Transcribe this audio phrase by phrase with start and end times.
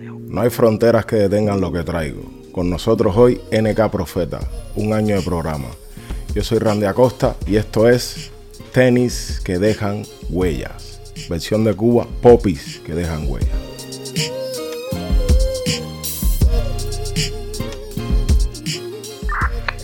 [0.00, 2.22] No hay fronteras que detengan lo que traigo.
[2.52, 4.40] Con nosotros hoy NK Profeta,
[4.74, 5.68] un año de programa.
[6.34, 8.30] Yo soy Randy Acosta y esto es
[8.72, 11.00] Tenis que dejan huellas.
[11.28, 13.50] Versión de Cuba, Popis que dejan huellas.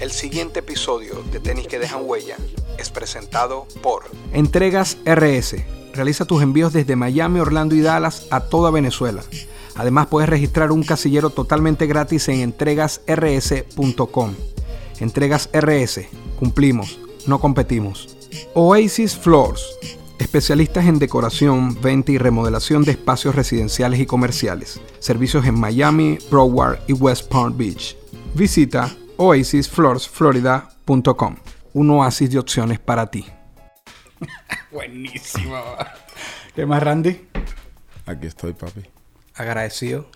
[0.00, 2.36] El siguiente episodio de Tenis que dejan huella
[2.78, 5.56] es presentado por Entregas RS.
[5.92, 9.22] Realiza tus envíos desde Miami, Orlando y Dallas a toda Venezuela.
[9.76, 14.34] Además puedes registrar un casillero totalmente gratis en entregasrs.com.
[15.00, 16.08] Entregas RS.
[16.38, 18.16] Cumplimos, no competimos.
[18.54, 19.62] Oasis Floors.
[20.18, 24.80] Especialistas en decoración, venta y remodelación de espacios residenciales y comerciales.
[24.98, 27.98] Servicios en Miami, Broward y West Palm Beach.
[28.34, 31.36] Visita oasisfloorsflorida.com.
[31.74, 33.26] Un oasis de opciones para ti.
[34.72, 35.62] Buenísimo.
[36.54, 37.28] ¿Qué más, Randy?
[38.06, 38.95] Aquí estoy, papi.
[39.36, 40.06] Agradecido.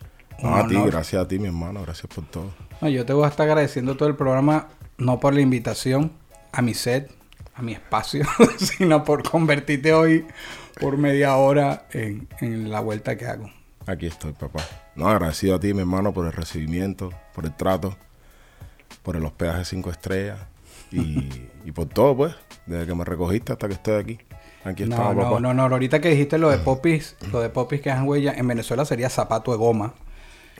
[0.43, 1.83] No, a ti, gracias a ti, mi hermano.
[1.83, 2.53] Gracias por todo.
[2.81, 6.13] No, yo te voy a estar agradeciendo todo el programa, no por la invitación
[6.53, 7.11] a mi set,
[7.55, 8.25] a mi espacio,
[8.59, 10.27] sino por convertirte hoy
[10.81, 13.51] por media hora en, en la vuelta que hago.
[13.87, 14.63] Aquí estoy, papá.
[14.95, 17.97] No, agradecido a ti, mi hermano, por el recibimiento, por el trato,
[19.03, 20.39] por el hospedaje cinco estrellas
[20.91, 21.29] y,
[21.65, 22.35] y por todo, pues.
[22.67, 24.19] Desde que me recogiste hasta que estoy aquí.
[24.65, 25.41] Aquí No, estamos, no, papá.
[25.41, 28.47] no, no, ahorita que dijiste lo de popis, lo de popis que dejan huella, en
[28.47, 29.95] Venezuela sería zapato de goma.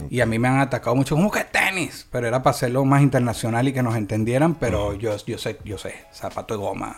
[0.09, 3.03] Y a mí me han atacado mucho, como que tenis, pero era para hacerlo más
[3.03, 6.97] internacional y que nos entendieran, pero yo, yo sé, yo sé, zapato de goma.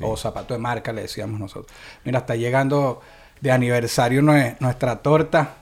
[0.00, 1.72] O zapato de marca, le decíamos nosotros.
[2.04, 3.00] Mira, está llegando
[3.40, 5.54] de aniversario nue- nuestra torta.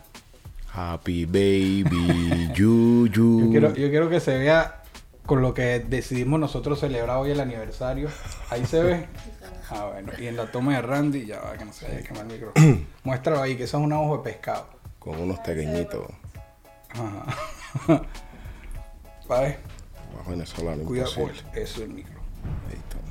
[0.72, 3.41] Happy baby, you, you.
[3.44, 4.83] Yo quiero, yo quiero que se vea
[5.27, 8.09] con lo que decidimos nosotros celebrar hoy el aniversario.
[8.50, 9.06] Ahí se ve.
[9.71, 10.13] Ah, bueno.
[10.19, 12.33] Y en la toma de Randy, ya va, que no se vaya a quemar el
[12.33, 12.79] micrófono.
[13.05, 14.69] Muéstralo ahí, que eso es un ojo de pescado.
[14.99, 16.07] Con unos pequeñitos.
[16.91, 18.03] Ajá.
[19.29, 19.59] ¿Vale?
[20.17, 22.21] Más venezolano Cuidado eso el micro.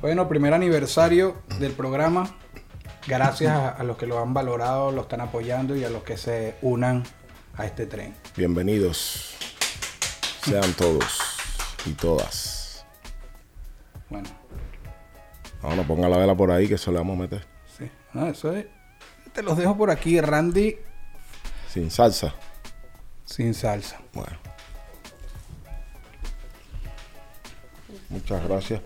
[0.00, 2.36] Bueno, primer aniversario del programa.
[3.06, 6.16] Gracias a, a los que lo han valorado, lo están apoyando y a los que
[6.16, 7.04] se unan
[7.56, 8.14] a este tren.
[8.36, 9.36] Bienvenidos.
[10.42, 11.20] Sean todos
[11.86, 12.84] y todas.
[14.08, 14.28] Bueno,
[15.64, 17.46] Vámonos, ponga la vela por ahí que eso le vamos a meter.
[17.78, 17.90] sí.
[18.12, 18.66] No, eso es.
[19.32, 20.76] Te los dejo por aquí, Randy,
[21.68, 22.32] Sin salsa.
[23.24, 23.98] sin salsa.
[24.12, 24.36] Bueno.
[28.10, 28.80] Muchas gracias.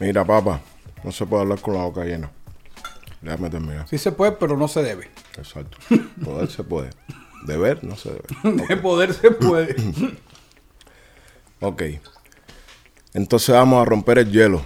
[0.00, 0.60] Mira, papá,
[1.04, 2.30] no se puede hablar con la boca llena.
[3.20, 3.86] Déjame terminar.
[3.88, 5.10] Sí se puede, pero no se debe.
[5.38, 5.78] Exacto.
[6.24, 6.90] Poder se puede.
[7.46, 8.66] Deber no se debe.
[8.68, 9.76] De poder se puede.
[11.60, 11.82] Ok.
[13.14, 14.62] Entonces vamos a romper el hielo.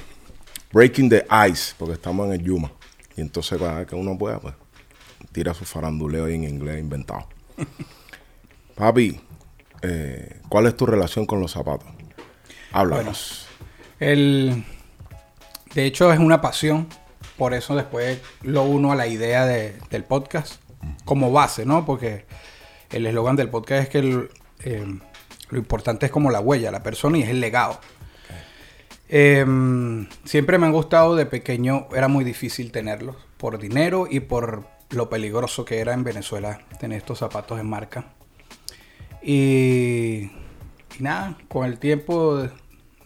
[0.73, 2.71] Breaking the ice, porque estamos en el Yuma.
[3.17, 4.55] Y entonces cada vez que uno pueda, pues,
[5.33, 7.27] tira su faranduleo ahí en inglés inventado.
[8.75, 9.21] Papi,
[9.83, 11.89] eh, ¿cuál es tu relación con los zapatos?
[12.73, 13.47] Háblanos.
[13.99, 14.65] El,
[15.75, 16.87] de hecho, es una pasión.
[17.37, 20.61] Por eso después lo uno a la idea de- del podcast
[21.05, 21.85] como base, ¿no?
[21.85, 22.27] Porque
[22.91, 24.31] el eslogan del podcast es que el,
[24.65, 24.87] eh,
[25.51, 27.81] lo importante es como la huella, la persona y es el legado.
[29.13, 34.67] Em, siempre me han gustado de pequeño, era muy difícil tenerlos por dinero y por
[34.91, 38.05] lo peligroso que era en Venezuela tener estos zapatos en marca.
[39.23, 40.31] Y,
[40.99, 42.47] y nada, con el tiempo,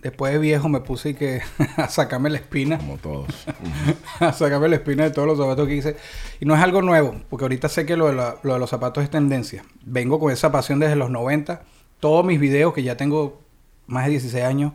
[0.02, 1.40] después de viejo, me puse que
[1.76, 3.46] a sacarme la espina, Como todos.
[4.20, 5.96] a sacarme la espina de todos los zapatos que hice.
[6.38, 8.68] Y no es algo nuevo, porque ahorita sé que lo de, la- lo de los
[8.70, 9.64] zapatos es tendencia.
[9.86, 11.62] Vengo con esa pasión desde los 90.
[11.98, 13.40] Todos mis videos, que ya tengo
[13.86, 14.72] más de 16 años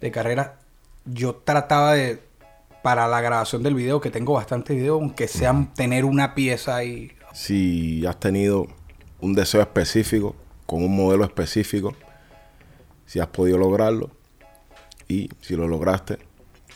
[0.00, 0.56] de carrera,
[1.04, 2.22] yo trataba de,
[2.82, 7.12] para la grabación del video, que tengo bastantes videos, aunque sean tener una pieza ahí.
[7.32, 8.66] si has tenido
[9.20, 10.34] un deseo específico,
[10.66, 11.94] con un modelo específico,
[13.06, 14.10] si has podido lograrlo
[15.08, 16.18] y si lo lograste,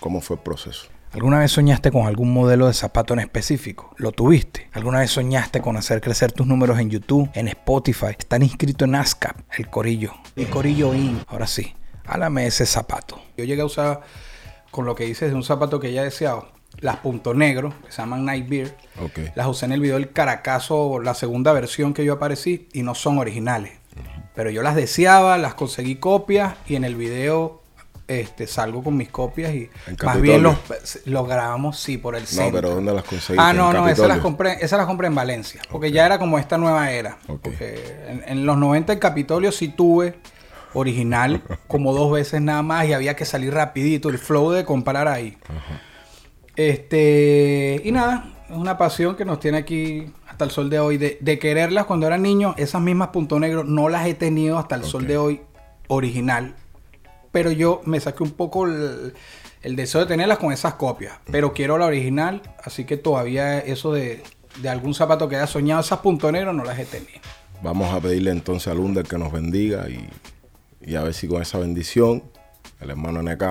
[0.00, 0.88] ¿cómo fue el proceso?
[1.12, 3.94] ¿Alguna vez soñaste con algún modelo de zapato en específico?
[3.98, 4.68] ¿Lo tuviste?
[4.72, 8.16] ¿Alguna vez soñaste con hacer crecer tus números en YouTube, en Spotify?
[8.18, 10.12] Están inscritos en ASCAP, el Corillo.
[10.34, 11.20] El Corillo IN.
[11.28, 11.72] Ahora sí,
[12.06, 13.20] álame ese zapato.
[13.36, 14.00] Yo llegué a usar,
[14.70, 16.48] con lo que hice, de un zapato que ya he deseado,
[16.80, 18.76] las punto negro, que se llaman Night Beer.
[19.34, 22.94] Las usé en el video del Caracazo, la segunda versión que yo aparecí, y no
[22.94, 23.72] son originales.
[24.34, 27.62] Pero yo las deseaba, las conseguí copias, y en el video
[28.06, 32.28] este, salgo con mis copias y ¿En más bien los, grabamos, sí, por el No,
[32.28, 32.60] centro.
[32.60, 33.36] pero ¿dónde las conseguiste?
[33.38, 36.18] Ah, ¿En no, no, esas las compré, esas las compré en Valencia, porque ya era
[36.18, 37.16] como esta nueva era.
[37.26, 40.16] Porque en, en los 90 en Capitolio sí tuve
[40.74, 45.08] original como dos veces nada más y había que salir rapidito, el flow de comprar
[45.08, 45.36] ahí.
[46.56, 50.98] Este, y nada, es una pasión que nos tiene aquí hasta el sol de hoy,
[50.98, 54.74] de, de quererlas cuando era niño, esas mismas punto negro no las he tenido hasta
[54.74, 55.40] el sol de hoy
[55.88, 56.54] original,
[57.32, 59.14] pero yo me saqué un poco el,
[59.62, 63.92] el deseo de tenerlas con esas copias, pero quiero la original, así que todavía eso
[63.92, 64.22] de,
[64.60, 67.20] de algún zapato que haya soñado, esas punto negro no las he tenido.
[67.62, 70.06] Vamos a pedirle entonces al Under que nos bendiga y,
[70.84, 72.22] y a ver si con esa bendición
[72.80, 73.42] el hermano NK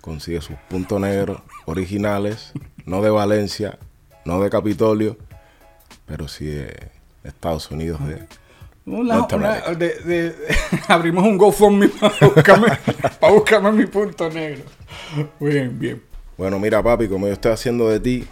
[0.00, 2.52] consigue sus puntos negros originales,
[2.86, 3.78] no de Valencia,
[4.24, 5.16] no de Capitolio,
[6.06, 6.90] pero sí de
[7.24, 8.00] Estados Unidos.
[8.06, 8.26] De,
[8.86, 10.34] Una- de- de-
[10.88, 12.68] abrimos un GoFundMe para buscarme,
[13.20, 14.62] para buscarme mi punto negro.
[15.38, 16.02] Bien, bien.
[16.36, 18.26] Bueno, mira papi, como yo estoy haciendo de ti,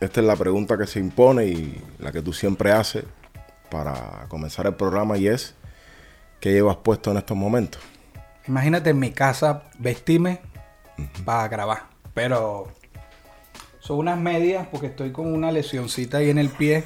[0.00, 3.04] esta es la pregunta que se impone y la que tú siempre haces
[3.70, 5.54] para comenzar el programa y es,
[6.40, 7.80] ¿qué llevas puesto en estos momentos?
[8.46, 10.40] Imagínate en mi casa vestirme
[11.24, 11.84] para grabar.
[12.12, 12.68] Pero
[13.80, 16.84] son unas medias porque estoy con una lesioncita ahí en el pie.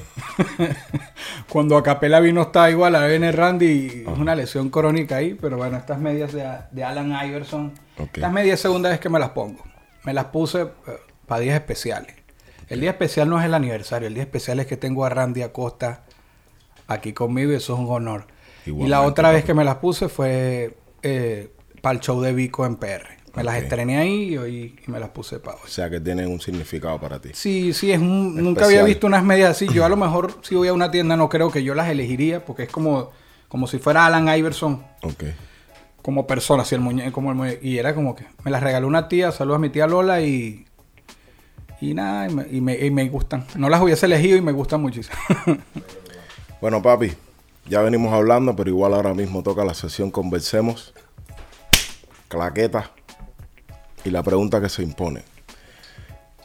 [1.48, 5.34] Cuando Acapela vino estaba igual, ahora viene Randy es una lesión crónica ahí.
[5.34, 7.72] Pero bueno, estas medias de, de Alan Iverson.
[7.98, 8.10] Ok.
[8.14, 9.62] Estas medias es segunda vez que me las pongo.
[10.04, 10.66] Me las puse
[11.26, 12.14] para días especiales.
[12.68, 15.42] El día especial no es el aniversario, el día especial es que tengo a Randy
[15.42, 16.02] Acosta
[16.86, 18.26] aquí conmigo y eso es un honor.
[18.66, 20.76] y la otra vez que me las puse fue
[21.80, 23.18] para el show de Vico en PR.
[23.34, 25.62] Me las estrené ahí y hoy y me las puse para hoy.
[25.64, 27.30] O sea, que tienen un significado para ti.
[27.34, 29.68] Sí, sí, es un- nunca había visto unas medias así.
[29.72, 32.44] Yo a lo mejor si voy a una tienda no creo que yo las elegiría
[32.44, 33.10] porque es como,
[33.48, 35.24] como si fuera Alan Iverson Ok.
[36.02, 38.88] como persona, así el muñeco, como el muñe- Y era como que me las regaló
[38.88, 40.64] una tía, saludos a mi tía Lola y.
[41.80, 43.46] Y nada, y me, y me- y me gustan.
[43.54, 45.16] No las hubiese elegido y me gustan muchísimo.
[46.60, 47.12] Bueno, papi,
[47.68, 50.94] ya venimos hablando, pero igual ahora mismo toca la sesión Conversemos.
[52.28, 52.90] Claqueta.
[54.04, 55.22] Y la pregunta que se impone.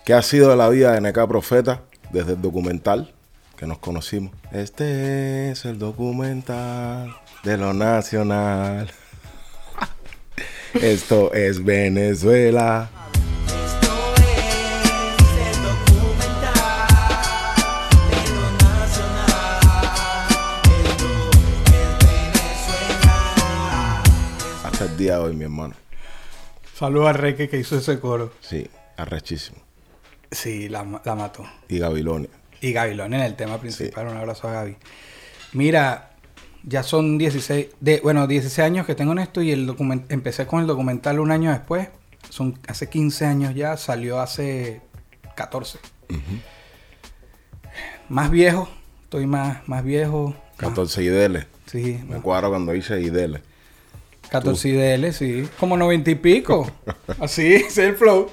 [0.05, 1.81] ¿Qué ha sido de la vida de NK Profeta
[2.11, 3.13] desde el documental
[3.55, 4.33] que nos conocimos?
[4.51, 8.91] Este es el documental de lo nacional.
[10.73, 12.89] Esto es Venezuela.
[24.93, 25.73] El día de hoy, mi hermano.
[26.77, 28.31] saludos a Reque que hizo ese coro.
[28.41, 29.57] Sí, arrechísimo.
[30.31, 31.45] Sí, la, la mató.
[31.67, 32.29] Y Gabilonia.
[32.61, 34.07] Y Gavilón en el tema principal.
[34.07, 34.77] Un abrazo a Gaby.
[35.53, 36.11] Mira,
[36.63, 40.45] ya son 16, de, bueno, 16 años que tengo en esto y el document, empecé
[40.47, 41.89] con el documental un año después.
[42.29, 44.81] Son hace 15 años ya, salió hace
[45.35, 45.77] 14.
[48.09, 48.69] Más viejo,
[49.03, 50.29] estoy más, más viejo.
[50.29, 51.47] más- 14 IDL.
[51.65, 53.41] sí, Me cuadro cuando dice IDL.
[54.33, 55.47] 14 IDL, sí.
[55.59, 56.69] Como 90 y pico.
[57.19, 58.29] Así, es el flow.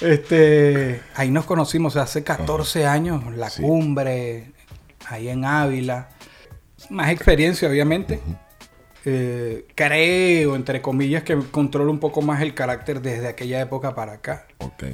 [0.00, 3.60] Este, ahí nos conocimos hace 14 años, la Sí.
[3.60, 4.52] cumbre,
[5.08, 6.08] ahí en Ávila.
[6.88, 8.20] Más experiencia, obviamente.
[9.04, 14.12] Eh, creo, entre comillas, que controlo un poco más el carácter desde aquella época para
[14.12, 14.46] acá.
[14.58, 14.84] Ok.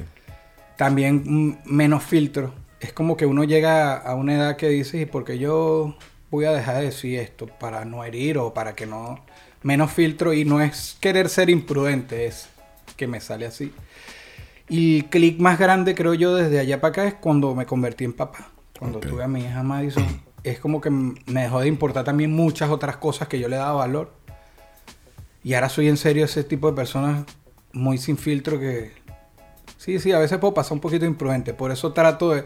[0.75, 2.53] También mm, menos filtro.
[2.79, 5.95] Es como que uno llega a una edad que dice, ¿y por qué yo
[6.31, 7.45] voy a dejar de decir esto?
[7.47, 9.23] Para no herir o para que no...
[9.67, 12.47] Menos filtro y no es querer ser imprudente, es
[12.95, 13.73] que me sale así.
[14.69, 18.05] Y el clic más grande, creo yo, desde allá para acá es cuando me convertí
[18.05, 18.47] en papá.
[18.79, 20.05] Cuando tuve a mi hija Madison,
[20.45, 23.73] es como que me dejó de importar también muchas otras cosas que yo le daba
[23.73, 24.13] valor.
[25.43, 27.25] Y ahora soy en serio ese tipo de personas
[27.73, 28.93] muy sin filtro que...
[29.75, 31.53] Sí, sí, a veces puedo pasar un poquito imprudente.
[31.53, 32.45] Por eso trato de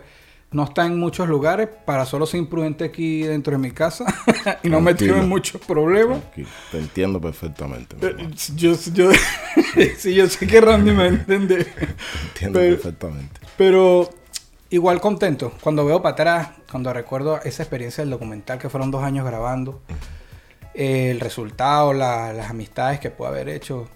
[0.51, 4.05] no estar en muchos lugares para solo ser imprudente aquí dentro de mi casa
[4.63, 5.17] y no Tranquilo.
[5.17, 6.20] en muchos problemas.
[6.22, 6.48] Tranquilo.
[6.72, 7.96] Te entiendo perfectamente.
[8.00, 8.29] hermano.
[8.55, 9.12] Yo, yo,
[9.98, 11.55] sí, yo sé que Randy me entiende.
[12.34, 13.39] Entiendo Pero- perfectamente.
[13.58, 14.10] Pero
[14.70, 15.53] igual contento.
[15.62, 19.81] Cuando veo para atrás, cuando recuerdo esa experiencia del documental que fueron dos años grabando,
[20.74, 23.88] eh, el resultado, la- las amistades que puedo haber hecho.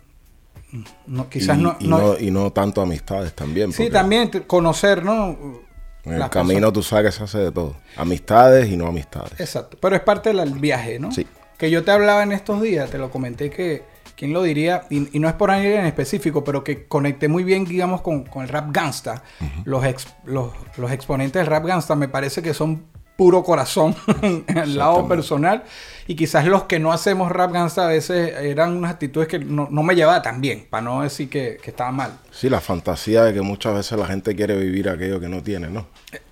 [1.08, 3.74] No, quizás y, no, y no- no, y no tanto amistades también.
[3.74, 5.65] Sí, también conocer, ¿no?
[6.06, 7.76] En el camino tú sabes que se hace de todo.
[7.98, 9.40] Amistades y no amistades.
[9.40, 9.78] Exacto.
[9.82, 11.12] Pero es parte del viaje, ¿no?
[11.12, 11.26] Sí.
[11.58, 13.84] Que yo te hablaba en estos días, te lo comenté que
[14.16, 14.84] ¿quién lo diría?
[14.90, 18.24] Y, y no es por alguien en específico, pero que conecté muy bien, digamos, con,
[18.24, 19.24] con el rap gangsta.
[19.66, 22.86] los, ex- los, los exponentes del rap gangsta me parece que son
[23.16, 25.64] puro corazón en el lado personal.
[26.08, 29.68] Y quizás los que no hacemos rap gangsta a veces eran unas actitudes que no,
[29.72, 32.12] no me llevaba tan bien, para no decir que, que estaba mal.
[32.32, 35.68] Sí, la fantasía de que muchas veces la gente quiere vivir aquello que no tiene,
[35.70, 35.88] ¿no?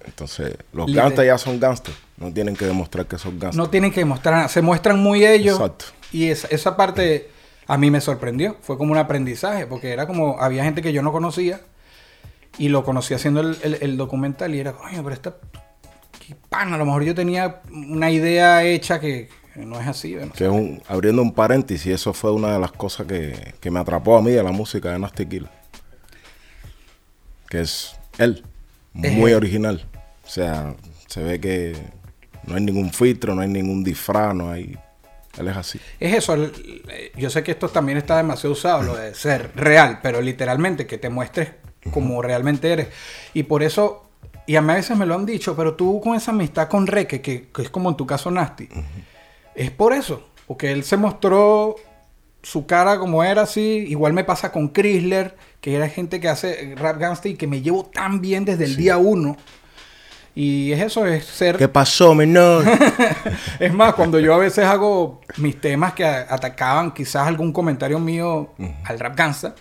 [0.06, 1.98] Entonces, los gangsters ya son gangsters.
[2.18, 3.56] No tienen que demostrar que son gangsters.
[3.56, 5.56] No tienen que mostrar nada, se muestran muy ellos.
[5.56, 5.86] Exacto.
[6.12, 7.30] Y esa, esa parte
[7.66, 8.58] a mí me sorprendió.
[8.62, 11.62] Fue como un aprendizaje, porque era como, había gente que yo no conocía
[12.60, 15.34] y lo conocí haciendo el, el- el documental y era, coño, pero esta,
[16.36, 20.16] pana, a lo mejor yo tenía una idea hecha que, que no es así.
[20.36, 24.18] Que un, abriendo un paréntesis, eso fue una de las cosas que, que me atrapó
[24.18, 25.50] a mí de la música de Nasty Killa.
[27.50, 28.44] Que es él,
[29.02, 29.38] Es muy él.
[29.38, 29.86] original.
[30.26, 30.76] O sea,
[31.08, 31.76] se ve que
[32.48, 34.78] no hay ningún filtro, no hay ningún disfraz, no hay...
[35.38, 35.80] Él es así.
[36.00, 36.52] Es eso, el-
[37.18, 41.00] yo sé que esto también está demasiado usado, lo de ser real, pero literalmente que
[41.00, 41.52] te muestres
[41.92, 42.88] como realmente eres.
[43.34, 44.08] Y por eso,
[44.46, 46.88] y a mí a veces me lo han dicho, pero tú con esa amistad con
[46.88, 48.68] Reque, que, que es como en tu caso Nasty,
[49.56, 51.76] es por eso, porque él se mostró
[52.44, 56.76] su cara como era así, igual me pasa con Chrysler, que era gente que hace
[56.76, 59.38] rap gangsta y que me llevo tan bien desde el día uno.
[60.36, 61.58] Y es eso, es ser...
[61.58, 62.66] ¿Qué pasó, menor?
[63.60, 68.50] Es más, cuando yo a veces hago mis temas que atacaban quizás algún comentario mío
[68.84, 69.56] al rap gangsta,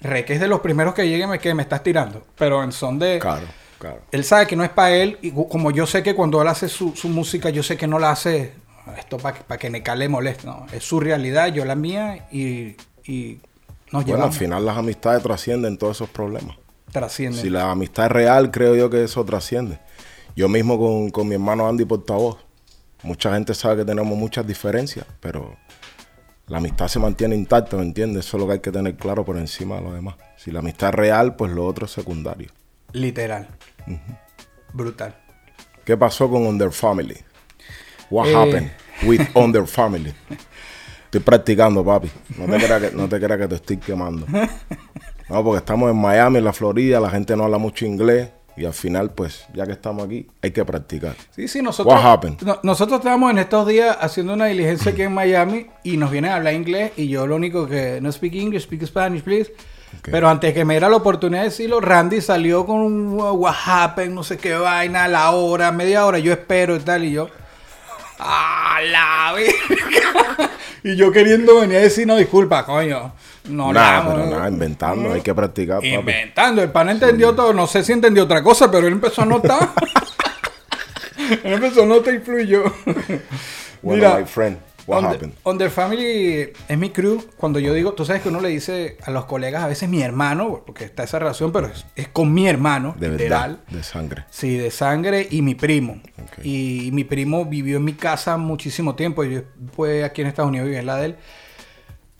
[0.00, 2.26] Reque es de los primeros que lleguen me, que me estás tirando.
[2.36, 3.18] Pero en son de...
[3.18, 3.46] claro,
[3.78, 4.02] claro.
[4.10, 5.18] Él sabe que no es para él.
[5.22, 7.98] Y como yo sé que cuando él hace su, su música, yo sé que no
[7.98, 8.52] la hace
[8.96, 10.46] esto para que Necal le moleste.
[10.46, 13.40] No, es su realidad, yo la mía y, y
[13.92, 16.56] nos Bueno, al final las amistades trascienden todos esos problemas.
[16.92, 17.40] Trasciende.
[17.40, 19.78] Si la amistad es real, creo yo que eso trasciende.
[20.36, 22.38] Yo mismo con, con mi hermano Andy Portavoz,
[23.02, 25.56] mucha gente sabe que tenemos muchas diferencias, pero
[26.46, 28.26] la amistad se mantiene intacta, ¿me entiendes?
[28.26, 30.16] Eso es lo que hay que tener claro por encima de lo demás.
[30.36, 32.50] Si la amistad es real, pues lo otro es secundario.
[32.92, 33.48] Literal.
[34.72, 35.14] Brutal.
[35.84, 37.16] ¿Qué pasó con Under Family?
[38.10, 38.34] What Eh.
[38.34, 38.70] happened
[39.04, 40.12] with Under Family?
[41.04, 42.10] Estoy practicando, papi.
[42.36, 44.26] No te creas que, no te, creas que te estoy quemando.
[45.30, 48.30] No, porque estamos en Miami, en la Florida, la gente no habla mucho inglés.
[48.56, 51.16] Y al final, pues, ya que estamos aquí, hay que practicar.
[51.32, 51.94] Sí, sí, nosotros.
[51.94, 52.40] What happened?
[52.40, 56.30] no- nosotros estábamos en estos días haciendo una diligencia aquí en Miami y nos vienen
[56.30, 59.52] a hablar inglés y yo lo único que no speak English, speak Spanish, please.
[60.02, 64.14] Pero antes que me diera la oportunidad de decirlo, Randy salió con un what happened,
[64.14, 67.28] no sé qué vaina, la hora, media hora, yo espero y tal, y yo.
[68.18, 70.50] ¡Ah, la verga!
[70.82, 73.12] y yo queriendo venir a decir, no, disculpa, coño.
[73.48, 75.94] No, nada, la- pero nada, inventando, hay que practicar, papi.
[75.94, 76.62] Inventando.
[76.62, 77.52] El pan entendió todo.
[77.52, 79.70] No sé si entendió otra cosa, pero él empezó a notar.
[81.44, 82.64] él empezó a notar y fluyó.
[83.82, 85.34] Bueno, my friend, what on the, happened?
[85.44, 87.22] on the Family es mi crew.
[87.36, 90.02] Cuando yo digo, tú sabes que uno le dice a los colegas a veces mi
[90.02, 93.58] hermano, porque está esa relación, pero es, es con mi hermano, De literal.
[93.58, 94.24] verdad, de sangre.
[94.30, 96.00] Sí, de sangre y mi primo.
[96.42, 99.22] Y, mi primo vivió en mi casa muchísimo tiempo.
[99.24, 99.42] Yo
[99.74, 101.16] fue aquí en Estados Unidos, viví en la de él.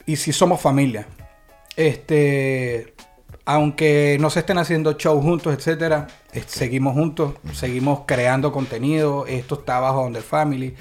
[0.07, 1.07] Y sí somos familia.
[1.77, 2.95] Este,
[3.45, 6.07] aunque no se estén haciendo shows juntos, etcétera,
[6.47, 9.27] seguimos juntos, seguimos creando contenido.
[9.27, 10.75] Esto está bajo Under Family.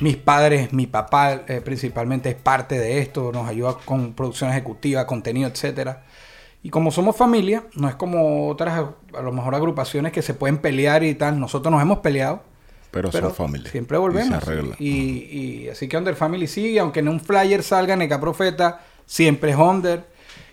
[0.00, 5.06] Mis padres, mi papá eh, principalmente es parte de esto, nos ayuda con producción ejecutiva,
[5.06, 6.04] contenido, etcétera.
[6.62, 10.58] Y como somos familia, no es como otras, a lo mejor agrupaciones que se pueden
[10.58, 11.38] pelear y tal.
[11.40, 12.42] Nosotros nos hemos peleado,
[12.90, 13.70] Pero, pero son familia.
[13.70, 14.28] siempre Y volvemos.
[14.44, 14.74] se arregla.
[14.78, 19.52] Y, y así que Under Family sigue, aunque en un flyer salga NK Profeta, siempre
[19.52, 20.04] es Under.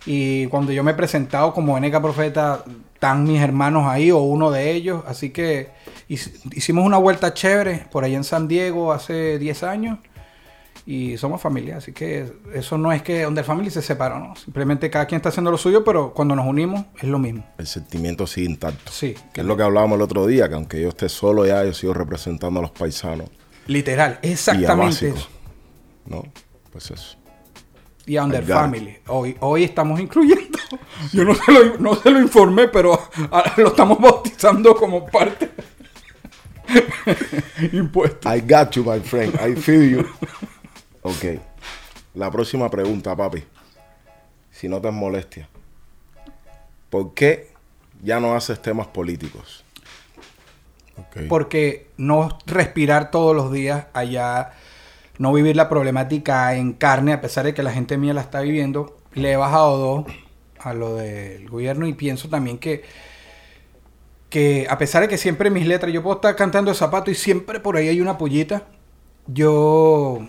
[0.05, 4.51] Y cuando yo me he presentado como NK Profeta, están mis hermanos ahí o uno
[4.51, 5.03] de ellos.
[5.07, 5.69] Así que
[6.09, 9.99] hic- hicimos una vuelta chévere por allá en San Diego hace 10 años.
[10.87, 14.35] Y somos familia, así que eso no es que Under Family se separó, ¿no?
[14.35, 17.43] Simplemente cada quien está haciendo lo suyo, pero cuando nos unimos es lo mismo.
[17.57, 18.91] El sentimiento sigue intacto.
[18.91, 19.15] Sí.
[19.33, 21.73] Que es lo que hablábamos el otro día, que aunque yo esté solo ya, yo
[21.73, 23.31] sigo representando a los paisanos.
[23.65, 25.27] Literal, Y a exactamente básico, eso.
[26.05, 26.23] ¿No?
[26.71, 27.17] Pues eso.
[28.05, 28.51] Y a Under I it.
[28.51, 28.97] Family.
[29.07, 30.57] Hoy, hoy estamos incluyendo.
[31.11, 32.99] Yo no se lo, no se lo informé, pero
[33.57, 35.49] lo estamos bautizando como parte
[37.71, 38.33] impuesto.
[38.33, 39.35] I got you, my friend.
[39.35, 40.05] I feel you.
[41.01, 41.39] Ok.
[42.15, 43.43] La próxima pregunta, papi.
[44.51, 45.49] Si no te es molestia.
[46.89, 47.51] ¿Por qué
[48.01, 49.63] ya no haces temas políticos?
[51.27, 54.53] Porque no respirar todos los días allá,
[55.17, 58.41] no vivir la problemática en carne, a pesar de que la gente mía la está
[58.41, 60.05] viviendo, le he bajado dos
[60.59, 62.83] a lo del gobierno y pienso también que
[64.29, 67.15] que a pesar de que siempre mis letras, yo puedo estar cantando de zapato y
[67.15, 68.63] siempre por ahí hay una pollita,
[69.27, 70.27] yo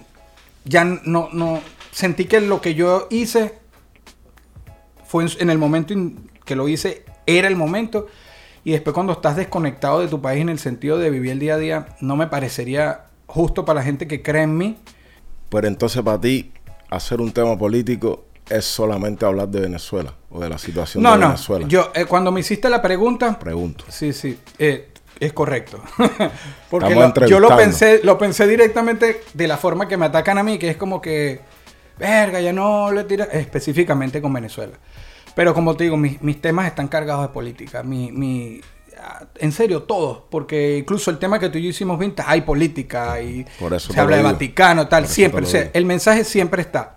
[0.65, 3.55] ya no, no, sentí que lo que yo hice
[5.05, 8.07] fue en, el momento in- que lo hice, era el momento.
[8.63, 11.55] Y después cuando estás desconectado de tu país en el sentido de vivir el día
[11.55, 14.79] a día, no me parecería justo para la gente que cree en mí.
[15.49, 16.53] Pero entonces para ti,
[16.91, 21.19] hacer un tema político es solamente hablar de Venezuela o de la situación No, de
[21.19, 21.27] no.
[21.29, 21.67] Venezuela.
[21.69, 23.85] Yo, eh, cuando me hiciste la pregunta, Pregunto.
[23.89, 25.81] Sí, sí, eh, es correcto.
[26.71, 30.43] Porque lo- yo lo pensé, lo pensé directamente de la forma que me atacan a
[30.43, 31.41] mí, que es como que,
[31.99, 34.75] verga, ya no le tira, específicamente con Venezuela.
[35.35, 37.83] Pero como te digo, mis, mis temas están cargados de política.
[37.83, 38.61] Mi, mi,
[39.39, 40.23] en serio, todos.
[40.31, 43.93] Porque incluso el tema que tú y yo hicimos vintage, hay política y Por eso
[43.93, 44.23] se habla de.
[44.23, 45.45] Vaticano, tal, siempre.
[45.45, 46.97] o sea, el mensaje siempre está.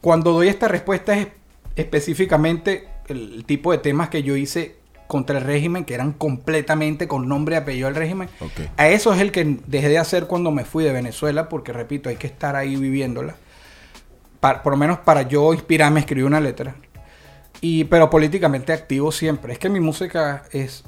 [0.00, 1.28] Cuando doy esta respuesta es
[1.76, 4.76] específicamente el, tipo de temas que yo hice
[5.06, 8.28] contra el régimen, que eran completamente con nombre y apellido del régimen.
[8.76, 12.08] A eso es el que dejé de hacer cuando me fui de Venezuela, porque repito,
[12.08, 13.36] hay que estar ahí viviéndola.
[14.40, 16.74] Pa- por lo menos para yo inspirarme, escribir una letra.
[17.60, 19.52] Y, pero políticamente activo siempre.
[19.52, 20.84] Es que mi música es,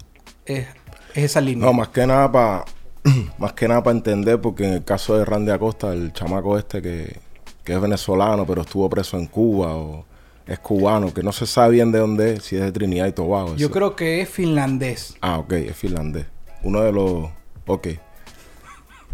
[0.46, 0.66] es,
[1.14, 1.66] es esa línea.
[1.66, 2.64] No, más que nada para
[3.38, 6.82] más que nada para entender, porque en el caso de Randy Acosta, el chamaco este
[6.82, 7.18] que,
[7.64, 10.04] que es venezolano, pero estuvo preso en Cuba o
[10.46, 13.12] es cubano, que no se sabe bien de dónde es, si es de Trinidad y
[13.12, 13.56] Tobago.
[13.56, 13.70] yo ese.
[13.70, 15.16] creo que es finlandés.
[15.20, 16.26] Ah, ok, es finlandés.
[16.62, 17.28] Uno de los...
[17.66, 17.88] Ok.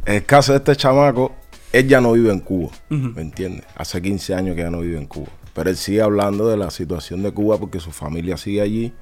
[0.05, 1.33] En el caso de este chamaco,
[1.73, 3.65] él ya no vive en Cuba, ¿me entiendes?
[3.77, 5.29] Hace 15 años que ya no vive en Cuba.
[5.55, 8.93] Pero él sigue hablando de la situación de Cuba porque su familia sigue allí.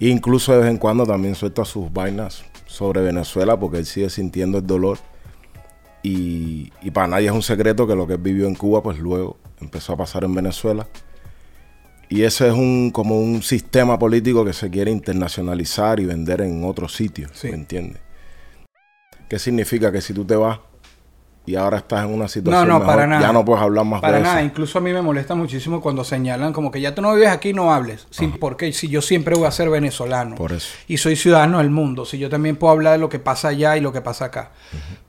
[0.00, 4.58] Incluso de vez en cuando también suelta sus vainas sobre Venezuela porque él sigue sintiendo
[4.58, 4.98] el dolor.
[6.02, 8.98] Y, y para nadie es un secreto que lo que él vivió en Cuba, pues
[8.98, 10.86] luego empezó a pasar en Venezuela.
[12.10, 16.64] Y ese es un como un sistema político que se quiere internacionalizar y vender en
[16.64, 17.48] otros sitios, Sí.
[17.48, 18.00] ¿me entiendes?
[19.28, 19.90] ¿Qué significa?
[19.90, 20.58] Que si tú te vas
[21.46, 23.20] y ahora estás en una situación no, mejor, para nada.
[23.20, 24.46] ya no puedes hablar más Para de nada, eso.
[24.46, 27.52] incluso a mí me molesta muchísimo cuando señalan como que ya tú no vives aquí,
[27.52, 28.06] no hables.
[28.10, 30.36] Sí, porque si yo siempre voy a ser venezolano.
[30.36, 30.68] Por eso.
[30.88, 32.06] Y soy ciudadano del mundo.
[32.06, 34.52] Si yo también puedo hablar de lo que pasa allá y lo que pasa acá.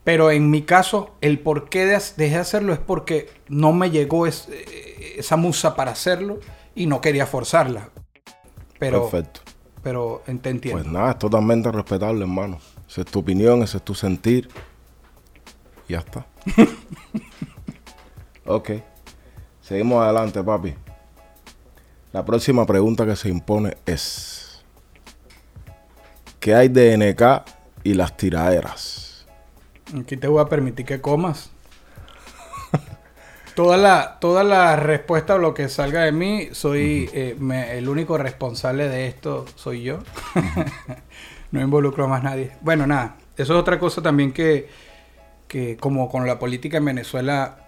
[0.04, 3.90] Pero en mi caso, el por qué de- dejé de hacerlo es porque no me
[3.90, 6.38] llegó es- eh, esa musa para hacerlo
[6.74, 7.88] y no quería forzarla.
[8.78, 9.40] Pero, Perfecto.
[9.82, 10.82] pero te entiendo.
[10.82, 12.58] Pues nada, es totalmente respetable, hermano.
[12.88, 14.48] Esa es tu opinión, ese es tu sentir.
[15.88, 16.26] Y ya está.
[18.46, 18.70] ok.
[19.60, 20.74] Seguimos adelante, papi.
[22.12, 24.64] La próxima pregunta que se impone es:
[26.40, 27.22] ¿Qué hay de NK
[27.84, 29.26] y las tiraderas?
[29.98, 31.50] Aquí te voy a permitir que comas.
[33.54, 37.88] Toda la, toda la respuesta a lo que salga de mí, soy eh, me- el
[37.88, 40.00] único responsable de esto, soy yo.
[41.52, 42.52] no involucro a más nadie.
[42.60, 44.68] Bueno, nada, eso es otra cosa también que,
[45.48, 47.58] que como con la política en Venezuela,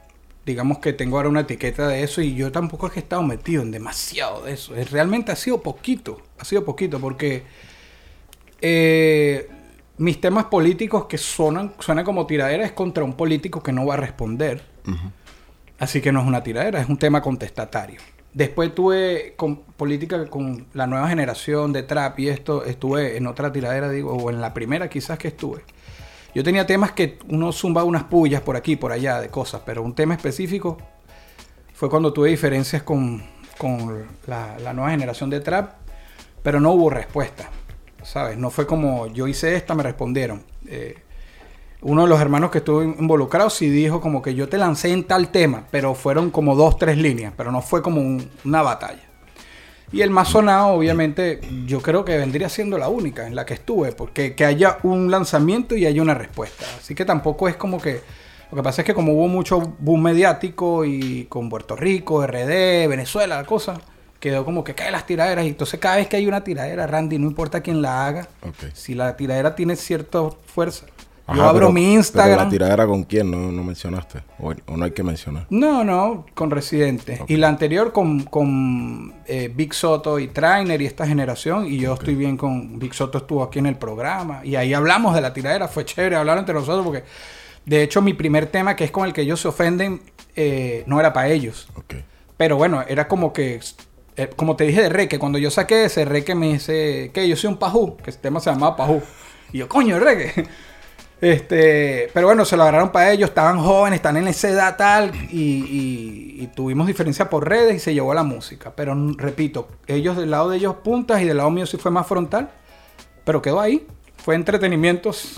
[0.47, 3.23] digamos que tengo ahora una etiqueta de eso y yo tampoco es que he estado
[3.23, 4.75] metido en demasiado de eso.
[4.75, 7.45] Es- Realmente ha sido poquito, ha sido poquito porque
[8.61, 9.49] eh,
[9.99, 13.95] mis temas políticos que suenan, suenan como tiradera es contra un político que no va
[13.95, 14.63] a responder.
[15.79, 18.01] Así que no es una tiradera, es un tema contestatario.
[18.35, 23.53] Después tuve con política con la nueva generación de trap y esto, estuve en otra
[23.53, 25.63] tiradera, digo, o en la primera quizás que estuve.
[26.35, 29.83] Yo tenía temas que uno zumba unas pullas por aquí, por allá, de cosas, pero
[29.83, 30.79] un tema específico
[31.75, 33.23] fue cuando tuve diferencias con,
[33.57, 35.73] con la, nueva generación de trap,
[36.43, 37.51] pero no hubo respuesta,
[38.03, 38.37] ¿sabes?
[38.37, 40.43] No fue como yo hice esta, me respondieron.
[40.67, 40.97] Eh,
[41.81, 45.05] uno de los hermanos que estuvo involucrado sí dijo como que yo te lancé en
[45.05, 49.08] tal tema, pero fueron como dos, tres líneas, pero no fue como un- una batalla.
[49.91, 53.55] Y el más sonado, obviamente, yo creo que vendría siendo la única en la que
[53.55, 56.67] estuve, porque que haya un lanzamiento y haya una respuesta.
[56.79, 58.03] Así que tampoco es como que...
[58.51, 62.89] Lo que pasa es que como hubo mucho boom mediático y con Puerto Rico, RD,
[62.89, 63.79] Venezuela, la cosa,
[64.21, 65.45] quedó como que caen las tiraderas.
[65.45, 68.29] Y entonces cada vez que hay una tiradera, Randy, no importa quién la haga,
[68.73, 70.87] si la tiradera tiene cierta fuerza.
[71.29, 72.39] Ajá, yo abro pero- mi Pero Instagram.
[72.45, 74.23] la tiradera con quién, no, no mencionaste.
[74.41, 75.47] O, o no hay que mencionar.
[75.51, 77.23] No, no, con Residente.
[77.29, 81.67] Y la anterior con, con eh, Big Soto y Trainer y esta generación.
[81.67, 84.41] Y yo estoy bien con Big Soto, estuvo aquí en el programa.
[84.43, 85.69] Y ahí hablamos de la tiradera.
[85.69, 87.05] Fue chévere hablar entre nosotros porque,
[87.67, 90.01] de hecho, mi primer tema, que es con el que ellos se ofenden,
[90.35, 91.69] eh, no era para ellos.
[92.39, 93.61] Pero bueno, era como que,
[94.17, 97.37] eh, como te dije de Reque, cuando yo saqué ese Reque me dice, que yo
[97.37, 99.03] soy un pajú, que ese tema se llamaba pajú.
[99.53, 100.47] Y yo, coño, Reque.
[101.21, 105.13] Este, pero bueno, se lo agarraron para ellos, estaban jóvenes, están en esa edad tal,
[105.31, 108.73] y, y- y tuvimos diferencia por redes y se llevó a la música.
[108.77, 112.07] Pero repito, ellos del lado de ellos puntas y del lado mío sí fue más
[112.07, 112.51] frontal,
[113.25, 113.87] pero quedó ahí.
[114.17, 115.37] Fue entretenimiento, si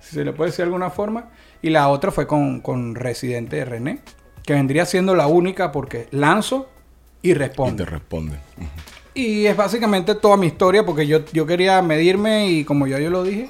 [0.00, 1.30] se le puede decir de alguna forma.
[1.62, 3.98] Y la otra fue con, con Residente de René,
[4.44, 6.68] que vendría siendo la única porque lanzo
[7.22, 7.86] y Y responden.
[8.58, 8.68] Ujú.
[9.14, 13.08] Y es básicamente toda mi historia porque yo, yo quería medirme y como yo, yo
[13.10, 13.48] lo dije,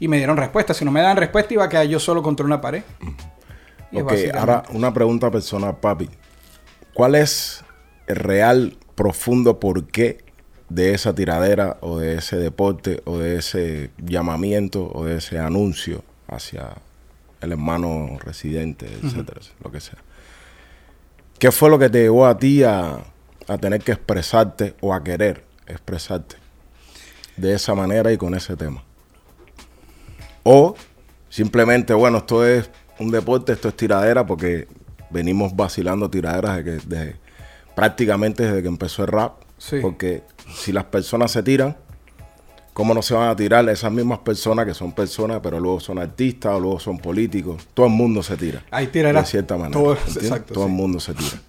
[0.00, 0.74] y me dieron respuesta.
[0.74, 2.82] Si no me dan respuesta iba a quedar yo solo contra una pared.
[3.90, 6.08] Y Ok, ahora una pregunta personal, papi.
[6.92, 7.64] ¿Cuál es
[8.06, 10.24] el real, profundo porqué
[10.68, 16.04] de esa tiradera o de ese deporte o de ese llamamiento o de ese anuncio
[16.26, 16.74] hacia
[17.40, 19.98] el hermano residente, etcétera, lo que sea?
[21.38, 22.98] ¿Qué fue lo que te llevó a ti a,
[23.46, 26.36] a tener que expresarte o a querer expresarte
[27.36, 28.82] de esa manera y con ese tema?
[30.50, 30.74] O
[31.28, 34.66] simplemente, bueno, esto es un deporte, esto es tiradera, porque
[35.10, 37.16] venimos vacilando tiraderas de que, de-
[37.76, 39.42] prácticamente desde que empezó el rap.
[39.58, 39.78] Sí.
[39.82, 40.22] Porque
[40.54, 41.76] si las personas se tiran,
[42.72, 45.98] ¿cómo no se van a tirar esas mismas personas que son personas, pero luego son
[45.98, 47.66] artistas o luego son políticos?
[47.74, 48.64] Todo el mundo se tira.
[48.70, 49.78] Hay tiraderas, De cierta manera.
[49.78, 50.70] todo- exacto, Todo sí.
[50.70, 51.42] el mundo se tira.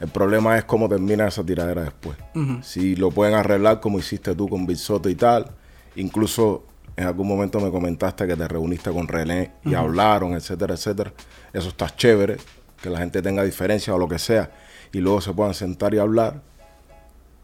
[0.00, 2.16] El problema es cómo termina esa tiradera después.
[2.62, 5.50] Si lo pueden arreglar como hiciste tú con Bisoto y tal.
[5.96, 6.62] Incluso
[6.98, 11.12] en algún momento me comentaste que te reuniste con René y hablaron, etcétera, etcétera.
[11.52, 12.38] Eso está chévere,
[12.82, 14.50] que la gente tenga diferencia o lo que sea,
[14.90, 16.42] y luego se puedan sentar y hablar.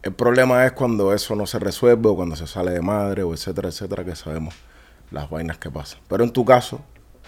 [0.03, 3.33] El problema es cuando eso no se resuelve o cuando se sale de madre o
[3.33, 4.53] etcétera, etcétera, que sabemos
[5.09, 6.01] las vainas que pasan.
[6.09, 6.81] Pero en tu caso,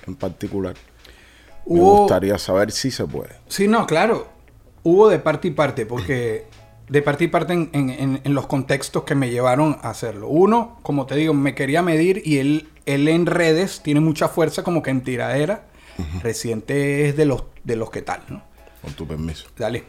[0.05, 0.75] en particular,
[1.65, 3.37] me gustaría saber si se puede.
[3.47, 4.27] Sí, no, claro.
[4.83, 6.45] Hubo de parte y parte, porque
[6.89, 10.27] de parte y parte en, en- en- los contextos que me llevaron a hacerlo.
[10.29, 14.63] Uno, como te digo, me quería medir y él, él en redes tiene mucha fuerza
[14.63, 15.65] como que en tiradera.
[16.21, 18.43] Reciente es de los, de los que tal, ¿no?
[18.83, 19.47] Con tu permiso.
[19.57, 19.83] Dale.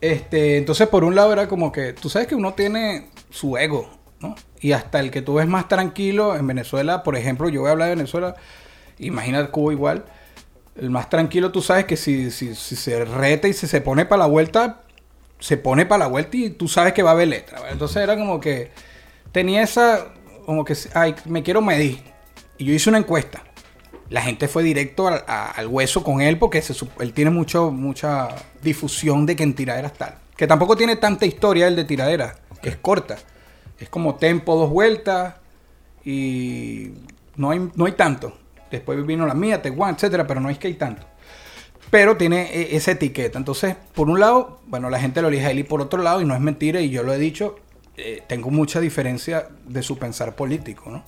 [0.00, 3.88] Este, entonces, por un lado era como que, tú sabes que uno tiene su ego,
[4.20, 4.34] ¿no?
[4.60, 7.72] Y hasta el que tú ves más tranquilo en Venezuela, por ejemplo, yo voy a
[7.72, 8.34] hablar de Venezuela,
[8.98, 10.04] imagina Cuba igual,
[10.76, 14.04] el más tranquilo tú sabes que si, si, si se reta y si se pone
[14.04, 14.82] para la vuelta,
[15.46, 17.60] se pone para la vuelta y tú sabes que va a haber letra.
[17.70, 18.72] Entonces era como que
[19.30, 20.08] tenía esa,
[20.44, 22.02] como que, ay, me quiero medir.
[22.58, 23.44] Y yo hice una encuesta.
[24.10, 28.26] La gente fue directo al, hueso con él porque se él tiene mucho, mucha
[28.60, 30.18] difusión de que en tiraderas tal.
[30.36, 32.34] Que tampoco tiene tanta historia el de tiradera.
[32.64, 33.16] Es corta.
[33.78, 35.34] Es como tempo, dos vueltas
[36.04, 36.90] y
[37.36, 38.36] no hay, no hay tanto.
[38.68, 41.06] Después vino la mía, Teguán, etcétera, pero no es que hay tanto.
[41.90, 43.38] Pero tiene eh, esa etiqueta.
[43.38, 46.20] Entonces, por un lado, bueno, la gente lo elige a él y por otro lado,
[46.20, 47.56] y no es mentira, y yo lo he dicho,
[47.96, 51.04] eh, tengo mucha diferencia de su pensar político, ¿no?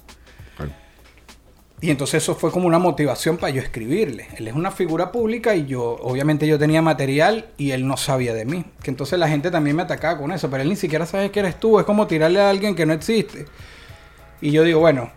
[1.80, 4.26] Y entonces eso fue como una motivación para yo escribirle.
[4.36, 8.34] Él es una figura pública y yo, obviamente yo tenía material y él no sabía
[8.34, 8.64] de mí.
[8.82, 11.38] Que entonces la gente también me atacaba con eso, pero él ni siquiera sabe que
[11.38, 11.78] eres tú.
[11.78, 13.46] Es como tirarle a alguien que no existe.
[14.40, 15.12] Y yo digo, bueno,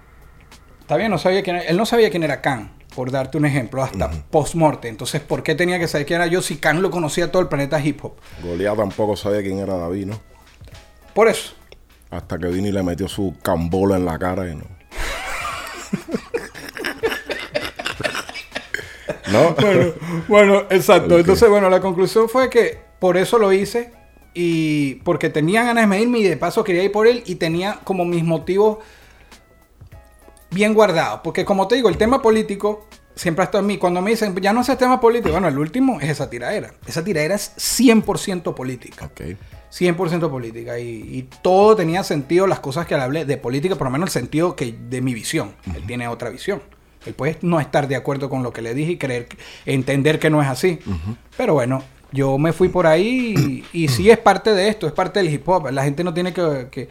[0.81, 3.45] está bien, no sabía quién era- él no sabía quién era Khan, por darte un
[3.45, 4.87] ejemplo, hasta post-morte.
[4.87, 7.47] Entonces, ¿por qué tenía que saber quién era yo si Khan lo conocía todo el
[7.47, 8.13] planeta hip hop?
[8.43, 10.19] Goliat tampoco sabía quién era David, ¿no?
[11.13, 11.53] Por eso.
[12.09, 14.63] Hasta que vino y le metió su cambola en la cara y no.
[19.31, 19.55] ¿No?
[19.55, 19.93] Bueno,
[20.27, 21.17] bueno, exacto.
[21.17, 23.93] Entonces, bueno, la conclusión fue que por eso lo hice
[24.33, 27.79] y porque tenía ganas de medirme y de paso quería ir por él y tenía
[27.83, 28.79] como mis motivos
[30.51, 31.21] bien guardados.
[31.23, 33.77] Porque como te digo, el tema político siempre ha estado en mí.
[33.77, 36.73] Cuando me dicen, ya no haces tema político, bueno, el último es esa tiradera.
[36.85, 39.05] Esa tiradera es 100% política.
[39.05, 39.21] Ok.
[39.71, 40.87] 100% política y,
[41.17, 44.21] y todo tenía sentido, las cosas que le hablé de política, por lo menos el
[44.21, 45.53] sentido que de mi visión.
[45.73, 46.61] Él tiene otra visión.
[47.05, 49.27] Él puede no estar de acuerdo con lo que le dije y creer,
[49.65, 50.79] entender que no es así.
[51.37, 54.93] Pero bueno, yo me fui por ahí y, y sí es parte de esto, es
[54.93, 55.71] parte del hip hop.
[55.71, 56.89] La gente no tiene que, que-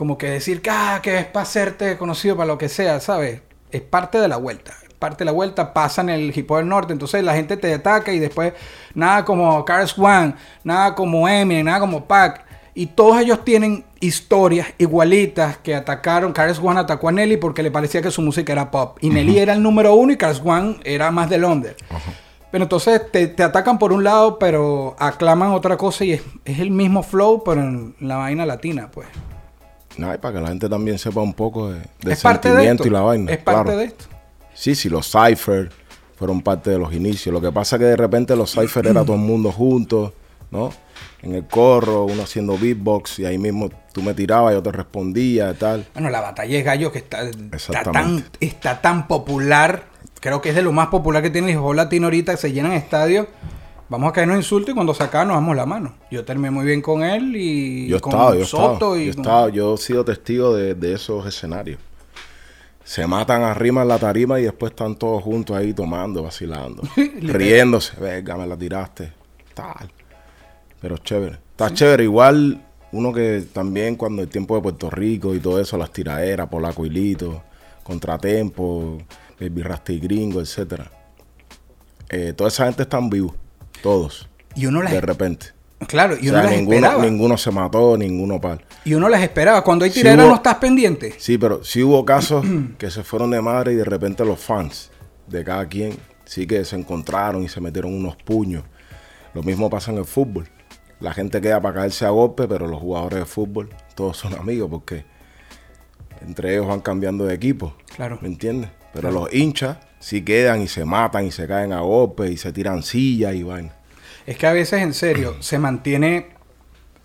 [0.00, 3.42] como que decir que, ah, que es para hacerte conocido para lo que sea, ¿sabes?
[3.70, 4.72] Es parte de la vuelta.
[4.82, 6.94] Es parte de la vuelta, pasa en el hip hop del norte.
[6.94, 8.54] Entonces la gente te ataca y después
[8.94, 12.46] nada como Cars One, nada como Eminem, nada como Pac.
[12.72, 16.32] Y todos ellos tienen historias igualitas que atacaron.
[16.32, 18.96] Cars One atacó a Nelly porque le parecía que su música era pop.
[19.02, 21.76] Y Nelly era el número uno y Cars One era más de Londres.
[22.50, 26.58] Pero entonces te, te atacan por un lado, pero aclaman otra cosa y es, es
[26.58, 29.06] el mismo flow, pero en la vaina latina, pues.
[30.00, 32.88] Para que la gente también sepa un poco de, es parte de sentimiento esto.
[32.88, 33.32] y la vaina.
[33.32, 33.78] Es parte claro.
[33.78, 34.04] de esto.
[34.54, 35.70] Sí, sí, los cypher
[36.16, 37.32] fueron parte de los inicios.
[37.32, 40.12] Lo que pasa es que de repente los cypher era todo el mundo juntos,
[40.50, 40.70] ¿no?
[41.22, 45.50] En el corro, uno haciendo beatbox y ahí mismo tú me tirabas, yo te respondía
[45.50, 45.86] y tal.
[45.94, 49.84] Bueno, la batalla de gallo que está, está, tan, está tan popular.
[50.20, 52.36] Creo que es de lo más popular que tiene el latino ahorita.
[52.36, 53.26] Se llenan estadios.
[53.90, 55.94] Vamos a caernos insultos y cuando se acaba nos damos la mano.
[56.10, 59.12] Yo terminé muy bien con él y Yo con estaba, yo Soto estaba, y yo
[59.14, 61.78] con- estaba, yo he sido testigo de, de esos escenarios.
[62.84, 66.82] se matan arriba en la tarima y después están todos juntos ahí tomando, vacilando,
[67.20, 67.98] riéndose.
[68.00, 69.12] Venga, me la tiraste.
[69.54, 69.90] Tal.
[70.80, 71.38] Pero chévere.
[71.50, 72.04] Está chévere.
[72.04, 76.48] Igual uno que también cuando el tiempo de Puerto Rico y todo eso, las tiraderas,
[76.48, 77.42] Polaco y Lito,
[77.82, 78.98] Contratempo,
[79.40, 80.90] Baby Rasta y Gringo, etcétera.
[82.08, 83.34] Eh, toda esa gente están vivos.
[83.82, 84.28] Todos.
[84.54, 85.46] Y uno las, De repente.
[85.86, 87.04] claro, y O uno sea, las ninguno, esperaba.
[87.04, 88.64] ninguno se mató, ninguno pal.
[88.84, 89.62] Y uno las esperaba.
[89.62, 91.14] Cuando hay Sí tiradera hubo- no estás pendiente.
[91.18, 92.44] Sí, pero sí hubo casos
[92.78, 94.90] que se fueron de madre y de repente los fans
[95.26, 98.64] de cada quien sí que se encontraron y se metieron unos puños.
[99.34, 100.48] Lo mismo pasa en el fútbol.
[100.98, 104.68] La gente queda para caerse a golpe, pero los jugadores de fútbol todos son amigos
[104.70, 105.04] porque
[106.26, 107.74] entre ellos van cambiando de equipo.
[107.96, 108.18] Claro.
[108.20, 108.70] ¿Me entiendes?
[108.92, 112.52] Pero los hinchas sí quedan y se matan y se caen a golpe y se
[112.52, 113.72] tiran sillas y vaina.
[114.26, 116.28] Es que a veces, en serio, se mantiene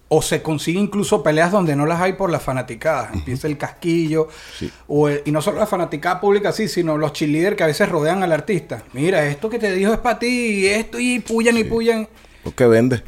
[0.07, 3.11] o se consigue incluso peleas donde no las hay por las fanaticadas.
[3.13, 4.27] Empieza el casquillo.
[4.57, 4.71] Sí.
[4.87, 7.89] O el- y no solo la fanaticada pública, sí, sino los cheerleaders que a veces
[7.89, 8.83] rodean al artista.
[8.93, 12.07] Mira, esto que te dijo es para ti, y esto, y pullan y pullan.
[12.43, 13.01] Porque vende.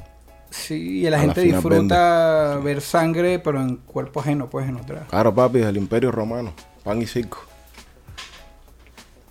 [0.49, 5.05] Sí, y la A gente disfruta ver sangre, pero en cuerpo ajeno, pues en otra.
[5.09, 6.53] Claro, papi, es el imperio romano.
[6.83, 7.45] Pan y circo.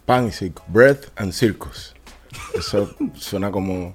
[0.07, 0.63] Pan y circo.
[0.69, 1.95] Bread and circus.
[2.55, 3.95] Eso suena como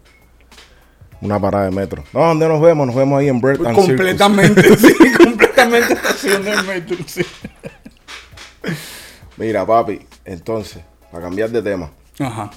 [1.21, 2.03] una parada de metro.
[2.13, 2.85] No, ¿dónde nos vemos?
[2.85, 7.23] Nos vemos ahí en Bread and Completamente, sí, completamente estación del metro, sí.
[7.23, 7.49] Circus.
[9.37, 12.51] Mira, papi, entonces, para cambiar de tema, Ajá,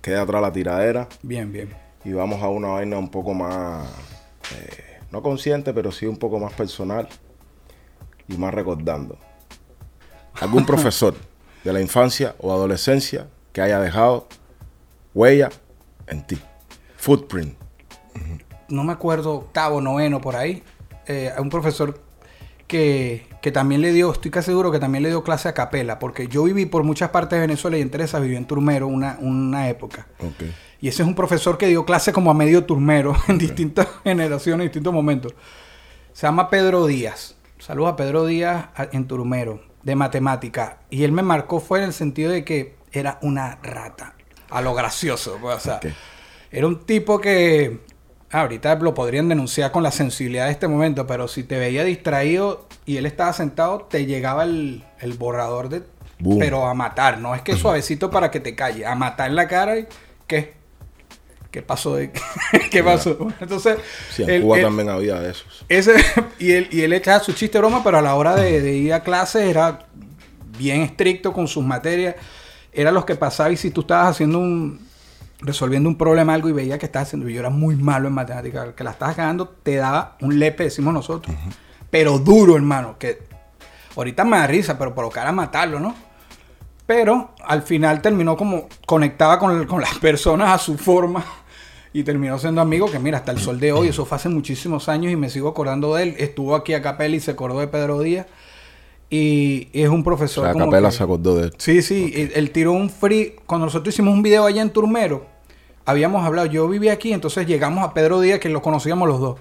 [0.00, 1.74] queda atrás la tiradera bien, bien.
[2.04, 3.86] y vamos a una vaina un poco más,
[4.56, 7.08] eh, no consciente, pero sí un poco más personal
[8.28, 9.18] y más recordando.
[10.40, 11.14] ¿Algún profesor
[11.64, 14.28] de la infancia o adolescencia que haya dejado
[15.14, 15.50] huella
[16.06, 16.38] en ti?
[16.96, 17.56] Footprint.
[18.68, 20.62] no me acuerdo, octavo, noveno, por ahí,
[21.06, 22.00] eh, a un profesor
[22.66, 25.98] que, que también le dio, estoy casi seguro que también le dio clase a capela,
[25.98, 29.18] porque yo viví por muchas partes de Venezuela y entre esas viví en Turmero una,
[29.20, 30.06] una época.
[30.80, 34.64] Y ese es un profesor que dio clase como a medio turmero en distintas generaciones,
[34.64, 35.34] en distintos momentos.
[36.12, 37.36] Se llama Pedro Díaz.
[37.58, 40.78] Saludos a Pedro Díaz en Turmero, de matemática.
[40.90, 44.14] Y él me marcó fue en el sentido de que era una rata.
[44.50, 45.38] A lo gracioso.
[45.40, 45.80] pues, o sea,
[46.50, 47.80] era un tipo que
[48.30, 51.84] ah, ahorita lo podrían denunciar con la sensibilidad de este momento, pero si te veía
[51.84, 55.82] distraído y él estaba sentado, te llegaba el, el borrador de...
[56.18, 56.38] Boom.
[56.38, 59.48] Pero a matar, no es que suavecito para que te calle, a matar en la
[59.48, 59.86] cara y...
[60.26, 60.59] ¿Qué?
[61.50, 61.96] ¿Qué pasó?
[61.96, 62.12] De...
[62.70, 63.16] ¿Qué pasó?
[63.40, 63.78] Entonces...
[64.10, 65.64] Sí, en Cuba también había de esos.
[65.68, 65.96] ese,
[66.38, 68.92] y, él, y él echaba su chiste broma, pero a la hora de, de ir
[68.92, 69.86] a clases era
[70.56, 72.14] bien estricto con sus materias.
[72.72, 74.86] Era los que pasaba y si tú estabas haciendo un...
[75.40, 77.28] resolviendo un problema algo y veía que estabas haciendo...
[77.28, 78.68] Yo era muy malo en matemáticas.
[78.76, 81.34] Que la estabas ganando, te daba un lepe, decimos nosotros.
[81.90, 82.96] Pero duro, hermano.
[82.96, 83.22] Que
[83.96, 85.96] ahorita me da risa, pero provocar a matarlo, ¿no?
[86.86, 91.24] Pero al final terminó como conectaba con, con las personas a su forma
[91.92, 94.88] y terminó siendo amigo que mira, hasta el sol de hoy, eso fue hace muchísimos
[94.88, 96.14] años y me sigo acordando de él.
[96.18, 98.26] Estuvo aquí a Capella y se acordó de Pedro Díaz
[99.08, 101.54] y es un O profesor sea, como Capela que- se acordó de él.
[101.58, 103.36] Sí, sí, él, él tiró un free.
[103.46, 105.26] Cuando nosotros hicimos un video allá en Turmero,
[105.84, 109.38] habíamos hablado, yo vivía aquí, entonces llegamos a Pedro Díaz, que lo conocíamos los dos.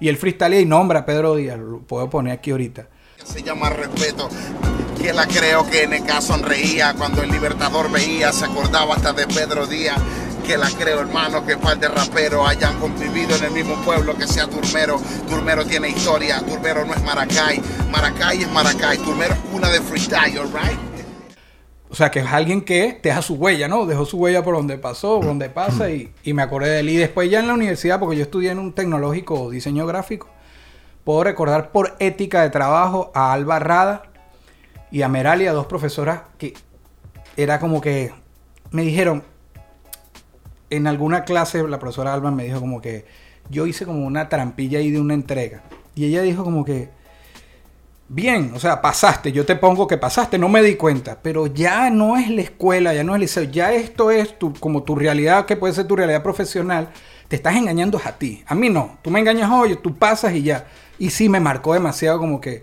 [0.00, 2.88] Y él freestyle y nombra a Pedro Díaz, lo puedo poner aquí ahorita.
[3.24, 4.28] Se llama respeto.
[5.00, 9.66] Que la creo que NK sonreía cuando el Libertador veía, se acordaba hasta de Pedro
[9.66, 9.98] Díaz.
[10.46, 14.26] Que la creo, hermano, que par de raperos hayan convivido en el mismo pueblo que
[14.26, 15.00] sea Turmero.
[15.26, 17.62] Turmero tiene historia, Turmero no es Maracay.
[17.90, 20.78] Maracay es Maracay, Turmero es cuna de freestyle, alright?
[21.88, 23.86] O sea, que es alguien que deja su huella, ¿no?
[23.86, 26.90] Dejó su huella por donde pasó, por donde pasa, y, y me acordé de él.
[26.90, 30.28] Y después ya en la universidad, porque yo estudié en un tecnológico diseño gráfico,
[31.04, 34.02] puedo recordar por ética de trabajo a Alba Rada
[34.90, 36.54] y a Meralia, dos profesoras que
[37.36, 38.12] era como que
[38.70, 39.22] me dijeron,
[40.70, 43.04] en alguna clase la profesora Alba me dijo como que
[43.50, 45.62] yo hice como una trampilla ahí de una entrega.
[45.94, 46.88] Y ella dijo como que,
[48.08, 51.90] bien, o sea, pasaste, yo te pongo que pasaste, no me di cuenta, pero ya
[51.90, 54.96] no es la escuela, ya no es el liceo, ya esto es tu, como tu
[54.96, 56.88] realidad, que puede ser tu realidad profesional,
[57.28, 60.42] te estás engañando a ti, a mí no, tú me engañas hoy, tú pasas y
[60.42, 60.66] ya.
[60.98, 62.62] Y sí me marcó demasiado como que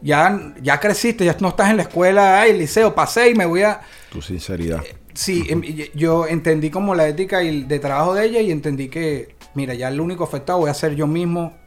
[0.00, 3.46] ya, ya creciste, ya no estás en la escuela, ay, el liceo, pasé y me
[3.46, 3.80] voy a...
[4.10, 4.82] Tu sinceridad.
[5.20, 5.60] Sí, em,
[5.94, 9.74] yo entendí como la ética y el de trabajo de ella y entendí que, mira,
[9.74, 11.58] ya el único afectado voy a ser yo mismo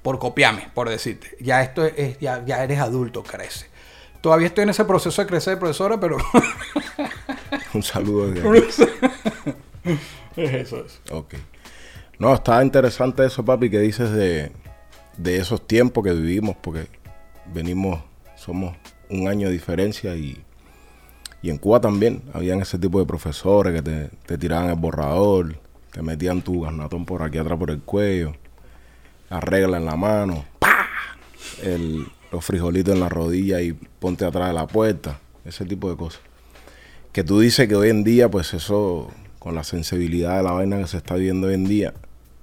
[0.00, 1.36] por copiarme, por decirte.
[1.38, 3.66] Ya esto es, ya, ya eres adulto, crece.
[4.22, 6.16] Todavía estoy en ese proceso de crecer, profesora, pero
[7.74, 9.98] Un saludo de aquí.
[10.36, 11.02] eso, es.
[11.10, 11.34] Ok.
[12.18, 14.50] No, está interesante eso, papi, que dices de,
[15.18, 16.86] de esos tiempos que vivimos, porque
[17.52, 18.02] venimos,
[18.34, 18.74] somos
[19.10, 20.42] un año de diferencia y,
[21.46, 25.56] y en Cuba también habían ese tipo de profesores que te, te tiraban el borrador,
[25.92, 28.34] te metían tu garnatón por aquí atrás por el cuello,
[29.30, 30.44] la regla en la mano.
[31.62, 35.96] El- los frijolitos en la rodilla y ponte atrás de la puerta, ese tipo de
[35.96, 36.20] cosas.
[37.12, 40.78] Que tú dices que hoy en día, pues eso, con la sensibilidad de la vaina
[40.78, 41.94] que se está viendo hoy en día,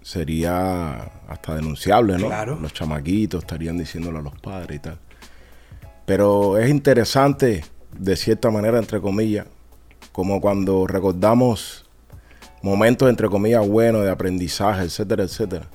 [0.01, 0.93] sería
[1.27, 2.27] hasta denunciable, ¿no?
[2.27, 2.57] Claro.
[2.61, 4.97] Los chamaquitos estarían diciéndole a los padres y tal.
[6.05, 7.65] Pero es interesante,
[7.97, 9.47] de cierta manera, entre comillas,
[10.11, 11.89] como cuando recordamos
[12.61, 15.67] momentos, entre comillas, buenos de aprendizaje, etcétera, etcétera.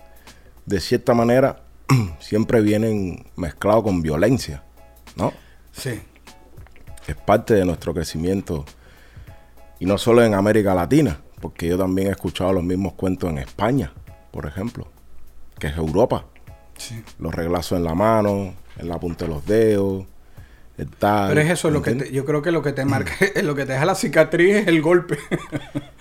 [0.64, 1.62] De cierta manera,
[2.20, 4.62] siempre vienen mezclados con violencia,
[5.16, 5.32] ¿no?
[5.72, 6.00] Sí.
[7.06, 8.64] Es parte de nuestro crecimiento.
[9.78, 13.38] Y no solo en América Latina, porque yo también he escuchado los mismos cuentos en
[13.38, 13.92] España,
[14.32, 14.88] por ejemplo,
[15.58, 16.26] que es Europa.
[16.76, 17.02] Sí.
[17.18, 20.06] Los reglazos en la mano, en la punta de los dedos,
[20.84, 21.28] tal.
[21.30, 23.64] Pero es eso, lo que te- yo creo que lo que te marca, lo que
[23.64, 25.18] te deja la cicatriz es el golpe.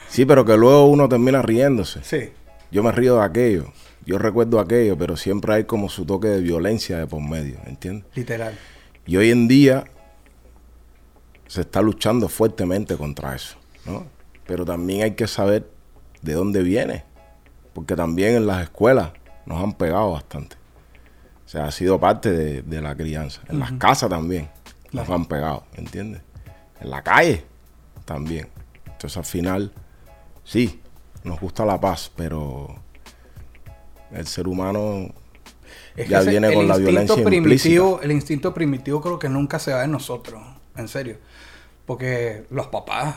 [0.08, 2.02] Sí, pero que luego uno termina riéndose.
[2.04, 2.30] sí.
[2.72, 3.72] Yo me río de aquello,
[4.06, 8.06] yo recuerdo aquello, pero siempre hay como su toque de violencia de por medio, ¿entiendes?
[8.16, 8.54] Literal.
[9.06, 9.86] Y hoy en día
[11.48, 14.06] se está luchando fuertemente contra eso, ¿no?
[14.48, 15.70] Pero también hay que saber
[16.22, 17.04] de dónde viene,
[17.74, 19.12] porque también en las escuelas
[19.46, 20.56] nos han pegado bastante.
[21.46, 23.42] O sea, ha sido parte de, de la crianza.
[23.48, 24.50] En las casas también
[24.96, 25.22] nos Claro.
[25.22, 26.22] han pegado, ¿entiendes?
[26.80, 27.44] En la calle
[28.06, 28.48] también.
[28.86, 29.72] Entonces al final,
[30.44, 30.82] sí,
[31.24, 32.76] nos gusta la paz, pero
[34.12, 35.10] el ser humano
[35.98, 39.74] Es Ya ese- viene con la violencia primitivo, El instinto primitivo creo que nunca se
[39.74, 40.42] va de nosotros,
[40.76, 41.18] en serio.
[41.86, 43.16] Porque los papás,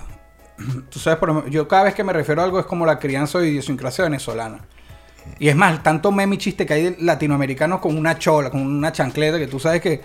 [0.90, 3.38] tú sabes, por yo cada vez que me refiero a algo es como la crianza
[3.38, 4.60] o idiosincrasia venezolana.
[5.38, 8.62] Y es más, tanto meme y chiste que hay de latinoamericanos con una chola, con
[8.62, 10.00] una chancleta, que tú sabes que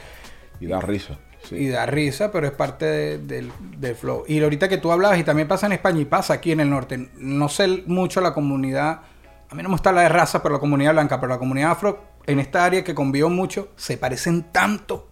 [0.60, 1.18] y da risa.
[1.47, 1.56] Sí.
[1.56, 4.23] y da risa, pero es parte de- del, del flow.
[4.27, 6.69] Y ahorita que tú hablabas, y también pasa en España y pasa aquí en el
[6.69, 9.01] norte, no sé mucho la comunidad,
[9.49, 11.71] a mí no me gusta la de raza, pero la comunidad blanca, pero la comunidad
[11.71, 15.10] afro, en esta área que convivo mucho, se parecen tanto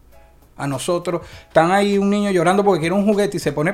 [0.57, 1.21] a nosotros.
[1.47, 3.73] Están ahí un niño llorando porque quiere un juguete y se pone,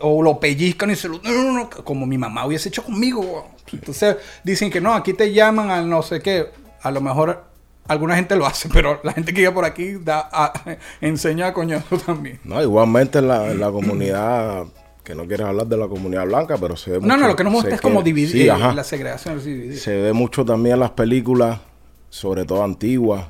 [0.00, 1.18] o lo pellizcan y se lo...
[1.22, 3.50] no, no, no, como mi mamá hubiese hecho conmigo.
[3.72, 6.50] Entonces dicen que no, aquí te llaman al no sé qué.
[6.82, 7.44] A lo mejor
[7.88, 10.52] alguna gente lo hace, pero la gente que vive por aquí da, a-
[11.00, 12.40] enseña a coñazo también.
[12.44, 14.64] No, igualmente en la, en la comunidad,
[15.02, 17.16] que no quieres hablar de la comunidad blanca, pero se ve No, mucho.
[17.18, 18.72] no, lo que no me gusta sé es como dividir Sí, ajá.
[18.72, 19.42] la segregación.
[19.44, 19.78] dividir.
[19.78, 21.60] Se ve mucho también en las películas,
[22.08, 23.26] sobre todo antiguas,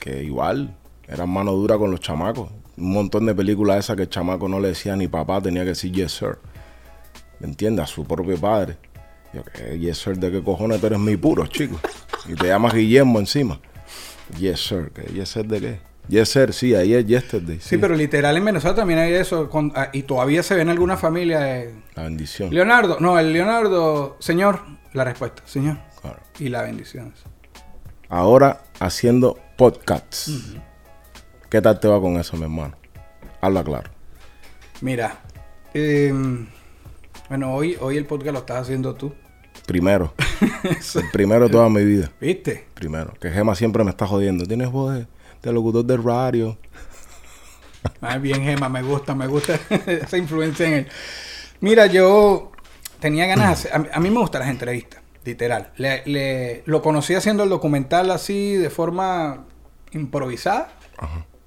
[0.00, 0.76] que igual
[1.08, 2.50] eran mano dura con los chamacos.
[2.76, 5.68] Un montón de películas esas que el chamaco no le decía ni papá, tenía que
[5.70, 6.38] decir yes sir.
[7.40, 7.84] ¿Me entiendes?
[7.84, 8.76] A su propio padre.
[9.32, 10.18] Yo, ¿qué yes sir?
[10.18, 11.78] ¿De qué cojones tú eres mi puro, chico?
[12.28, 13.60] Y te llamas Guillermo encima.
[14.38, 14.90] Yes sir.
[14.94, 15.02] ¿Qué?
[15.12, 15.80] ¿Yes sir de qué?
[16.08, 17.58] Yes sir, sí, ahí es yesterday.
[17.60, 19.48] Sí, pero literal en Venezuela también hay eso.
[19.48, 21.40] con- ah, y todavía se ve en alguna familia.
[21.40, 22.52] de, La bendición.
[22.52, 24.60] Leonardo, no, el Leonardo, señor,
[24.92, 25.78] la respuesta, señor.
[26.02, 26.20] Claro.
[26.38, 27.14] Y la bendición.
[28.10, 30.54] Ahora haciendo podcasts.
[31.48, 32.76] ¿Qué tal te va con eso, mi hermano?
[33.40, 33.90] Habla claro.
[34.82, 35.20] Mira,
[35.72, 36.46] em,
[37.28, 39.14] bueno, hoy, hoy el podcast lo estás haciendo tú.
[39.66, 40.12] Primero.
[40.94, 42.10] el primero de toda mi vida.
[42.20, 42.66] ¿Viste?
[42.74, 43.12] Primero.
[43.20, 44.46] Que Gema siempre me está jodiendo.
[44.46, 45.06] Tienes voz de,
[45.42, 46.58] de locutor de radio.
[48.00, 50.88] Ah, bien, Gema, me gusta, me gusta esa influencia en él.
[51.60, 52.50] Mira, yo
[52.98, 53.74] tenía ganas de hacer.
[53.74, 55.70] A, mí- a mí me gustan las entrevistas, literal.
[55.76, 59.44] Le, le- lo conocí haciendo el documental así de forma
[59.92, 60.70] improvisada,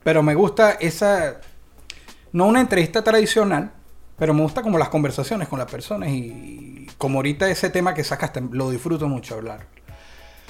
[0.03, 1.41] pero me gusta esa.
[2.33, 3.71] No una entrevista tradicional,
[4.17, 8.03] pero me gusta como las conversaciones con las personas y como ahorita ese tema que
[8.03, 9.67] sacaste, lo disfruto mucho hablar.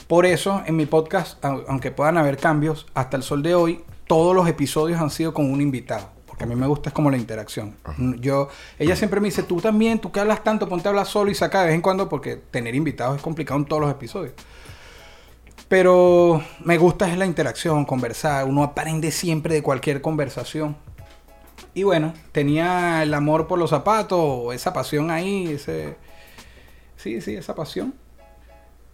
[0.07, 3.83] Por eso, en mi podcast, au- aunque puedan haber cambios, hasta el sol de hoy,
[4.07, 6.09] todos los episodios han sido con un invitado.
[6.25, 7.75] Porque a mí me gusta es como la interacción.
[8.19, 8.47] Yo,
[8.79, 11.35] ella siempre me dice, tú también, tú que hablas tanto, ponte a hablar solo y
[11.35, 14.33] saca de vez en cuando, porque tener invitados es complicado en todos los episodios.
[15.67, 18.45] Pero me gusta es la interacción, conversar.
[18.45, 20.77] Uno aprende siempre de cualquier conversación.
[21.77, 25.95] Y bueno, tenía el amor por los zapatos, esa pasión ahí, ese...
[26.95, 27.93] Sí, sí, esa pasión.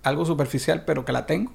[0.04, 1.54] Algo superficial, pero que la tengo.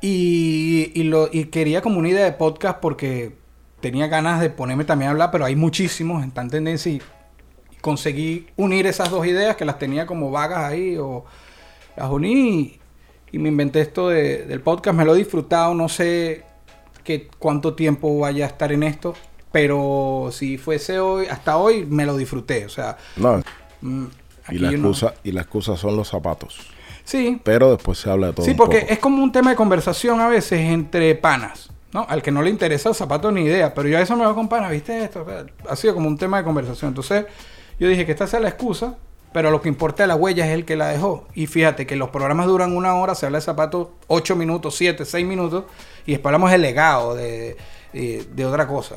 [0.00, 3.32] Y, lo, y quería como una idea de podcast porque
[3.80, 7.02] tenía ganas de ponerme también a hablar, pero hay muchísimos, está en tendencia y,
[7.80, 11.24] conseguí unir esas dos ideas que las tenía como vagas ahí o
[11.96, 12.78] las uní
[13.32, 16.44] y, me inventé esto de- del podcast, me lo he disfrutado, no sé
[17.02, 19.14] qué, cuánto tiempo vaya a estar en esto,
[19.52, 22.96] pero si fuese hoy, hasta hoy me lo disfruté, o sea...
[23.16, 23.42] No.
[23.80, 24.04] mm,
[24.50, 26.58] Y la, no- excusa, y la excusa son los zapatos.
[27.04, 28.44] Sí, Pero después se habla de todo.
[28.44, 28.92] Sí, un porque poco.
[28.92, 31.70] es como un tema de conversación a veces entre panas.
[31.90, 34.26] No, al que no le interesa el zapato ni idea, pero yo a eso me
[34.26, 35.22] voy con pana, ¿viste esto?
[35.22, 36.90] O sea, Ha sido como un tema de conversación.
[36.90, 37.24] Entonces,
[37.80, 38.96] yo dije que esta sea la excusa,
[39.32, 41.26] pero lo que importa de la huella es el que la dejó.
[41.34, 45.06] Y fíjate que los programas duran una hora, se habla de zapatos 8 minutos, 7,
[45.06, 45.64] 6 minutos,
[46.04, 47.56] y después hablamos de legado, de,
[47.94, 48.96] de, de otra cosa.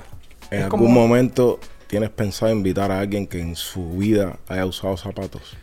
[0.51, 4.65] En Es algún como- momento tienes pensado invitar a alguien que en su vida haya
[4.65, 5.57] usado zapatos.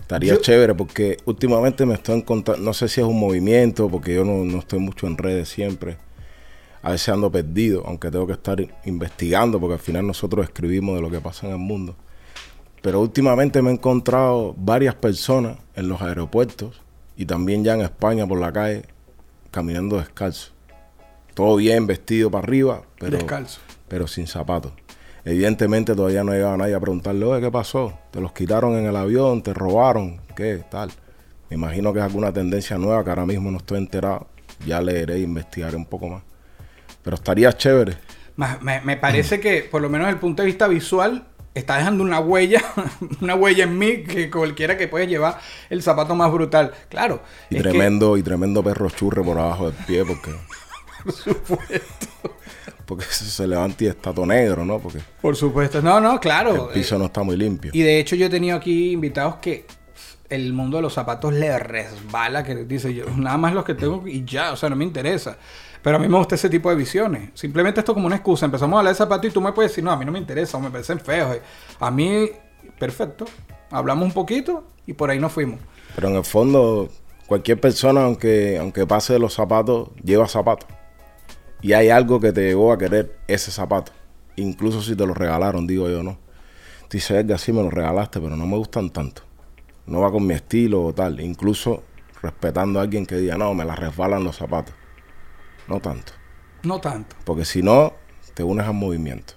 [0.00, 4.14] Estaría Yo- chévere porque últimamente me estoy encontrando, no sé si es un movimiento, porque
[4.14, 5.96] yo no, no estoy mucho en redes siempre.
[6.82, 11.02] A veces ando perdido, aunque tengo que estar investigando, porque al final nosotros escribimos de
[11.02, 11.96] lo que pasa en el mundo.
[12.80, 16.80] Pero últimamente me he encontrado varias personas en los aeropuertos
[17.16, 18.82] y también ya en España por la calle
[19.50, 20.52] caminando descalzo.
[21.34, 23.60] Todo bien vestido para arriba, pero, Descalzo.
[23.88, 24.72] Pero sin zapatos.
[25.24, 27.98] Evidentemente todavía no ha llegado nadie a preguntarle, oye, ¿qué pasó?
[28.10, 29.42] ¿Te los quitaron en el avión?
[29.42, 30.20] ¿Te robaron?
[30.36, 30.62] ¿Qué?
[30.70, 30.90] Tal.
[31.50, 34.28] Me imagino que es alguna tendencia nueva que ahora mismo no estoy enterado.
[34.66, 36.22] Ya leeré e investigaré un poco más.
[37.02, 37.96] Pero estaría chévere.
[38.36, 42.04] Me, me parece que, por lo menos desde el punto de vista visual, está dejando
[42.04, 42.62] una huella,
[43.20, 45.38] una huella en mí que cualquiera que puede llevar
[45.70, 46.72] el zapato más brutal.
[46.88, 47.20] Claro.
[47.50, 50.30] Y que- tremendo, y tremendo perro churre por abajo del pie porque.
[52.88, 54.78] Porque se levanta y está todo negro, ¿no?
[54.78, 55.82] Porque por supuesto.
[55.82, 56.68] No, no, claro.
[56.68, 57.70] el piso no está muy limpio.
[57.74, 59.66] Y de hecho yo he tenido aquí invitados que
[60.30, 64.08] el mundo de los zapatos le resbala, que dice yo, nada más los que tengo
[64.08, 65.36] y ya, o sea, no me interesa.
[65.82, 67.30] Pero a mí me gusta ese tipo de visiones.
[67.34, 68.46] Simplemente esto como una excusa.
[68.46, 70.18] Empezamos a hablar de zapatos y tú me puedes decir, no, a mí no me
[70.18, 71.38] interesa o me parecen feos.
[71.78, 72.30] A mí,
[72.78, 73.26] perfecto.
[73.70, 75.60] Hablamos un poquito y por ahí nos fuimos.
[75.94, 76.88] Pero en el fondo,
[77.26, 80.68] cualquier persona, aunque, aunque pase de los zapatos, lleva zapatos.
[81.60, 83.92] Y hay algo que te llevó a querer ese zapato.
[84.36, 86.18] Incluso si te lo regalaron, digo yo, no.
[86.82, 89.22] Tú dices, Edgar, sí me lo regalaste, pero no me gustan tanto.
[89.86, 91.20] No va con mi estilo o tal.
[91.20, 91.82] Incluso
[92.22, 94.74] respetando a alguien que diga, no, me la resbalan los zapatos.
[95.66, 96.12] No tanto.
[96.62, 97.16] No tanto.
[97.24, 97.94] Porque si no,
[98.34, 99.34] te unes al movimiento.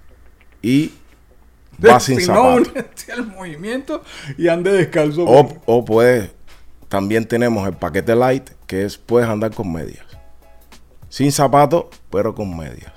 [0.61, 0.93] Y
[1.77, 2.67] vas sin si no, zapatos.
[2.69, 4.03] únete al movimiento
[4.37, 5.25] y ande descalzo.
[5.25, 6.31] O, o puedes,
[6.87, 10.05] también tenemos el paquete light, que es puedes andar con medias.
[11.11, 12.93] Sin zapatos, pero con medias.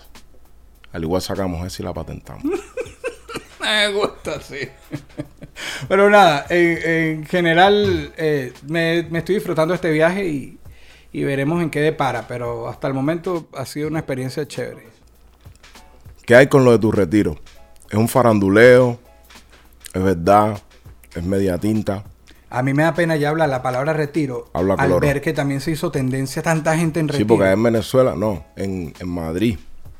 [0.93, 2.45] Al igual sacamos esa y la patentamos.
[3.61, 4.69] Me gusta, sí.
[5.89, 6.79] Pero nada, en,
[7.19, 10.59] en general eh, me, me estoy disfrutando este viaje y,
[11.13, 12.29] y veremos en qué depara.
[12.29, 14.87] Pero hasta el momento ha sido una experiencia chévere.
[16.25, 17.37] ¿Qué hay con lo de tu retiro?
[17.91, 18.99] ¿Es un faranduleo?
[19.93, 20.61] ¿Es verdad?
[21.15, 22.05] ¿Es media tinta?
[22.55, 25.61] A mí me da pena ya hablar la palabra retiro Habla al ver que también
[25.61, 27.25] se hizo tendencia tanta gente en retiro.
[27.25, 29.59] Sí, porque en Venezuela, no, en, en Madrid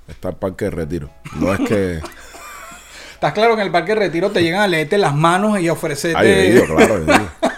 [0.09, 1.11] está el parque de retiro.
[1.37, 2.01] No es que...
[3.15, 5.69] Estás claro que en el parque de retiro te llegan a leerte las manos y
[5.69, 6.19] a ofrecerte...
[6.19, 7.15] Ay, he ido, claro, ido.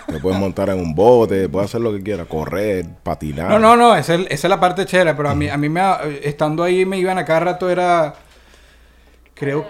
[0.07, 3.51] Te puedes montar en un bote, puedes hacer lo que quieras, correr, patinar.
[3.51, 5.69] No, no, no, esa es, esa es la parte chévere, pero a mí, a mí
[5.69, 8.15] me, ha- estando ahí me iban a cada rato era,
[9.35, 9.67] creo,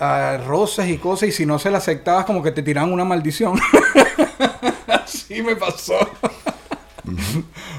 [0.00, 0.38] a
[0.88, 3.58] y cosas, y si no se la aceptabas como que te tiraban una maldición.
[4.88, 5.94] Así me pasó.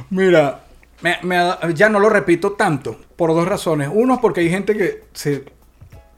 [0.09, 0.63] Mira,
[1.01, 1.17] me-
[1.73, 3.89] ya no lo repito tanto, por dos razones.
[3.91, 5.45] Uno, porque hay gente que se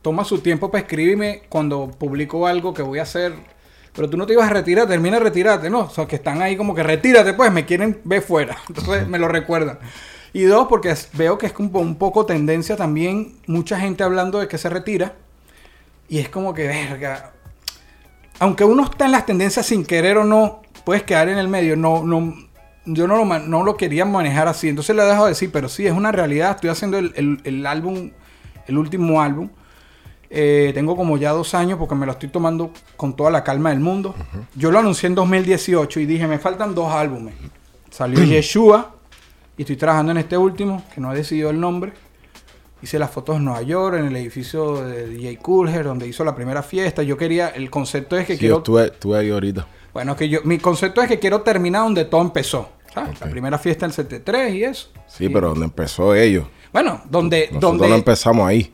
[0.02, 3.34] toma su tiempo para escribirme cuando publico algo que voy a hacer.
[3.94, 5.80] Pero tú no te ibas a retirar, termina retirarte, ¿no?
[5.80, 8.58] O sea, que están ahí como que retírate, pues, me quieren ver fuera.
[8.68, 9.78] Entonces me lo recuerdan.
[10.32, 14.48] Y dos, porque veo que es como un poco tendencia también, mucha gente hablando de
[14.48, 15.14] que se retira.
[16.08, 17.32] Y es como que, verga.
[18.40, 21.76] Aunque uno está en las tendencias sin querer o no, puedes quedar en el medio.
[21.76, 22.34] No, no,
[22.84, 24.68] yo no lo, no lo quería manejar así.
[24.68, 26.52] Entonces le dejo decir, pero sí, es una realidad.
[26.52, 28.10] Estoy haciendo el, el- el álbum,
[28.66, 29.48] el último álbum.
[30.30, 33.70] Eh, tengo como ya dos años porque me lo estoy tomando con toda la calma
[33.70, 34.14] del mundo.
[34.56, 37.34] Yo lo anuncié en 2018 y dije, me faltan dos álbumes.
[37.90, 38.96] Salió Yeshua
[39.56, 41.92] y estoy trabajando en este último, que no he decidido el nombre.
[42.84, 46.34] Hice las fotos en Nueva York, en el edificio de DJ Coolher, donde hizo la
[46.34, 47.02] primera fiesta.
[47.02, 48.56] Yo quería, el concepto es que Sí, quiero...
[48.56, 49.66] yo estuve, estuve ahí ahorita.
[49.94, 52.68] Bueno, que yo, mi concepto es que quiero terminar donde todo empezó.
[52.92, 53.18] ¿sabes?
[53.22, 54.90] La primera fiesta del 73 y eso.
[55.06, 56.44] Sí, Y- pero donde empezó ellos.
[56.74, 57.46] Bueno, donde...
[57.52, 58.70] Nosotros donde no empezamos ahí.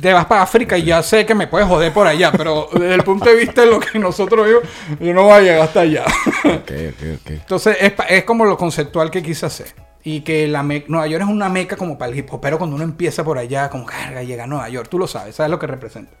[0.00, 2.94] te vas para África y ya sé que me puedes joder por allá, pero desde
[2.94, 4.62] el punto de vista de lo que nosotros vimos,
[5.00, 6.04] yo no voy a llegar hasta allá.
[6.44, 7.30] Ok, ok, ok.
[7.30, 9.74] Entonces, es, es como lo conceptual que quise hacer.
[10.08, 12.58] Y que la me- Nueva York es una meca como para el hip hop, pero
[12.58, 15.50] cuando uno empieza por allá, como carga, llega a Nueva York, tú lo sabes, sabes
[15.50, 16.12] lo que representa.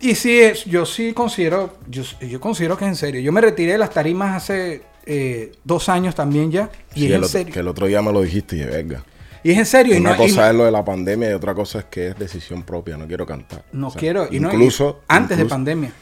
[0.00, 3.20] Y sí, es, yo sí considero, yo, yo considero que es en serio.
[3.20, 7.12] Yo me retiré de las tarimas hace eh, dos años también ya, y Sí, es
[7.12, 7.52] el en serio.
[7.52, 9.04] Que el otro día me lo dijiste y verga.
[9.42, 9.94] Y es en serio.
[9.94, 11.84] y Una no, y cosa no- es lo de la pandemia y otra cosa es
[11.86, 12.96] que es decisión propia.
[12.96, 13.62] No quiero cantar.
[13.72, 14.26] no O sea, quiero.
[14.30, 15.92] Y no- y incluso, antes de incluso- pandemia.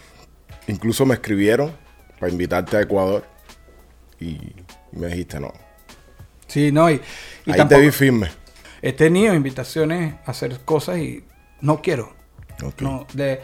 [0.68, 1.72] Incluso me escribieron
[2.20, 3.24] para invitarte a Ecuador
[4.20, 4.39] y
[4.93, 5.53] me dijiste no.
[6.49, 8.30] Sí, no, y, y Ahí tampoco- te vi firme.
[8.82, 11.24] He tenido invitaciones a hacer cosas y
[11.61, 12.12] no quiero.
[12.80, 13.40] No, de,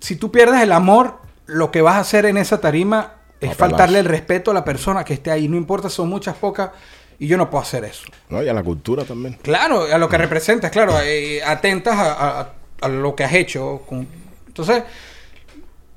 [0.00, 3.98] si tú pierdes el amor, lo que vas a hacer en esa tarima es faltarle
[4.00, 5.48] el respeto a la persona que esté ahí.
[5.48, 6.70] No importa, son muchas, pocas,
[7.18, 8.04] y yo no puedo hacer eso.
[8.28, 9.38] No, y a la cultura también.
[9.42, 13.82] Claro, a lo que representas, claro, eh, atentas a, a- a lo que has hecho.
[13.88, 14.06] con-
[14.48, 14.82] Entonces,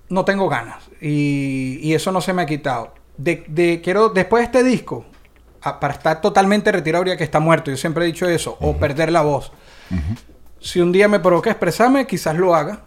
[0.09, 0.83] no tengo ganas.
[1.01, 2.93] Y, y eso no se me ha quitado.
[3.17, 5.05] De, de- quiero, después de este disco,
[5.79, 7.71] para estar totalmente retirado, habría que está muerto.
[7.71, 8.57] Yo siempre he dicho eso.
[8.61, 9.51] O perder la voz.
[10.59, 12.81] Si un día me provoca expresarme, quizás lo haga.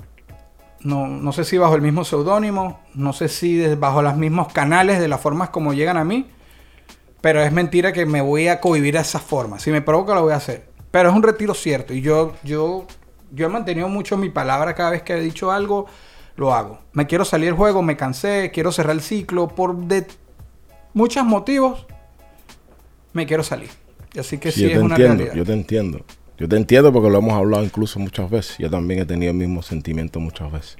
[0.80, 5.00] No, no sé si bajo el mismo seudónimo, no sé si bajo los mismos canales,
[5.00, 6.30] de las formas como llegan a mí.
[7.20, 9.58] Pero es mentira que me voy a cohibir a esa forma.
[9.58, 10.68] Si me provoca, lo voy a hacer.
[10.92, 11.92] Pero es un retiro cierto.
[11.92, 12.86] Y yo, yo,
[13.32, 15.86] yo he mantenido mucho mi palabra cada vez que he dicho algo,
[16.36, 16.78] lo hago.
[16.92, 19.48] Me quiero salir del juego, me cansé, quiero cerrar el ciclo.
[19.48, 20.06] Por de
[20.94, 21.86] muchos motivos,
[23.12, 23.70] me quiero salir.
[24.18, 25.34] Así que sí, Sí, yo es te una entiendo, realidad.
[25.36, 26.00] yo te entiendo.
[26.38, 28.56] Yo te entiendo porque lo hemos hablado incluso muchas veces.
[28.58, 30.76] Yo también he tenido el mismo sentimiento muchas veces.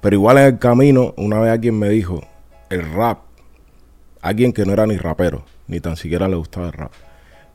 [0.00, 2.22] Pero igual en el camino, una vez alguien me dijo,
[2.70, 3.18] el rap,
[4.22, 6.92] alguien que no era ni rapero, ni tan siquiera le gustaba el rap,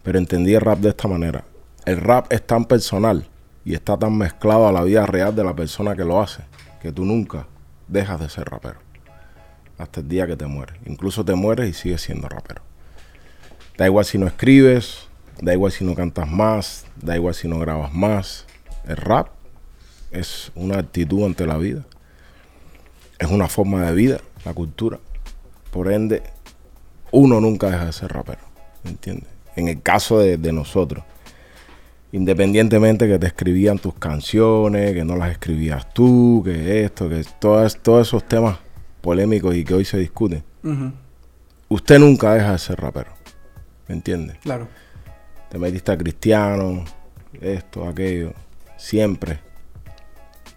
[0.04, 1.46] pero entendía el rap de esta manera.
[1.86, 3.28] El rap es tan personal
[3.64, 6.44] y está tan mezclado a la vida real de la persona que lo hace,
[6.82, 7.48] que tú nunca
[7.88, 8.80] dejas de ser rapero.
[9.78, 10.76] Hasta el día que te mueres.
[10.86, 12.62] Incluso te mueres y sigues siendo rapero.
[13.78, 15.08] Da igual si no escribes,
[15.42, 18.46] da igual si no cantas más, da igual si no grabas más.
[18.88, 19.28] El rap
[20.12, 21.86] es una actitud ante la vida.
[23.20, 25.00] Es una forma de vida, la cultura.
[25.72, 26.24] Por ende,
[27.12, 28.42] uno nunca deja de ser rapero.
[28.84, 29.30] ¿me ¿Entiendes?
[29.56, 31.04] En el caso de, de nosotros.
[32.12, 37.78] Independientemente que te escribían tus canciones, que no las escribías tú, que esto, que todas,
[37.82, 38.58] todos esos temas
[39.02, 40.44] polémicos y que hoy se discuten.
[41.68, 43.15] Usted nunca deja de ser rapero.
[43.88, 44.38] ¿Me entiendes?
[44.42, 44.68] claro.
[45.50, 46.84] te metiste a cristiano,
[47.40, 48.34] esto, aquello,
[48.78, 49.40] siempre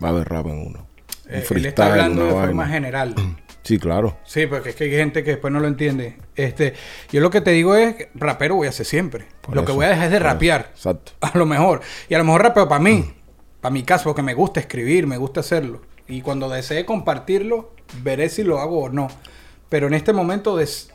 [0.02, 0.86] va a haber rap en uno.
[1.28, 3.14] Un Eh, él está hablando de forma general.
[3.64, 4.16] Sí, claro.
[4.24, 6.16] Sí, porque es que hay gente que después no lo entiende.
[6.36, 6.72] Este,
[7.12, 9.26] yo lo que te digo es, que rapero voy a ser siempre.
[9.42, 10.24] Por lo que voy a dejar es de eso.
[10.24, 10.70] rapear.
[10.74, 11.12] Exacto.
[11.20, 11.82] A lo mejor.
[12.08, 13.12] Y a lo mejor rapeo para mí.
[13.60, 15.82] Para mi caso, porque me gusta escribir, me gusta hacerlo.
[16.06, 19.08] Y cuando desee compartirlo, veré si lo hago o no.
[19.68, 20.90] Pero en este momento des-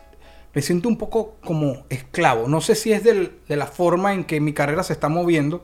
[0.53, 2.47] me siento un poco como esclavo.
[2.47, 5.63] No sé si es del- de la forma en que mi carrera se está moviendo,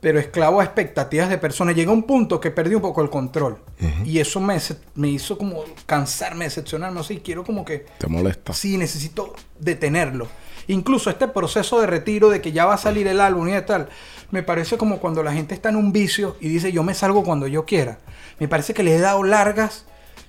[0.00, 1.74] pero esclavo a expectativas de personas.
[1.74, 3.58] Llega un punto que perdí un poco el control.
[4.04, 4.56] Y eso me,
[4.94, 7.00] me hizo como cansarme, decepcionarme.
[7.00, 8.52] Así quiero como que Te molesta.
[8.52, 10.28] Sí, necesito detenerlo.
[10.68, 13.62] Incluso este proceso de retiro de que ya va a salir el álbum y de
[13.62, 13.88] tal,
[14.30, 17.22] me parece como cuando la gente está en un vicio y dice yo me salgo
[17.24, 17.98] cuando yo quiera.
[18.40, 19.86] Me parece que le he dado largas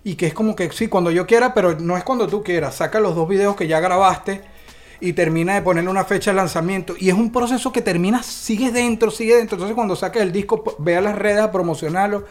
[0.08, 2.76] y que es como que sí, cuando yo quiera, pero no es cuando tú quieras.
[2.76, 4.41] Saca los dos videos que ya grabaste
[5.01, 6.95] y termina de ponerle una fecha de lanzamiento.
[6.97, 9.55] Y es un proceso que termina, sigues dentro, sigue dentro.
[9.55, 12.24] Entonces cuando saques el disco, ve a las redes a promocionarlo.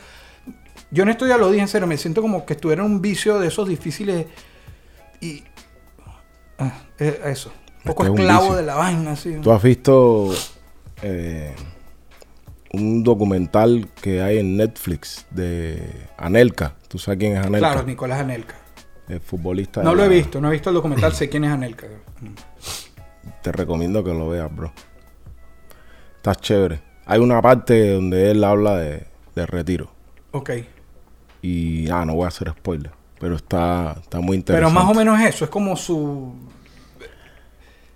[0.91, 3.03] Yo en esto ya lo dije en serio, me siento como que estuviera en un
[3.03, 4.25] vicio de esos difíciles
[5.21, 5.45] y...
[6.59, 7.53] ah, eh, eso.
[7.85, 9.37] Un poco que es un esclavo de la vaina, así.
[9.43, 10.33] ¿Tú has visto
[11.03, 11.55] eh,
[12.73, 16.76] un documental que hay en Netflix de Anelka?
[16.89, 17.59] ¿Tú sabes quién es Anelka?
[17.59, 18.55] Claro, Nicolás Anelka.
[19.09, 19.83] El futbolista.
[19.83, 21.87] No lo he visto, no he visto el documental, sé quién es Anelka.
[23.43, 24.73] Te recomiendo que lo veas, bro.
[26.17, 26.81] Está chévere.
[27.07, 29.93] Hay una parte donde él habla de, de retiro.
[30.33, 30.51] Ok.
[31.43, 32.91] Y, ah, no voy a hacer spoiler.
[33.21, 34.75] Pero está, está muy Pero interesante.
[34.75, 36.35] más o menos eso, es como su...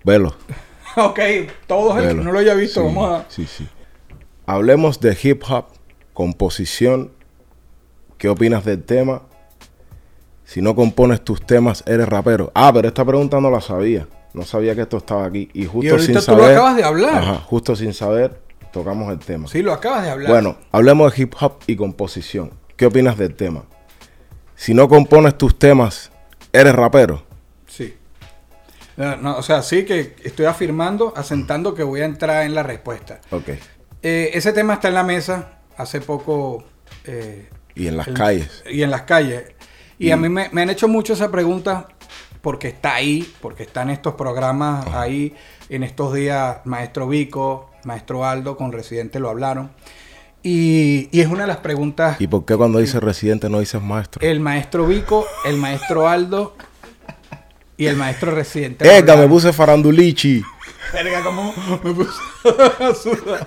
[0.04, 0.34] Velo.
[0.96, 1.18] ok,
[1.66, 2.22] todos el que velo.
[2.24, 3.24] no lo haya visto, Sí, vamos a...
[3.28, 3.68] Sí, sí.
[4.46, 5.66] Hablemos de hip hop,
[6.14, 7.12] composición.
[8.20, 9.22] ¿Qué opinas del tema?
[10.44, 12.52] Si no compones tus temas, eres rapero.
[12.54, 14.06] Ah, pero esta pregunta no la sabía.
[14.34, 15.48] No sabía que esto estaba aquí.
[15.54, 16.44] Y justo Y ahorita sin tú saber.
[16.44, 17.14] lo acabas de hablar.
[17.16, 18.38] Ajá, justo sin saber,
[18.74, 19.48] tocamos el tema.
[19.48, 20.30] Sí, lo acabas de hablar.
[20.30, 22.52] Bueno, hablemos de hip hop y composición.
[22.76, 23.64] ¿Qué opinas del tema?
[24.54, 26.10] Si no compones tus temas,
[26.52, 27.24] eres rapero.
[27.66, 27.96] Sí.
[28.98, 32.62] No, no, o sea, sí que estoy afirmando, asentando que voy a entrar en la
[32.62, 33.22] respuesta.
[33.30, 33.48] Ok.
[34.02, 36.64] Eh, ese tema está en la mesa hace poco.
[37.06, 37.48] eh,
[37.80, 38.62] Y en las el- calles.
[38.70, 39.44] Y en las calles.
[39.98, 41.88] Y a mí me, me han hecho mucho esa pregunta
[42.40, 45.34] porque está ahí, porque está en estos programas ahí,
[45.68, 49.70] en estos días, Maestro Vico, Maestro Aldo con Residente lo hablaron.
[50.42, 53.82] Y, y es una de las preguntas, ¿Y por qué cuando dices residente no dices
[53.82, 54.26] maestro?
[54.26, 56.56] el Maestro Vico, el Maestro Aldo
[57.76, 58.96] y el Maestro Residente.
[58.96, 60.42] ¡Ega, me puse farandulichi!
[60.94, 61.52] Verga, ¿cómo
[61.84, 62.10] me puse
[62.84, 63.46] a sudar?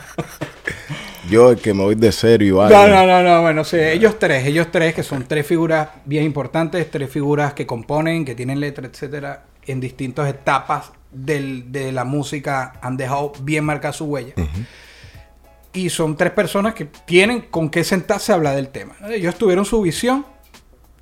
[1.30, 2.56] Yo, el que me voy de serio.
[2.56, 2.88] No, algo.
[2.96, 6.90] no, no, no, bueno, sí, ellos tres, ellos tres que son tres figuras bien importantes,
[6.92, 12.74] tres figuras que componen, que tienen letra, etcétera, en distintas etapas del- de la música
[12.82, 14.34] han dejado bien marcada su huella.
[15.72, 18.96] Y son tres personas que tienen con qué sentarse a hablar del tema.
[19.10, 20.26] Ellos tuvieron su visión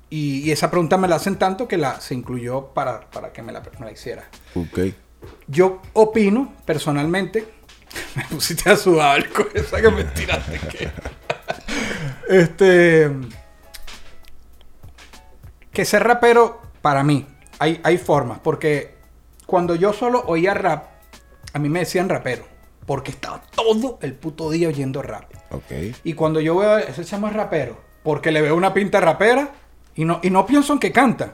[0.08, 3.42] y, y esa pregunta me la hacen tanto que la, se incluyó para, para que
[3.42, 4.24] me la, me la hiciera.
[4.54, 4.78] Ok.
[5.46, 7.46] Yo opino, personalmente,
[8.16, 10.58] me pusiste a sudar con esa que me tiraste.
[10.58, 10.90] que-
[12.28, 13.10] este.
[15.72, 17.26] Que ser rapero, para mí,
[17.58, 18.38] hay, hay formas.
[18.40, 18.94] Porque
[19.46, 20.84] cuando yo solo oía rap,
[21.54, 22.44] a mí me decían rapero.
[22.86, 25.24] Porque estaba todo el puto día oyendo rap.
[25.50, 25.72] Ok.
[26.04, 29.50] Y cuando yo veo ese chamo es rapero, porque le veo una pinta rapera
[29.94, 31.30] y no, y no pienso en que canta,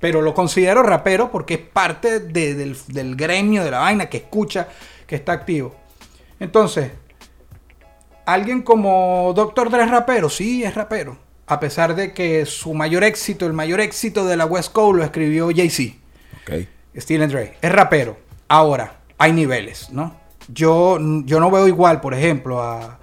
[0.00, 4.16] pero lo considero rapero porque es parte de- del, del gremio, de la vaina, que
[4.16, 4.66] escucha,
[5.06, 5.76] que está activo.
[6.40, 6.90] Entonces,
[8.26, 11.18] alguien como Doctor Dre es rapero, sí, es rapero.
[11.46, 15.04] A pesar de que su mayor éxito, el mayor éxito de la West Coast lo
[15.04, 15.96] escribió Jay-Z.
[16.42, 16.66] Ok.
[16.96, 17.56] Steven Dre.
[17.60, 18.16] Es rapero.
[18.48, 20.16] Ahora, hay niveles, ¿no?
[20.48, 22.98] Yo, yo no veo igual, por ejemplo, a,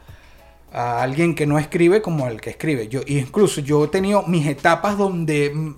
[0.71, 2.87] a alguien que no escribe como al que escribe.
[2.87, 5.75] Yo, incluso yo he tenido mis etapas donde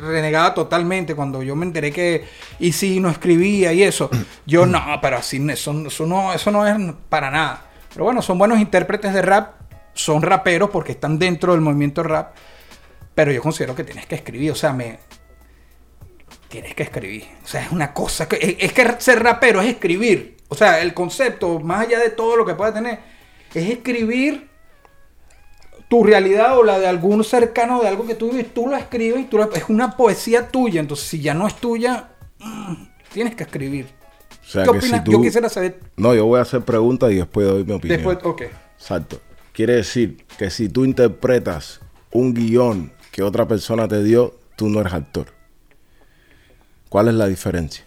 [0.00, 2.24] renegaba totalmente cuando yo me enteré que
[2.58, 4.10] y si no escribía y eso.
[4.46, 6.76] Yo no, pero así eso, eso no, eso no es
[7.08, 7.64] para nada.
[7.92, 9.54] Pero bueno, son buenos intérpretes de rap,
[9.94, 12.34] son raperos porque están dentro del movimiento rap.
[13.14, 14.98] Pero yo considero que tienes que escribir, o sea, me,
[16.48, 17.26] tienes que escribir.
[17.42, 20.36] O sea, es una cosa que es, es que ser rapero es escribir.
[20.48, 22.98] O sea, el concepto, más allá de todo lo que pueda tener,
[23.54, 24.49] es escribir
[25.90, 29.22] tu realidad o la de algún cercano de algo que tú vives, tú lo escribes
[29.22, 30.80] y tú lo- es una poesía tuya.
[30.80, 32.74] Entonces, si ya no es tuya, mm,
[33.12, 33.86] tienes que escribir.
[34.40, 34.98] O sea ¿Qué que opinas?
[35.00, 35.12] si tú...
[35.12, 37.98] Yo quisiera saber No, yo voy a hacer preguntas y después doy mi opinión.
[37.98, 38.42] después, ok.
[38.78, 39.20] Exacto.
[39.52, 41.80] Quiere decir que si tú interpretas
[42.12, 45.26] un guion que otra persona te dio, tú no eres actor.
[46.88, 47.84] ¿Cuál es la diferencia?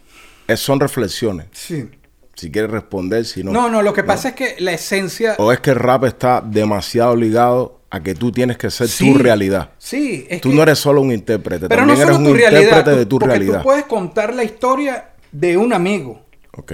[0.48, 1.48] Es, son reflexiones.
[1.54, 1.90] Sí.
[2.36, 3.52] Si quieres responder, si no.
[3.52, 5.36] No, no, lo que pasa es que la esencia...
[5.38, 9.14] O es que el rap está demasiado ligado a que tú tienes que ser Sí,
[9.14, 9.70] tu realidad.
[9.78, 12.32] Sí, es Tú que- no eres solo un intérprete, Pero no también solo eres tu
[12.32, 13.58] un realidad, intérprete tú- de tu porque realidad.
[13.60, 16.22] tú puedes contar la historia de un amigo,
[16.58, 16.74] Ok.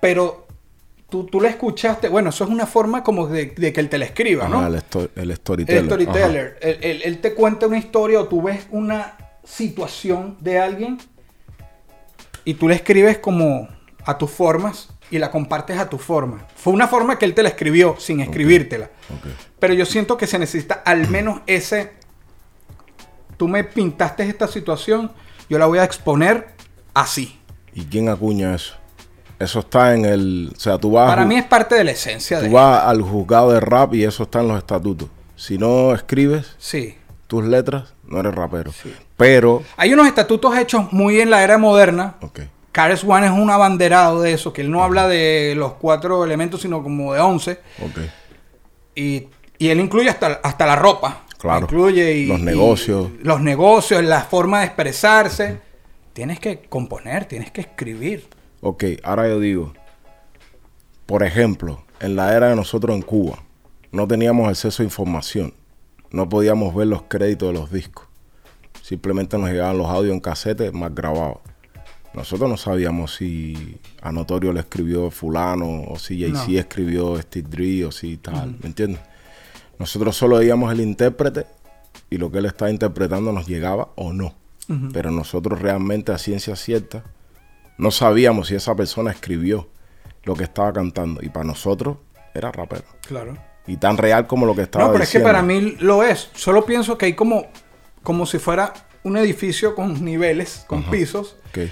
[0.00, 0.46] pero
[1.10, 3.98] tú, tú la escuchaste, bueno, eso es una forma como de, de que él te
[3.98, 4.66] la escriba, Ajá, ¿no?
[4.66, 5.84] el, sto- el El storyteller.
[5.84, 6.58] storyteller.
[6.62, 10.98] Él, él- él te cuenta una historia o tú ves una situación de alguien
[12.46, 13.68] y tú la escribes como
[14.04, 16.46] a tus formas y la compartes a tu forma.
[16.56, 18.90] Fue una forma que él te la escribió sin escribírtela.
[19.58, 21.92] Pero yo siento que se necesita al menos ese.
[23.36, 25.12] Tú me pintaste esta situación,
[25.48, 26.48] yo la voy a exponer
[26.94, 27.38] así.
[27.72, 28.74] ¿Y quién acuña eso?
[29.38, 30.52] Eso está en el.
[30.56, 32.48] O sea, tú vas, Para mí es parte de la esencia de.
[32.48, 35.08] tú vas al juzgado de rap y eso está en los estatutos.
[35.36, 36.96] Si no escribes Sí.
[37.28, 38.72] tus letras, no eres rapero.
[39.16, 39.62] Pero.
[39.76, 42.16] Hay unos estatutos hechos muy en la era moderna.
[42.20, 42.40] Ok.
[42.78, 46.60] Cares One es un abanderado de eso, que él no habla de los cuatro elementos,
[46.62, 47.58] sino como de once.
[47.84, 47.98] Ok.
[48.94, 49.26] Y,
[49.58, 51.22] y él incluye hasta, hasta la ropa.
[51.38, 51.62] Claro.
[51.62, 53.08] Incluye y- Los y negocios.
[53.20, 55.58] los negocios, la forma de expresarse.
[56.12, 58.28] Tienes que componer, tienes que escribir.
[58.60, 59.72] Ok, ahora yo digo,
[61.06, 63.38] por ejemplo, en la era de nosotros en Cuba,
[63.90, 65.52] no teníamos acceso a información,
[66.12, 68.06] no podíamos ver los créditos de los discos,
[68.82, 71.38] simplemente nos llegaban los audios en casete más grabados.
[72.18, 76.58] Nosotros no sabíamos si a Notorio le escribió fulano, o si Jay-Z No.
[76.58, 79.00] escribió Steve Dre, o si tal, ¿me entiendes?
[79.78, 81.46] Nosotros solo veíamos el intérprete
[82.10, 84.34] y lo que él estaba interpretando nos llegaba o no.
[84.92, 87.04] Pero nosotros realmente a ciencia cierta
[87.78, 89.68] no sabíamos si esa persona escribió
[90.24, 91.22] lo que estaba cantando.
[91.22, 91.98] Y para nosotros
[92.34, 92.84] era rapero.
[93.06, 93.38] Claro.
[93.66, 96.30] Y tan real como lo que estaba No, pero es que para mí lo es.
[96.34, 97.46] Solo pienso que hay como,
[98.02, 101.36] como si fuera un edificio con niveles, con pisos.
[101.50, 101.70] Ok.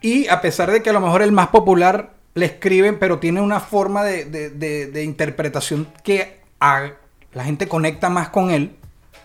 [0.00, 3.40] Y a pesar de que a lo mejor el más popular le escriben, pero tiene
[3.40, 6.90] una forma de, de- de- de interpretación que a-
[7.32, 8.76] la gente conecta más con él,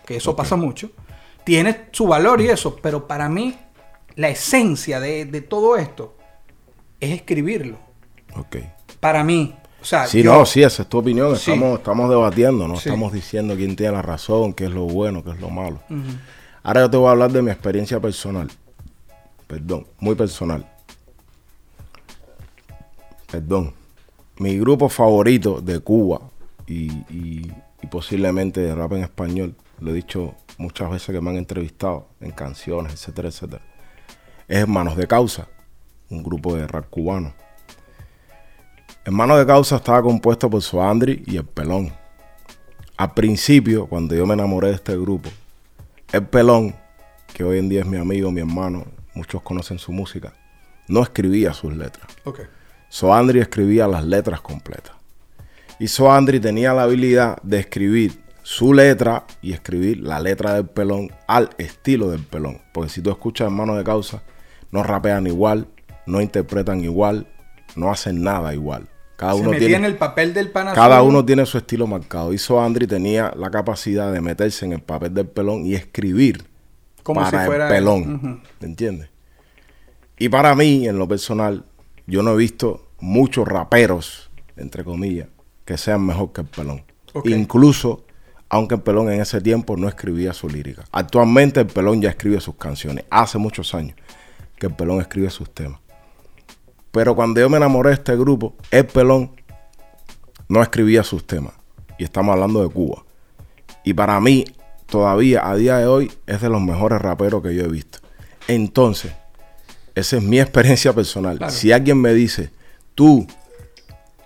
[0.06, 0.90] que eso pasa mucho,
[1.44, 3.56] tiene su valor y eso, pero para mí
[4.16, 6.16] la esencia de, de todo esto
[7.00, 7.78] es escribirlo.
[8.36, 8.56] Ok.
[9.00, 9.54] Para mí.
[9.80, 11.36] O sea, Sí, yo- no, sí, esa es tu opinión.
[11.36, 11.50] Sí.
[11.52, 12.88] Estamos, estamos debatiendo, no Sí.
[12.88, 15.80] estamos diciendo quién tiene la razón, qué es lo bueno, qué es lo malo.
[16.62, 18.48] Ahora yo te voy a hablar de mi experiencia personal.
[19.52, 20.66] Perdón, muy personal.
[23.30, 23.74] Perdón.
[24.38, 26.22] Mi grupo favorito de Cuba
[26.66, 27.52] y,
[27.90, 32.30] posiblemente de rap en español, lo he dicho muchas veces que me han entrevistado en
[32.30, 33.62] canciones, etcétera, etcétera,
[34.48, 35.46] es Hermanos de Causa,
[36.08, 37.34] un grupo de rap cubano.
[39.04, 41.92] Hermanos de Causa estaba compuesto por Soandri y El Pelón.
[42.96, 45.28] Al principio, cuando yo me enamoré de este grupo,
[46.10, 46.74] El Pelón,
[47.34, 50.32] que hoy en día es mi amigo, mi hermano, muchos conocen su música,
[50.88, 52.06] no escribía sus letras.
[52.24, 52.40] Ok.
[52.88, 54.94] Soandri escribía las letras completas.
[55.78, 61.10] Y Soandri tenía la habilidad de escribir su letra y escribir la letra del pelón
[61.26, 62.60] al estilo del pelón.
[62.72, 64.22] Porque si tú escuchas Hermano de Causa,
[64.70, 65.66] no rapean igual,
[66.06, 67.26] no interpretan igual,
[67.76, 68.88] no hacen nada igual.
[69.16, 71.10] Cada Se uno metía tiene, en el papel del pana cada azul.
[71.10, 72.32] uno tiene su estilo marcado.
[72.32, 76.44] Y Soandri tenía la capacidad de meterse en el papel del pelón y escribir
[77.02, 78.14] Como para si fuera el pelón.
[78.14, 78.26] Ujú.
[78.60, 79.10] ¿Me entiendes?
[80.18, 81.64] Y para mí, en lo personal,
[82.06, 85.28] yo no he visto muchos raperos, entre comillas,
[85.64, 86.84] que sean mejor que el pelón.
[87.24, 88.04] Incluso,
[88.48, 90.84] aunque el pelón en ese tiempo no escribía su lírica.
[90.92, 93.04] Actualmente el pelón ya escribe sus canciones.
[93.10, 93.96] Hace muchos años
[94.58, 95.80] que el pelón escribe sus temas.
[96.92, 99.32] Pero cuando yo me enamoré de este grupo, el pelón
[100.48, 101.54] no escribía sus temas.
[101.98, 103.04] Y estamos hablando de Cuba.
[103.84, 104.44] Y para mí,
[104.92, 108.00] todavía a día de hoy, es de los mejores raperos que yo he visto.
[108.46, 109.12] Entonces,
[109.94, 111.38] esa es mi experiencia personal.
[111.38, 111.50] Claro.
[111.50, 112.50] Si alguien me dice,
[112.94, 113.26] tú,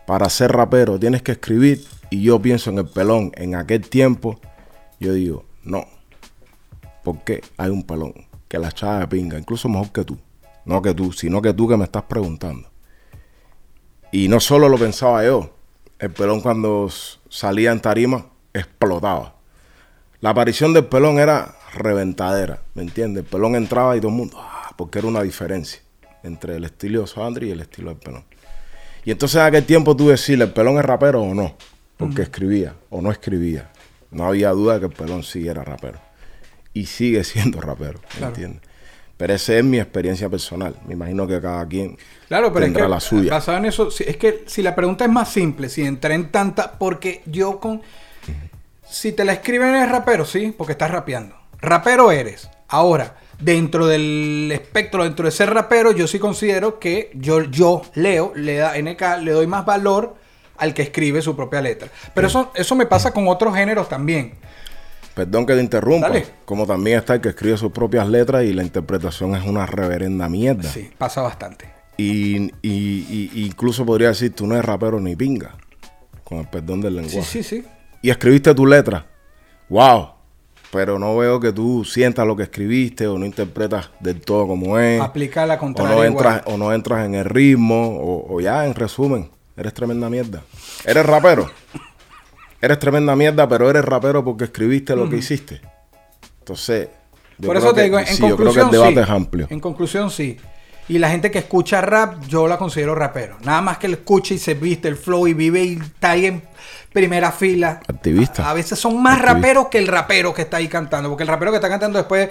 [0.08, 4.40] para ser rapero, tienes que escribir, y yo pienso en el pelón en aquel tiempo,
[4.98, 5.86] yo digo, no.
[7.04, 8.12] Porque hay un pelón
[8.48, 10.18] que la echaba de pinga, incluso mejor que tú.
[10.64, 12.68] No que tú, sino que tú que me estás preguntando.
[14.10, 15.54] Y no solo lo pensaba yo.
[16.00, 16.88] El pelón cuando
[17.28, 19.35] salía en tarima explotaba.
[20.26, 23.22] La aparición del pelón era reventadera, ¿me entiendes?
[23.22, 25.80] El pelón entraba y todo el mundo, ah, porque era una diferencia
[26.24, 28.24] entre el estilo de Sandri y el estilo del pelón.
[29.04, 31.54] Y entonces en aquel tiempo tú decirle, ¿el pelón es rapero o no?
[31.96, 33.70] Porque escribía o no escribía.
[34.10, 36.00] No había duda de que el pelón sí era rapero.
[36.74, 38.34] Y sigue siendo rapero, ¿me Claro.
[38.34, 38.62] entiendes?
[39.16, 40.74] Pero esa es mi experiencia personal.
[40.88, 41.96] Me imagino que cada quien
[42.26, 43.30] Claro, pero es tendrá que la suya.
[43.30, 46.72] basado en eso, es que si la pregunta es más simple, si entré en tanta,
[46.80, 47.80] porque yo con,
[48.88, 51.36] si te la escriben eres rapero, sí, porque estás rapeando.
[51.60, 52.48] Rapero eres.
[52.68, 58.32] Ahora, dentro del espectro, dentro de ser rapero, yo sí considero que yo, yo Leo,
[58.34, 60.16] le da NK, le doy más valor
[60.58, 61.88] al que escribe su propia letra.
[62.14, 64.34] Pero eso, eso me pasa con otros géneros también.
[65.14, 66.08] Perdón que te interrumpa.
[66.08, 66.26] Dale.
[66.44, 70.28] Como también está el que escribe sus propias letras y la interpretación es una reverenda
[70.28, 70.70] mierda.
[70.70, 71.70] Sí, pasa bastante.
[71.96, 75.54] Y, y- y- incluso podría decir, tú no eres rapero ni pinga.
[76.24, 77.22] Con el perdón del lenguaje.
[77.22, 77.66] Sí, sí, sí.
[78.02, 79.06] Y escribiste tu letra.
[79.68, 80.10] Wow.
[80.72, 84.78] Pero no veo que tú sientas lo que escribiste o no interpretas del todo como
[84.78, 85.00] es.
[85.00, 85.94] Aplica la o contraria.
[85.94, 86.26] no, igual.
[86.36, 87.96] entras, o no entras en el ritmo.
[87.98, 90.42] O, o ya, en resumen, eres tremenda mierda.
[90.84, 91.50] Eres rapero.
[92.60, 95.60] Eres tremenda mierda, pero eres rapero porque escribiste lo que hiciste.
[96.40, 96.88] Entonces,
[97.38, 99.00] yo Por creo eso te que- digo, en sí, yo creo que el debate sí.
[99.00, 99.46] es amplio.
[99.50, 100.36] En conclusión, sí.
[100.88, 103.36] Y la gente que escucha rap, yo la considero rapero.
[103.42, 106.26] Nada más que lo escucha y se viste el flow y vive y está ahí
[106.26, 106.42] en
[106.92, 107.80] primera fila.
[107.88, 108.46] Activista.
[108.46, 109.34] A, a veces son más Activista.
[109.34, 111.08] raperos que el rapero que está ahí cantando.
[111.08, 112.30] Porque el rapero que está cantando después,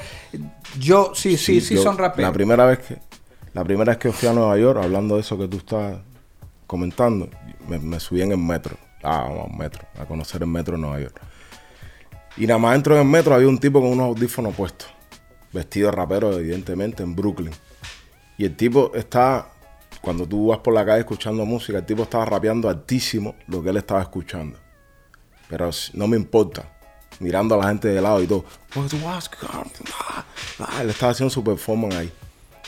[0.80, 2.30] yo sí, sí, sí, yo- son raperos.
[2.30, 2.98] La primera vez que
[3.54, 5.98] la primera vez que fui a Nueva York, hablando de eso que tú estás
[6.68, 7.30] comentando,
[7.68, 8.78] me, me subí en el metro.
[9.04, 11.22] Ah, vamos, al metro, a conocer el metro de Nueva York.
[12.38, 14.90] Y nada más dentro del metro había un tipo con unos audífonos puestos,
[15.54, 17.52] vestido de rapero, evidentemente, en Brooklyn.
[18.38, 19.50] Y el tipo está,
[20.02, 23.70] cuando tú vas por la calle escuchando música, el tipo estaba rapeando altísimo lo que
[23.70, 24.58] él estaba escuchando.
[25.50, 26.72] Pero no me importa.
[27.20, 28.44] Mirando a la gente de lado y todo.
[28.74, 29.72] "Pues tú vas, cabrón".
[30.10, 30.26] Ah,
[30.60, 32.12] ah, Él estaba haciendo su performance ahí.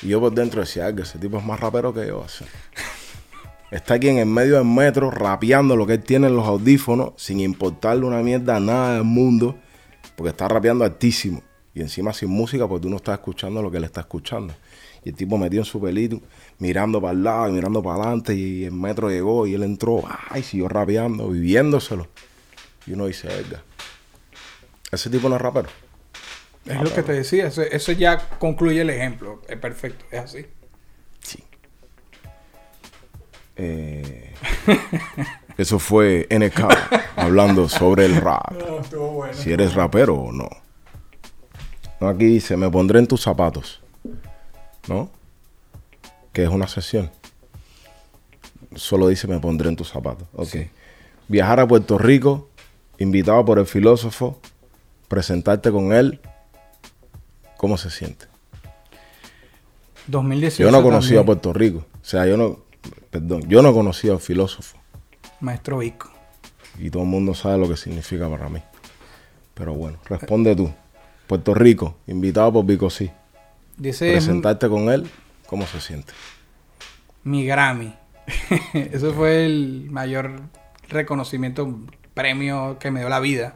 [0.01, 2.23] Y yo por dentro decía, "Ay, que ese tipo es más rapero que yo.
[2.23, 2.45] así".
[3.71, 7.11] Está aquí en el medio del metro rapeando lo que él tiene en los audífonos
[7.17, 9.57] sin importarle una mierda a nada del mundo.
[10.15, 11.43] Porque está rapeando altísimo.
[11.73, 14.53] Y encima sin música porque tú no estás escuchando lo que él está escuchando.
[15.07, 16.19] Y el tipo metido en su pelito,
[16.59, 18.35] mirando para el lado y mirando para adelante.
[18.35, 20.03] Y el metro llegó y él entró.
[20.29, 22.09] Ay, siguió rapeando, viviéndoselo.
[22.85, 23.63] Y uno dice, verga.
[24.91, 25.69] Ese tipo no es rapero.
[26.65, 27.47] es lo que te decía.
[27.47, 29.41] Eso, eso ya concluye el ejemplo.
[29.47, 30.03] Es perfecto.
[30.11, 30.45] Es así.
[31.21, 31.41] Sí.
[33.55, 34.33] Eh,
[35.57, 36.67] eso fue NK
[37.15, 38.51] hablando sobre el rap.
[39.31, 40.49] Si eres rapero o no.
[42.01, 43.81] No, aquí dice, me pondré en tus zapatos.
[44.87, 45.09] ¿No?
[46.33, 47.11] Que es una sesión.
[48.75, 50.27] Solo dice, me pondré en tus zapatos.
[50.33, 50.55] Ok.
[51.27, 52.49] Viajar a Puerto Rico,
[52.99, 54.39] invitado por el filósofo,
[55.07, 56.21] presentarte con él.
[57.57, 58.27] ¿Cómo se siente?
[60.07, 60.63] 2018.
[60.63, 61.25] Yo no conocía a también.
[61.25, 61.85] Puerto Rico.
[62.01, 62.59] O sea, yo no,
[63.09, 64.77] perdón, yo no conocía al filósofo.
[65.39, 66.09] Maestro Vico.
[66.79, 68.61] Y todo el mundo sabe lo que significa para mí.
[69.53, 70.71] Pero bueno, responde tú.
[71.25, 73.11] Puerto Rico, invitado por Vico sí.
[73.77, 75.09] Dice Presentarte con él,
[75.45, 76.13] ¿cómo se siente?
[77.23, 77.93] mi Grammy.
[78.73, 80.39] Eso fue el mayor
[80.87, 81.77] reconocimiento,
[82.13, 83.55] premio que me dio la vida.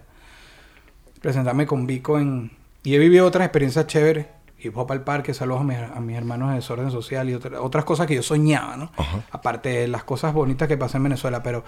[1.21, 2.51] Presentarme con Vico en...
[2.83, 4.25] Y he vivido otras experiencias chéveres.
[4.59, 7.61] hip hop al parque, saludos a mis, a mis hermanos de Desorden Social y otra-
[7.61, 8.91] otras cosas que yo soñaba, ¿no?
[9.31, 11.63] Aparte de las cosas bonitas que pasé en Venezuela, pero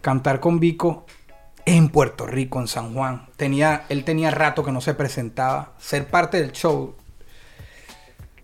[0.00, 1.04] cantar con Vico
[1.66, 6.06] en Puerto Rico, en San Juan, tenía, él tenía rato que no se presentaba, ser
[6.08, 6.94] parte del show.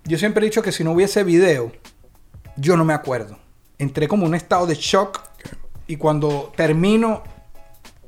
[0.09, 1.71] Yo siempre he dicho que si no hubiese video,
[2.57, 3.39] yo no me acuerdo.
[3.77, 5.21] Entré como en un estado de shock
[5.87, 7.23] y cuando termino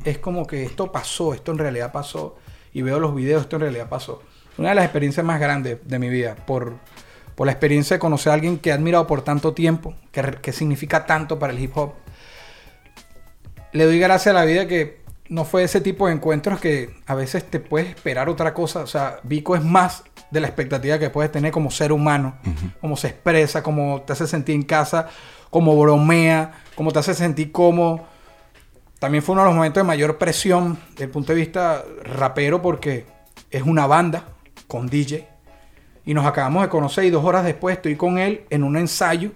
[0.03, 2.39] es como que esto pasó, esto en realidad pasó
[2.73, 4.23] y veo los videos, esto en realidad pasó.
[4.57, 6.79] Una de las experiencias más grandes de mi vida por,
[7.35, 10.53] por la experiencia de conocer a alguien que he admirado por tanto tiempo, que, que
[10.53, 11.93] significa tanto para el hip hop.
[13.73, 17.15] Le doy gracias a la vida que no fue ese tipo de encuentros que a
[17.15, 18.81] veces te puedes esperar otra cosa.
[18.81, 22.37] O sea, Vico es más de la expectativa que puedes tener como ser humano,
[22.81, 25.09] cómo se expresa, cómo te hace sentir en casa,
[25.51, 28.05] cómo bromea, cómo te hace sentir cómodo.
[28.99, 32.63] También fue uno de los momentos de mayor presión desde el punto de vista rapero
[32.63, 33.07] porque
[33.51, 34.25] es una banda
[34.67, 35.27] con DJ
[36.05, 39.33] y nos acabamos de conocer y dos horas después estoy con él en un ensayo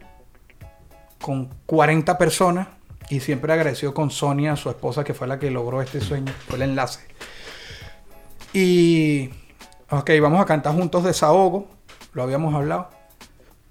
[1.21, 2.69] con 40 personas
[3.09, 6.57] y siempre agradeció con Sonia, su esposa, que fue la que logró este sueño, fue
[6.57, 7.01] el enlace.
[8.53, 9.31] Y,
[10.01, 11.67] ok, vamos a cantar juntos Desahogo,
[12.13, 12.89] lo habíamos hablado.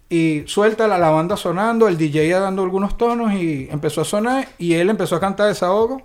[0.09, 4.47] Y suelta la, banda sonando, el DJ ya dando algunos tonos y empezó a sonar
[4.59, 6.03] y él empezó a cantar Desahogo.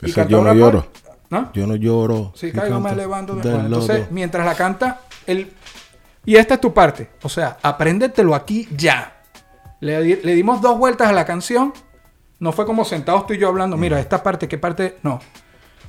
[0.00, 0.86] y Ese cantó yo no lloro.
[1.30, 1.52] ¿No?
[1.52, 2.32] Yo no lloro.
[2.34, 3.34] Sí, caigo, me levanto.
[3.34, 5.52] Bueno, entonces, mientras la canta, él...
[6.24, 7.10] Y esta es tu parte.
[7.22, 9.22] O sea, apréndetelo aquí ya.
[9.80, 11.72] Le, le dimos dos vueltas a la canción.
[12.38, 13.76] No fue como sentados tú y yo hablando.
[13.76, 14.98] Mira, esta parte, ¿qué parte?
[15.02, 15.20] No.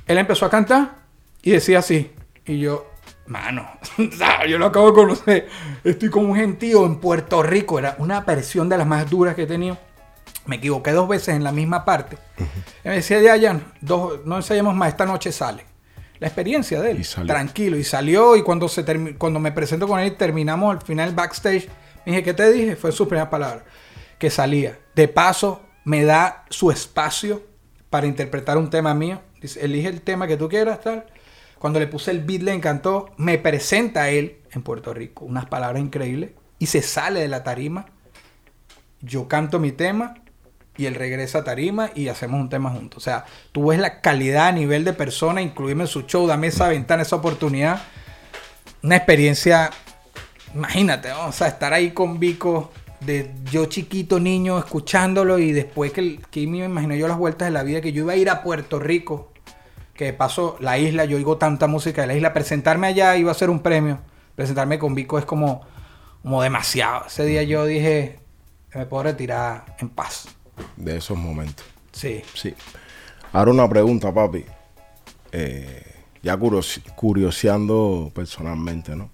[0.06, 0.96] Él empezó a cantar
[1.42, 2.10] y decía así.
[2.44, 2.90] Y yo,
[3.26, 3.68] mano,
[4.48, 5.48] yo lo acabo de conocer.
[5.84, 7.78] Estoy con un gentío en Puerto Rico.
[7.78, 9.78] Era una versión de las más duras que he tenido.
[10.46, 12.18] Me equivoqué dos veces en la misma parte.
[12.38, 12.46] Él
[12.84, 15.64] me decía, ya, ya, dos, no ensayemos más, esta noche sale.
[16.18, 17.00] La experiencia de él.
[17.00, 17.26] Y.
[17.26, 17.76] Tranquilo.
[17.76, 18.84] Y salió y cuando, se
[19.16, 21.68] cuando me presento con él terminamos al final backstage,
[22.04, 22.76] me dije, ¿qué te dije?
[22.76, 23.64] Fue su primera palabra.
[24.18, 24.78] Que salía.
[24.94, 27.42] De paso, me da su espacio
[27.88, 29.20] para interpretar un tema mío.
[29.40, 31.06] Dice, elige el tema que tú quieras, tal.
[31.60, 33.10] Cuando le puse el beat le encantó.
[33.18, 35.26] Me presenta a él en Puerto Rico.
[35.26, 36.30] Unas palabras increíbles.
[36.58, 37.84] Y se sale de la tarima.
[39.02, 40.14] Yo canto mi tema
[40.78, 42.96] y él regresa a tarima y hacemos un tema juntos.
[42.96, 46.46] O sea, tú ves la calidad a nivel de persona, incluirme en su show, dame
[46.46, 47.82] esa ventana, esa oportunidad.
[48.82, 49.68] Una experiencia,
[50.54, 51.26] imagínate, ¿no?
[51.26, 56.46] o sea, estar ahí con Vico, de yo chiquito niño, escuchándolo y después que, que
[56.46, 58.78] me imagino yo las vueltas de la vida, que yo iba a ir a Puerto
[58.78, 59.29] Rico,
[60.00, 63.30] que de paso la isla, yo oigo tanta música de la isla, presentarme allá iba
[63.30, 63.98] a ser un premio,
[64.34, 65.60] presentarme con Vico es como,
[66.22, 67.04] como demasiado.
[67.06, 68.18] Ese día yo dije,
[68.74, 70.26] me puedo retirar en paz.
[70.78, 71.66] De esos momentos.
[71.92, 72.22] Sí.
[72.32, 72.54] Sí.
[73.30, 74.42] Ahora una pregunta, papi.
[75.32, 75.84] Eh,
[76.22, 79.10] ya curios- curioseando personalmente, ¿no?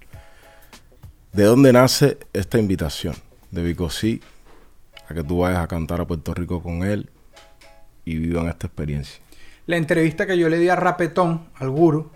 [1.32, 3.16] ¿De dónde nace esta invitación
[3.51, 4.20] de Vico Sí
[5.09, 7.11] a que tú vayas a cantar a Puerto Rico con él
[8.05, 9.26] y vivan esta experiencia?
[9.67, 12.12] La entrevista que yo le di a Rapetón, al guru,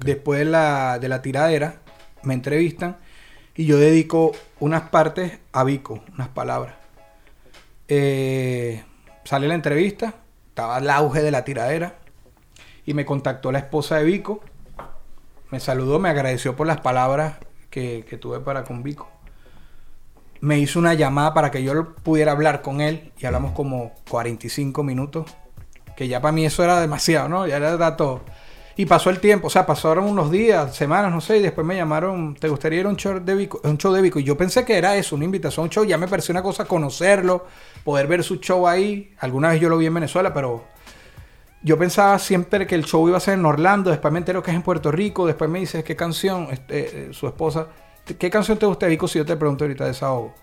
[0.00, 1.76] después de la, de la tiradera,
[2.22, 2.98] me entrevistan
[3.54, 6.74] y yo dedico unas partes a Vico, unas palabras.
[7.88, 8.84] Eh,
[9.24, 10.14] sale la entrevista,
[10.48, 11.94] estaba el auge de la tiradera
[12.84, 14.42] y me contactó la esposa de Vico,
[15.50, 17.38] me saludó, me agradeció por las palabras
[17.70, 19.08] que, que tuve para con Vico.
[20.42, 24.82] Me hizo una llamada para que yo pudiera hablar con él y hablamos como 45
[24.82, 25.24] minutos
[26.00, 27.46] que ya para mí eso era demasiado, ¿no?
[27.46, 28.22] Ya era dato.
[28.74, 31.76] Y pasó el tiempo, o sea, pasaron unos días, semanas, no sé, y después me
[31.76, 33.60] llamaron, ¿te gustaría ir a un show de Vico?
[33.64, 34.18] Un show de Vico.
[34.18, 36.64] Y yo pensé que era eso, una invitación un show, ya me pareció una cosa
[36.64, 37.44] conocerlo,
[37.84, 39.12] poder ver su show ahí.
[39.18, 40.64] Alguna vez yo lo vi en Venezuela, pero
[41.62, 44.52] yo pensaba siempre que el show iba a ser en Orlando, después me entero que
[44.52, 46.48] es en Puerto Rico, después me dice, ¿qué canción?
[46.50, 47.66] Este, eh, su esposa,
[48.18, 50.34] ¿qué canción te gusta de Vico si yo te pregunto ahorita desahogo?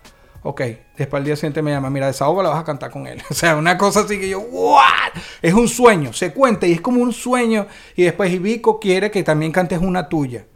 [0.42, 0.62] Ok,
[0.96, 3.20] después al día siguiente me llama, mira, desahogo la vas a cantar con él.
[3.30, 5.12] O sea, una cosa así que yo, ¿what?
[5.42, 7.66] Es un sueño, se cuenta y es como un sueño.
[7.96, 10.46] Y después y Vico quiere que también cantes una tuya.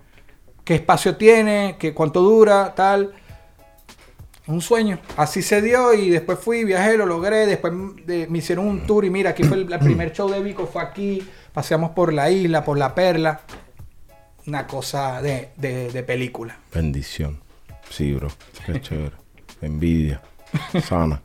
[0.64, 1.76] ¿Qué espacio tiene?
[1.78, 2.74] ¿Qué, ¿Cuánto dura?
[2.76, 3.12] Tal.
[4.46, 4.98] Un sueño.
[5.16, 7.46] Así se dio y después fui, viajé, lo logré.
[7.46, 7.72] Después
[8.06, 10.66] de- me hicieron un tour y mira, aquí fue el, el primer show de Vico,
[10.66, 11.26] fue aquí.
[11.52, 13.40] Paseamos por la isla, por la perla.
[14.46, 16.56] Una cosa de, de- de película.
[16.72, 17.40] Bendición.
[17.90, 18.28] Sí, bro.
[18.66, 19.21] Qué chévere.
[19.62, 20.20] Envidia.
[20.84, 21.20] Sana.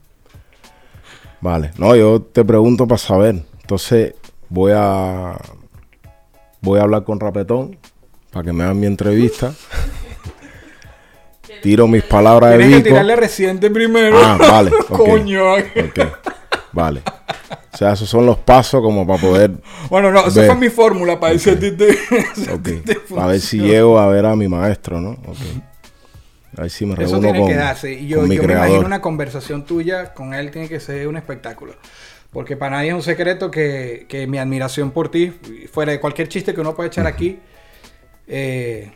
[1.42, 1.72] Vale.
[1.78, 3.44] No, yo te pregunto para saber.
[3.62, 4.14] Entonces,
[4.50, 5.38] voy a.
[6.62, 7.78] Voy a hablar con Rapetón
[8.32, 9.54] para que me hagan mi entrevista.
[11.62, 14.18] Tiro mis palabras de Tienes que tirarle reciente primero.
[14.18, 14.72] Ah, vale.
[14.90, 14.98] ok.
[14.98, 15.54] Coño.
[15.54, 16.00] Ok.
[16.72, 17.02] Vale.
[17.74, 19.52] O sea, esos son los pasos como para poder.
[19.90, 21.94] Bueno, no, esa fue mi fórmula para decir a ti te-
[22.36, 22.60] si a
[23.16, 25.12] Para ver si llego a ver a mi maestro, ¿no?
[25.12, 25.38] Ok.
[26.58, 27.94] Ahí sí me Eso tiene con, que darse.
[27.94, 31.76] Y yo, yo me imagino una conversación tuya con él tiene que ser un espectáculo.
[32.32, 35.34] Porque para nadie es un secreto que, que mi admiración por ti,
[35.72, 37.40] fuera de cualquier chiste que uno puede echar aquí,
[38.28, 38.92] eh,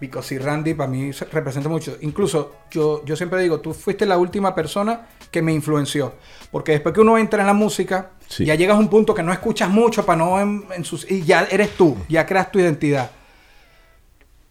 [0.00, 1.96] Because y Randy para mí se- representa mucho.
[2.02, 6.14] Incluso yo, yo siempre digo, tú fuiste la última persona que me influenció.
[6.50, 8.44] Porque después que uno entra en la música, Sí.
[8.44, 11.22] ya llegas a un punto que no escuchas mucho para no en, en sus, y
[11.22, 13.10] ya eres tú, ya creas tu identidad.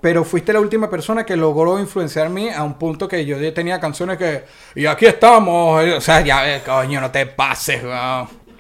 [0.04, 3.80] Pero fuiste la última persona que logró influenciarme a un punto que yo ya tenía
[3.80, 4.44] canciones que.
[4.76, 5.82] Y aquí estamos.
[5.82, 7.82] eh, O sea, ya, eh, coño, no te pases.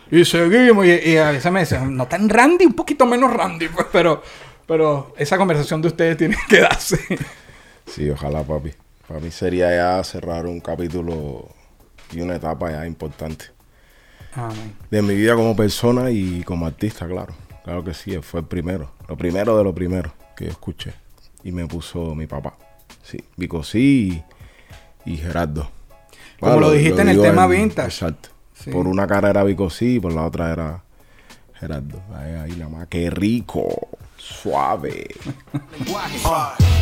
[0.09, 0.85] Y seguimos.
[0.85, 4.23] Y, y a veces me dicen, no tan Randy, un poquito menos Randy, pues, pero.
[4.65, 6.97] Pero esa conversación de ustedes tiene que darse.
[7.85, 8.71] Sí, ojalá, papi.
[9.05, 11.49] Para mí sería ya cerrar un capítulo
[12.13, 13.47] y una etapa ya importante.
[14.33, 14.73] Amén.
[14.89, 17.33] De mi vida como persona y como artista, claro.
[17.65, 18.91] Claro que sí, fue el primero.
[19.09, 21.02] Lo primero de lo primero que yo escuché.
[21.43, 22.53] Y me puso mi papá.
[23.03, 24.23] Sí, Vicosí
[25.05, 25.69] y, y Gerardo.
[26.39, 27.87] Como lo dijiste en el tema vintage.
[27.87, 28.29] Exacto.
[28.53, 28.71] Sí.
[28.71, 30.83] Por una cara era Vicosí y por la otra era
[31.59, 32.01] Gerardo.
[32.15, 32.87] Ahí, ahí nada más.
[32.87, 33.67] Qué rico.
[34.17, 35.07] Suave.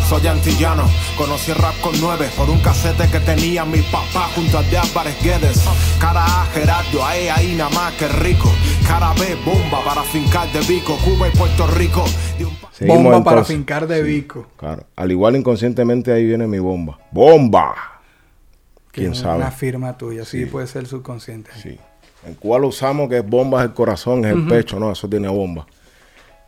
[0.07, 0.83] Soy antillano,
[1.17, 4.77] conocí el rap con nueve por un casete que tenía mi papá junto a de
[4.77, 5.63] Álvarez Guedes.
[5.99, 8.51] Cara A, Gerardo, ahí, ahí nada más, que rico.
[8.87, 12.03] Cara B, bomba para fincar de Vico, Cuba y Puerto Rico.
[12.37, 14.47] De un pa- Seguimos Bomba para fincar de Vico.
[14.57, 14.85] Claro.
[14.95, 16.99] Al igual inconscientemente ahí viene mi bomba.
[17.11, 17.75] ¡Bomba!
[18.91, 19.37] ¿Quién sabe?
[19.37, 20.45] Una firma tuya, sí, Sí.
[20.47, 21.51] puede ser subconsciente.
[21.61, 21.77] Sí.
[22.25, 25.07] En Cuba lo usamos que es bomba es el corazón, es el pecho, no, eso
[25.07, 25.67] tiene bomba.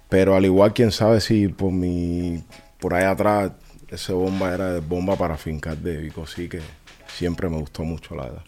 [0.09, 2.43] Pero al igual, quién sabe si por mi,
[2.79, 3.51] por ahí atrás,
[3.89, 6.61] ese bomba era de bomba para fincar de Vico, sí que
[7.15, 8.43] siempre me gustó mucho, la verdad.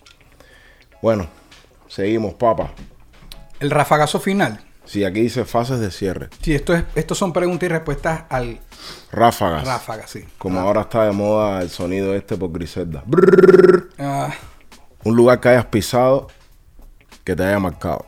[1.03, 1.27] Bueno,
[1.87, 2.71] seguimos, papa.
[3.59, 4.59] El rafagazo final.
[4.85, 8.59] Si aquí dice fases de cierre, Sí, esto es, estos son preguntas y respuestas al
[9.11, 9.65] ráfagas.
[9.65, 10.25] ráfaga, sí.
[10.37, 13.03] Como ahora está de moda el sonido este por Griselda.
[13.97, 14.31] Ah,
[15.03, 16.27] Un lugar que hayas pisado
[17.23, 18.05] que te haya marcado.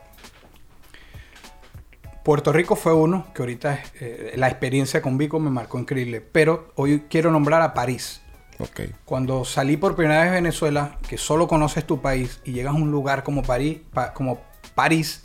[2.24, 6.20] Puerto Rico fue uno que ahorita eh, la experiencia con Vico me marcó increíble.
[6.22, 8.22] Pero hoy quiero nombrar a París.
[8.60, 8.82] Ok.
[9.06, 12.78] Cuando salí por primera vez de Venezuela, que solo conoces tu país y llegas a
[12.78, 14.42] un lugar como París, pa- como
[14.76, 15.24] París,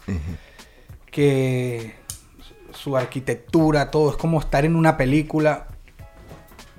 [1.13, 1.95] que
[2.75, 5.69] su arquitectura, todo es como estar en una película.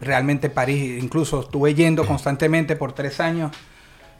[0.01, 3.51] Realmente París, incluso estuve yendo constantemente por tres años.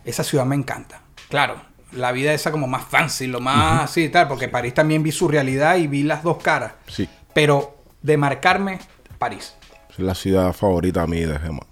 [0.06, 1.02] Esa ciudad me encanta.
[1.30, 1.56] Claro,
[1.92, 5.12] la vida esa como más fancy, lo más así y tal, porque París también vi
[5.12, 6.74] su realidad y vi las dos caras.
[6.88, 7.10] Sí.
[7.34, 8.80] Pero de marcarme,
[9.18, 9.56] París.
[9.90, 11.66] Es la ciudad favorita a mí de Gema.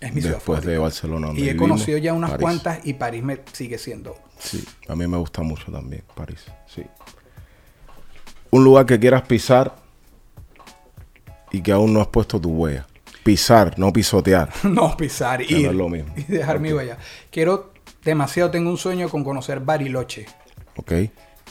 [0.00, 0.70] Es mi ciudad Después favorita.
[0.72, 1.26] de Barcelona.
[1.28, 2.42] donde Y he vivimos, conocido ya unas París.
[2.42, 4.16] cuantas y París me sigue siendo.
[4.38, 6.46] Sí, a mí me gusta mucho también París.
[6.66, 6.82] Sí.
[8.50, 9.76] Un lugar que quieras pisar
[11.52, 12.86] y que aún no has puesto tu huella.
[13.24, 14.50] Pisar, no pisotear.
[14.64, 16.12] No pisar, no ir es lo mismo.
[16.16, 16.96] y dejar mi huella.
[17.30, 17.72] Quiero
[18.04, 20.26] demasiado, tengo un sueño con conocer Bariloche.
[20.76, 20.92] ¿Ok?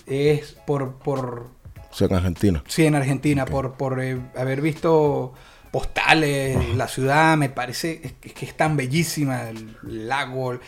[0.07, 1.47] Es por, por
[1.91, 2.63] O sea, en Argentina.
[2.67, 5.33] sí, en Argentina, por, por eh, haber visto
[5.71, 10.59] postales, la ciudad, me parece es que, que es tan bellísima, el lago, el,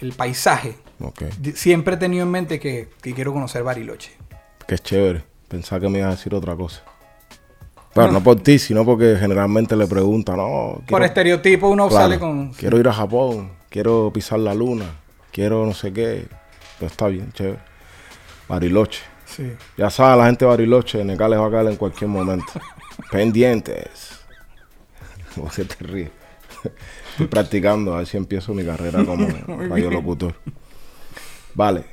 [0.00, 0.76] el paisaje.
[1.00, 1.24] Ok.
[1.38, 4.12] Di- Siempre he tenido en mente que, que quiero conocer Bariloche.
[4.66, 5.24] Que es chévere.
[5.48, 6.82] Pensaba que me ibas a decir otra cosa.
[7.94, 12.18] Claro, no por ti, sino porque generalmente le preguntan, no, Por estereotipo uno Claro, sale
[12.18, 12.52] con...
[12.52, 14.86] Quiero ir a Japón, quiero pisar la luna,
[15.30, 16.26] quiero no sé qué.
[16.80, 17.60] Pero está bien, chévere.
[18.48, 19.00] Bariloche.
[19.26, 19.52] Sí.
[19.76, 22.52] Ya sabes, la gente de Bariloche, Neca les va a caer en cualquier momento.
[23.12, 24.18] Pendientes.
[25.36, 26.10] ¿Por qué te ríes?
[27.12, 29.28] Estoy practicando, a ver si empiezo mi carrera como
[29.68, 30.34] radiolocutor.
[31.54, 31.84] Vale.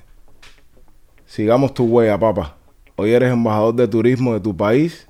[1.28, 2.58] Sigamos tu huella, papá.
[2.96, 5.08] Hoy eres embajador de turismo de tu país,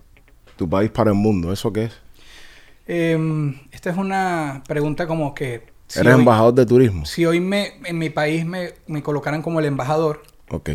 [0.56, 1.52] tu país para el mundo.
[1.52, 1.94] ¿Eso qué es?
[2.88, 5.68] Em, esta es una pregunta como que...
[5.88, 7.06] si eres hoy- embajador de turismo.
[7.06, 10.72] Si hoy me, en mi país me, me colocaran como el embajador, Ok.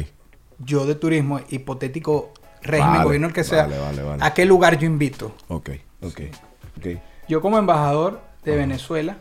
[0.59, 2.33] yo de turismo, hipotético
[2.63, 4.25] régimen, Vale, gobierno el que sea, vale, vale, vale.
[4.25, 5.35] ¿a qué lugar yo invito?
[5.49, 5.71] Ok,
[6.03, 6.21] ok,
[6.79, 6.87] ok.
[7.29, 9.17] Yo como embajador de Venezuela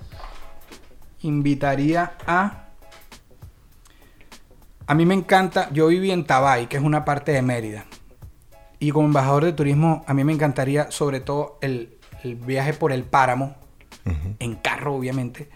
[1.21, 2.64] invitaría a...
[4.87, 7.85] A mí me encanta, yo viví en Tabay, que es una parte de Mérida.
[8.79, 12.91] Y como embajador de turismo, a mí me encantaría sobre todo el, el viaje por
[12.91, 13.55] el páramo,
[14.39, 15.49] en carro obviamente.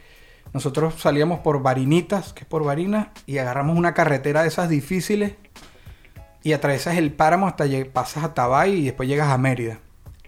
[0.52, 5.34] Nosotros salíamos por Varinitas, que es por Varinas, y agarramos una carretera de esas difíciles
[6.42, 9.80] y atravesas el páramo hasta que pasas a Tabay y después llegas a Mérida.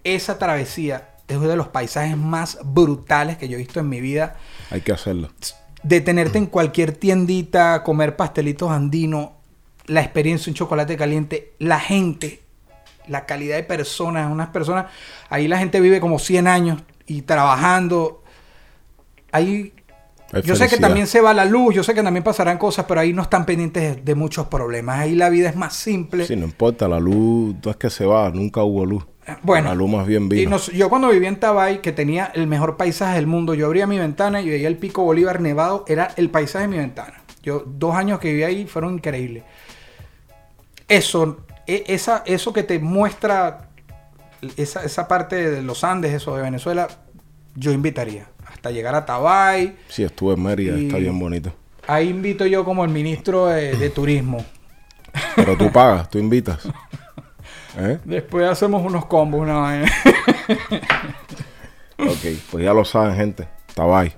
[0.04, 4.00] Esa travesía es uno de los paisajes más brutales que yo he visto en mi
[4.00, 4.36] vida.
[4.70, 5.30] Hay que hacerlo.
[5.82, 9.30] Detenerte en cualquier tiendita, comer pastelitos andinos,
[9.86, 12.42] la experiencia, un chocolate caliente, la gente,
[13.08, 14.86] la calidad de personas, unas personas,
[15.28, 18.22] ahí la gente vive como 100 años y trabajando.
[19.32, 19.72] ahí
[20.32, 22.86] Hay yo sé que también se va la luz, yo sé que también pasarán cosas,
[22.88, 25.00] pero ahí no están pendientes de, de muchos problemas.
[25.00, 26.26] Ahí la vida es más simple.
[26.26, 29.04] Sí, no importa, la luz no es que se va, nunca hubo luz.
[29.42, 30.42] Bueno, bien vino.
[30.42, 33.66] Y nos- yo cuando vivía en Tabay, que tenía el mejor paisaje del mundo, yo
[33.66, 37.22] abría mi ventana y veía el pico Bolívar nevado, era el paisaje de mi ventana.
[37.42, 39.44] Yo, dos años que viví ahí fueron increíbles.
[40.88, 43.68] Eso, e- esa, eso que te muestra
[44.56, 46.88] esa, esa parte de los Andes, eso de Venezuela,
[47.54, 48.26] yo invitaría.
[48.46, 49.76] Hasta llegar a Tabay.
[49.88, 51.52] Sí, estuve en Mérida, está bien bonito.
[51.86, 54.44] Ahí invito yo como el ministro de, de turismo.
[55.36, 56.68] Pero tú pagas, tú invitas.
[57.78, 57.98] ¿Eh?
[58.04, 59.92] Después hacemos unos combos, una vaina.
[61.98, 63.48] Ok, pues ya lo saben, gente.
[63.74, 64.12] Tabay.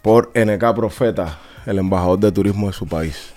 [0.00, 3.32] Por NK Profeta, el embajador de turismo de su país.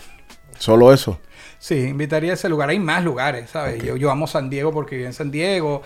[0.58, 1.20] Solo eso.
[1.60, 2.70] Sí, invitaría a ese lugar.
[2.70, 3.84] Hay más lugares, ¿sabes?
[3.84, 5.82] Yo, yo amo San Diego porque viví en San Diego.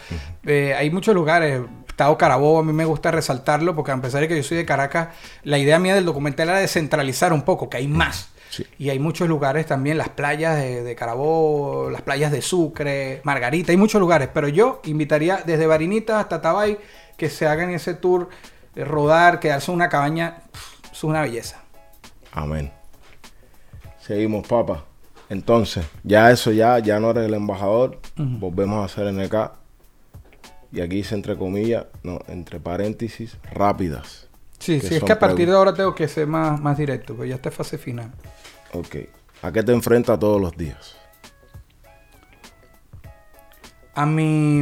[0.46, 1.62] Eh, hay muchos lugares.
[1.88, 4.66] Estado Carabobo, a mí me gusta resaltarlo porque a pesar de que yo soy de
[4.66, 5.10] Caracas,
[5.44, 8.30] la idea mía del documental era descentralizar un poco, que hay más.
[8.58, 8.66] Sí.
[8.80, 13.72] Y hay muchos lugares también, las playas de, de Carabobo, las playas de Sucre, Margarita,
[13.72, 14.30] hay muchos lugares.
[14.34, 16.80] Pero yo invitaría desde Barinita hasta Tabay
[17.18, 18.30] que se hagan ese tour,
[18.74, 20.44] de rodar, quedarse en una cabaña.
[20.52, 21.62] pff, Es una belleza.
[22.32, 22.72] Amén.
[24.00, 24.86] Seguimos, papá.
[25.30, 28.00] Entonces, ya eso, ya, ya no eres el embajador.
[28.16, 29.52] Volvemos a hacer NK.
[30.72, 34.28] Y aquí dice entre comillas, no, entre paréntesis, rápidas.
[34.60, 37.30] Sí, sí, es que a partir de ahora tengo que ser más, más directo, porque
[37.30, 38.12] ya está en fase final.
[38.74, 38.96] Ok.
[39.42, 40.98] ¿A qué te enfrentas todos los días?
[43.94, 44.62] A mí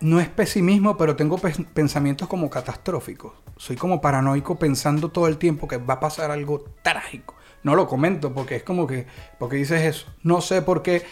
[0.00, 3.32] no es pesimismo, pero tengo pensamientos como catastróficos.
[3.56, 7.36] Soy como paranoico pensando todo el tiempo que va a pasar algo trágico.
[7.62, 9.06] No lo comento porque es como que,
[9.38, 10.06] porque dices eso.
[10.22, 11.04] No sé por qué.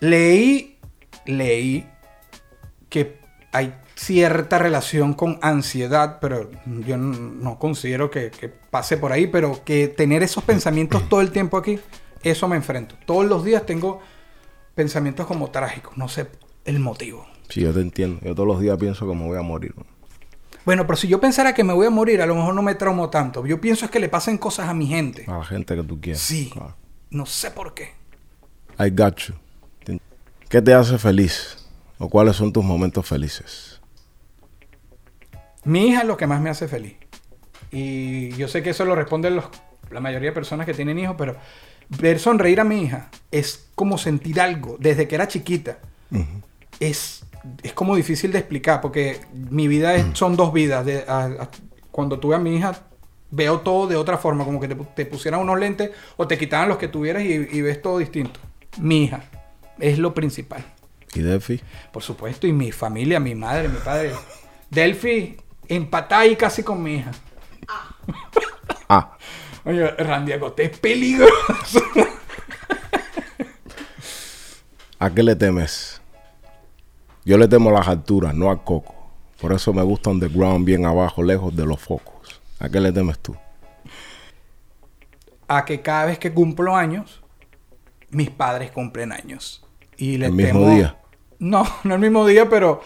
[0.00, 0.78] Leí,
[1.26, 1.88] leí
[2.88, 3.20] que
[3.52, 6.50] hay cierta relación con ansiedad, pero
[6.86, 11.32] yo no considero que, que pase por ahí, pero que tener esos pensamientos todo el
[11.32, 11.80] tiempo aquí,
[12.22, 12.94] eso me enfrento.
[13.06, 14.00] Todos los días tengo
[14.74, 16.28] pensamientos como trágicos, no sé
[16.64, 17.26] el motivo.
[17.48, 18.20] Sí, yo te entiendo.
[18.22, 19.72] Yo todos los días pienso que me voy a morir.
[19.76, 19.86] ¿no?
[20.64, 22.74] Bueno, pero si yo pensara que me voy a morir, a lo mejor no me
[22.74, 23.46] traumo tanto.
[23.46, 25.24] Yo pienso es que le pasen cosas a mi gente.
[25.28, 26.20] A la gente que tú quieres.
[26.20, 26.50] Sí.
[26.52, 26.74] Claro.
[27.10, 27.94] No sé por qué.
[28.78, 29.34] I got you.
[30.48, 31.56] ¿Qué te hace feliz?
[31.98, 33.75] ¿O cuáles son tus momentos felices?
[35.66, 36.94] Mi hija es lo que más me hace feliz.
[37.70, 39.46] Y yo sé que eso lo responden los-
[39.90, 41.36] la mayoría de personas que tienen hijos, pero
[41.88, 45.78] ver sonreír a mi hija es como sentir algo desde que era chiquita.
[46.78, 47.24] es,
[47.62, 50.84] es como difícil de explicar porque mi vida es- son dos vidas.
[50.86, 51.48] De, a- a-
[51.90, 52.78] cuando tuve a mi hija
[53.30, 56.38] veo todo de otra forma, como que te, pu- te pusieran unos lentes o te
[56.38, 58.38] quitaban los que tuvieras y, y ves todo distinto.
[58.78, 59.24] Mi hija
[59.80, 60.64] es lo principal.
[61.14, 61.60] ¿Y Defi?
[61.92, 64.12] Por supuesto, y mi familia, mi madre, mi padre.
[64.70, 65.36] Delphi,
[65.68, 67.10] empatada ahí casi con mi hija.
[68.88, 69.16] Ah,
[69.64, 71.80] Oye, Randy Agote es peligroso.
[74.98, 76.00] ¿a qué le temes?
[77.24, 78.94] Yo le temo a las alturas, no al coco.
[79.40, 82.40] Por eso me gusta underground, bien abajo, lejos de los focos.
[82.58, 83.36] ¿A qué le temes tú?
[85.48, 87.22] A que cada vez que cumplo años,
[88.10, 89.64] mis padres cumplen años.
[89.96, 90.96] Y le ¿El mismo temo- día?
[91.38, 92.80] No, no el mismo día, pero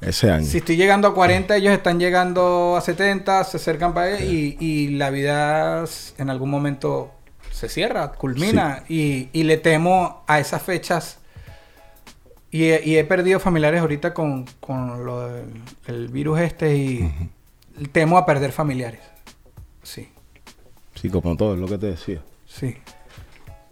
[0.00, 0.44] Ese año.
[0.46, 4.56] si estoy llegando a 40, ellos están llegando a 70, se acercan para allá y,
[4.58, 5.84] y la vida
[6.16, 7.12] en algún momento
[7.50, 8.84] se cierra, culmina.
[8.88, 11.18] Y, y le temo a esas fechas.
[12.50, 15.44] Y he, y he perdido familiares ahorita con, con lo del
[15.86, 17.12] el virus este y
[17.92, 19.00] temo a perder familiares.
[19.82, 20.08] Sí,
[20.94, 22.20] Sí, como todo, es lo que te decía.
[22.46, 22.76] sí.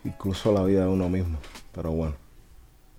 [0.04, 1.38] Incluso la vida de uno mismo.
[1.74, 2.14] Pero bueno.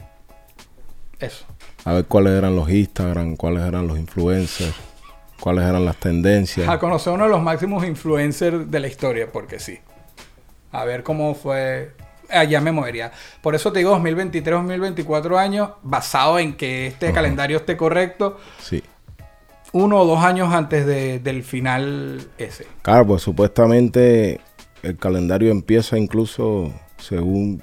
[1.19, 1.45] Eso.
[1.85, 4.75] A ver cuáles eran los Instagram, cuáles eran los influencers,
[5.41, 6.69] cuáles eran las tendencias.
[6.69, 9.79] A conocer uno de los máximos influencers de la historia, porque sí.
[10.73, 11.93] A ver cómo fue.
[12.33, 13.13] Allá me movería.
[13.41, 18.83] Por eso te digo 2023, 2024 años, basado en que este calendario esté correcto, Sí.
[19.73, 22.67] uno o dos años antes de- del final ese.
[22.83, 24.41] Claro, pues supuestamente
[24.83, 27.63] el calendario empieza incluso según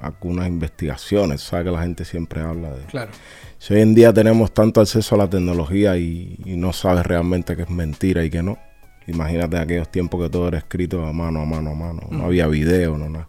[0.00, 1.40] algunas investigaciones.
[1.42, 2.84] Sabes que la gente siempre habla de...
[2.86, 3.10] Claro.
[3.58, 7.56] Si hoy en día tenemos tanto acceso a la tecnología y, y no sabes realmente
[7.56, 8.58] que es mentira y que no.
[9.06, 12.00] Imagínate aquellos tiempos que todo era escrito a mano, a mano, a mano.
[12.10, 13.28] No había video, no nada.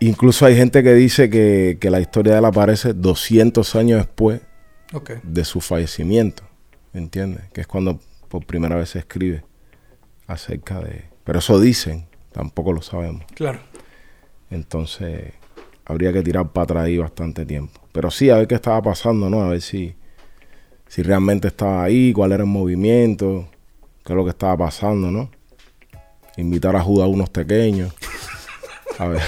[0.00, 4.40] Incluso hay gente que dice que, que la historia de él aparece 200 años después
[5.22, 6.42] de su fallecimiento.
[6.92, 7.44] ¿Entiendes?
[7.52, 9.44] Que es cuando por primera vez se escribe
[10.26, 11.04] acerca de...
[11.24, 13.24] Pero eso dicen, tampoco lo sabemos.
[13.34, 13.60] Claro.
[14.50, 15.32] Entonces,
[15.84, 17.80] habría que tirar para atrás ahí bastante tiempo.
[17.92, 19.42] Pero sí, a ver qué estaba pasando, ¿no?
[19.42, 19.94] A ver si,
[20.86, 23.48] si realmente estaba ahí, cuál era el movimiento,
[24.04, 25.30] qué es lo que estaba pasando, ¿no?
[26.36, 27.94] Invitar a Judas a unos pequeños.
[28.98, 29.22] A ver.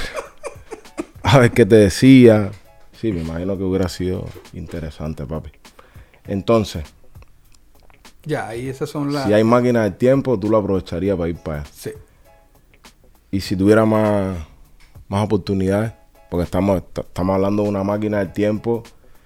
[1.32, 2.50] A ver qué te decía.
[2.92, 5.50] Sí, me imagino que hubiera sido interesante, papi.
[6.26, 6.84] Entonces,
[8.24, 9.26] Ya, ahí esas son las...
[9.26, 11.70] si hay máquina del tiempo, tú lo aprovecharías para ir para allá.
[11.72, 11.90] Sí.
[13.30, 14.36] Y si tuviera más,
[15.08, 15.92] más oportunidades,
[16.30, 18.82] porque estamos, est- estamos hablando de una máquina del tiempo.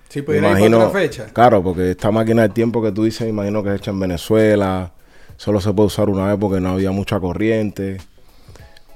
[0.09, 1.27] Sí, me pudiera ir para otra fecha.
[1.33, 4.01] Claro, porque esta máquina del tiempo que tú dices, me imagino que es hecha en
[4.01, 4.93] Venezuela.
[5.37, 7.99] Solo se puede usar una vez porque no había mucha corriente.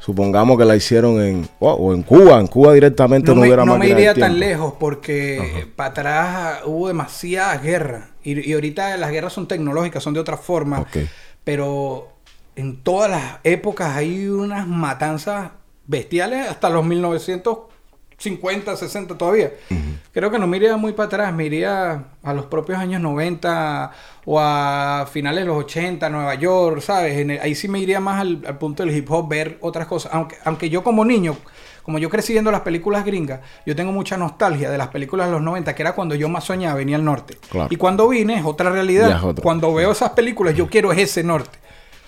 [0.06, 2.38] Supongamos que la hicieron en, o- o en Cuba.
[2.38, 6.58] En Cuba directamente No, no, me, hubiera no me iría tan lejos porque para atrás
[6.64, 8.04] hubo demasiadas guerras.
[8.22, 10.78] Y, y ahorita las guerras son tecnológicas, son de otra forma.
[10.78, 10.96] Ok.
[11.42, 12.08] Pero
[12.54, 15.50] en todas las épocas hay unas matanzas
[15.88, 16.84] bestiales hasta los
[18.18, 19.52] 1950, 60 todavía.
[20.12, 23.90] Creo que no me iría muy para atrás, me iría a los propios años 90
[24.24, 27.18] o a finales de los 80, Nueva York, ¿sabes?
[27.18, 29.86] En el- ahí sí me iría más al, al punto del hip hop, ver otras
[29.86, 30.12] cosas.
[30.14, 31.36] Aunque, aunque yo como niño,
[31.82, 35.32] como yo crecí viendo las películas gringas, yo tengo mucha nostalgia de las películas de
[35.32, 37.36] los 90, que era cuando yo más soñaba, venía al norte.
[37.50, 37.68] Claro.
[37.70, 39.10] Y cuando vine es otra realidad.
[39.10, 39.42] Es.
[39.42, 41.58] Cuando veo esas películas, yo quiero es ese norte.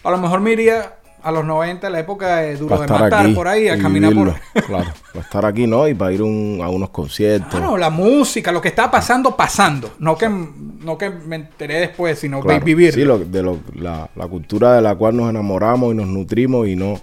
[0.02, 3.34] A lo mejor me iría a los 90, la época de Duro de Matar, aquí
[3.34, 4.26] por ahí, a caminar por...
[4.26, 4.40] vivirlo.
[4.66, 5.88] Claro, para estar aquí, ¿no?
[5.88, 7.50] Y para ir un- a unos conciertos.
[7.58, 9.94] Claro, la música, lo que está pasando, pasando.
[9.98, 12.64] No que, no que me enteré después, sino Claro.
[12.64, 12.92] vivir.
[12.94, 16.66] Sí, lo- de lo- la, la cultura de la cual nos enamoramos y nos nutrimos
[16.68, 17.00] y no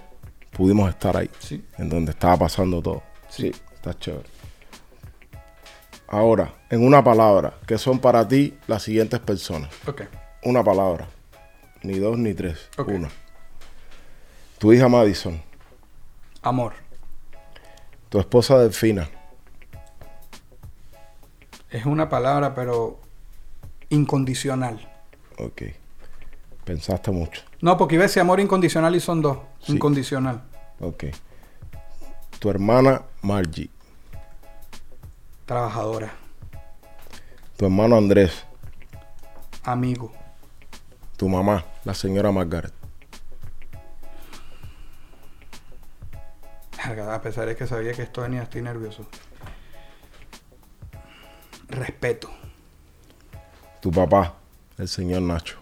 [0.52, 1.30] pudimos estar ahí.
[1.38, 1.62] Sí.
[1.78, 3.02] En donde estaba pasando todo.
[3.28, 4.28] Sí, está chévere.
[6.08, 9.70] Ahora, en una palabra, ¿qué son para ti las siguientes personas?
[9.86, 10.02] Ok.
[10.44, 11.06] Una palabra.
[11.82, 12.68] Ni dos ni tres.
[12.78, 12.88] Ok.
[12.88, 13.08] Una.
[14.58, 15.40] Tu hija Madison.
[16.42, 16.72] Amor.
[18.08, 19.08] Tu esposa Delfina.
[21.70, 22.98] Es una palabra, pero
[23.90, 24.88] incondicional.
[25.38, 25.62] Ok.
[26.64, 27.42] Pensaste mucho.
[27.60, 29.38] No, porque iba a decir amor incondicional y son dos.
[29.60, 29.72] Sí.
[29.72, 30.42] Incondicional.
[30.80, 31.04] Ok.
[32.38, 33.70] Tu hermana Margie.
[35.44, 36.12] Trabajadora.
[37.56, 38.44] Tu hermano Andrés.
[39.62, 40.12] Amigo.
[41.16, 42.75] Tu mamá, la señora Margaret.
[46.86, 49.06] A pesar de que sabía que esto venía, estoy nervioso.
[51.68, 52.30] Respeto.
[53.80, 54.36] Tu papá,
[54.78, 55.58] el señor Nacho.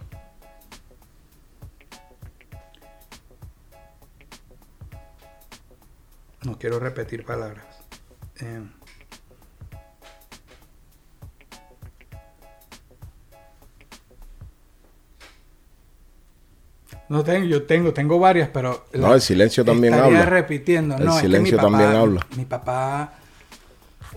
[6.43, 7.65] No quiero repetir palabras.
[8.39, 8.61] Eh,
[17.09, 20.25] no tengo, yo tengo, tengo varias, pero No, el silencio también habla.
[20.25, 20.95] repitiendo.
[20.97, 22.25] El no, silencio es que mi también habla.
[22.35, 23.13] Mi papá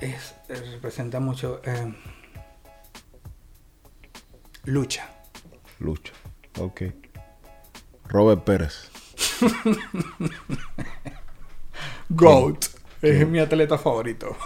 [0.00, 1.94] es, representa mucho eh,
[4.64, 5.08] lucha.
[5.80, 6.12] Lucha.
[6.58, 6.82] Ok.
[8.08, 8.90] Robert Pérez.
[12.08, 12.64] Goat.
[13.02, 14.36] Es mi atleta favorito.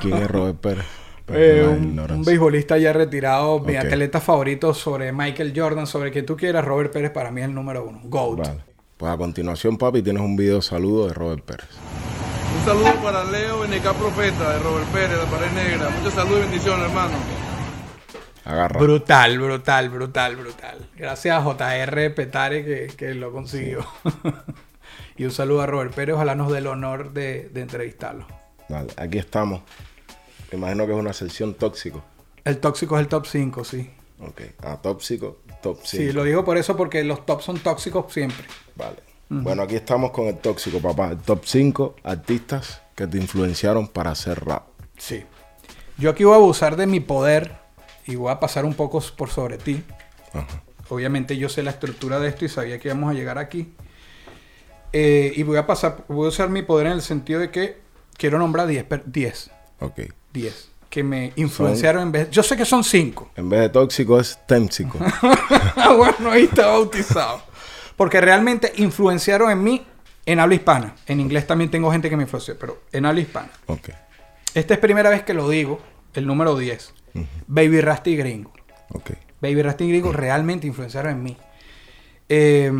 [0.00, 0.84] ¿Quién es Robert Pérez?
[1.28, 6.22] Eh, Perdona la un, beisbolista ya retirado, mi atleta favorito sobre Michael Jordan, sobre que
[6.22, 8.00] tú quieras, Robert Pérez para mí es el número uno.
[8.04, 8.38] GOAT.
[8.38, 8.60] Vale.
[8.96, 11.66] Pues a continuación, papi, tienes un video saludo de Robert Pérez.
[12.58, 15.90] Un saludo para Leo NK Profeta de Robert Pérez, la pared negra.
[15.90, 17.14] Muchos saludos y bendiciones, hermano.
[18.44, 18.80] Agarra.
[18.80, 20.88] Brutal, brutal, brutal, brutal.
[20.96, 23.86] Gracias a JR Petare que, que lo consiguió.
[25.16, 28.26] y un saludo a Robert Pérez, ojalá nos dé el honor de, de entrevistarlo.
[28.68, 29.62] Dale, aquí estamos.
[30.52, 32.02] Me imagino que es una sección tóxico.
[32.44, 33.90] El tóxico es el top 5, sí.
[34.20, 34.42] Ok.
[34.62, 35.86] Ah, tóxico, top 5.
[35.86, 38.44] Sí, lo digo por eso porque los tops son tóxicos siempre.
[38.76, 38.96] Vale.
[39.28, 41.12] Bueno, aquí estamos con el tóxico, papá.
[41.12, 44.64] El top 5 artistas que te influenciaron para hacer rap.
[44.98, 45.24] Sí.
[45.96, 47.56] Yo aquí voy a abusar de mi poder
[48.06, 49.82] y voy a pasar un poco por sobre ti.
[50.34, 50.62] Ajá.
[50.90, 53.72] Obviamente yo sé la estructura de esto y sabía que íbamos a llegar aquí.
[54.92, 57.78] Eh, y voy a pasar, voy a usar mi poder en el sentido de que
[58.18, 59.50] quiero nombrar 10, per- 10,
[59.80, 60.00] Ok.
[60.32, 62.30] 10 que me influenciaron en vez.
[62.30, 63.32] Yo sé que son 5.
[63.36, 64.38] En vez de tóxico es.
[65.76, 67.42] Ah, bueno, ahí está bautizado.
[67.96, 69.86] Porque realmente influenciaron en mí
[70.26, 70.94] en habla hispana.
[71.06, 73.50] En inglés también tengo gente que me influenció, pero en habla hispana.
[73.66, 73.88] ok.
[74.54, 75.80] Esta es primera vez que lo digo,
[76.12, 76.92] el número 10.
[77.46, 78.52] Baby Rasty Gringo.
[78.90, 79.12] Ok.
[79.40, 81.36] Baby Rasty Gringo realmente influenciaron en mí.
[82.28, 82.70] Eh,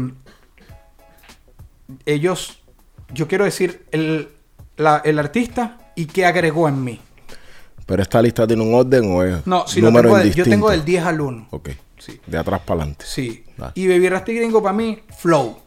[2.06, 2.58] ellos,
[3.12, 4.28] yo quiero decir, el,
[4.76, 7.00] la- el artista y qué agregó en mí.
[7.86, 10.70] Pero esta lista tiene un orden o es No, si número tengo de- yo tengo
[10.70, 11.48] del 10 al 1.
[11.50, 11.70] Ok.
[11.98, 12.20] Sí.
[12.26, 13.04] De atrás para adelante.
[13.06, 13.44] Sí.
[13.56, 13.72] Dale.
[13.74, 15.58] Y Baby Rasty Gringo para mí, flow.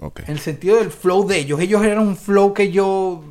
[0.00, 0.20] Ok.
[0.20, 1.60] En el sentido del flow de ellos.
[1.60, 3.22] Ellos eran un flow que yo.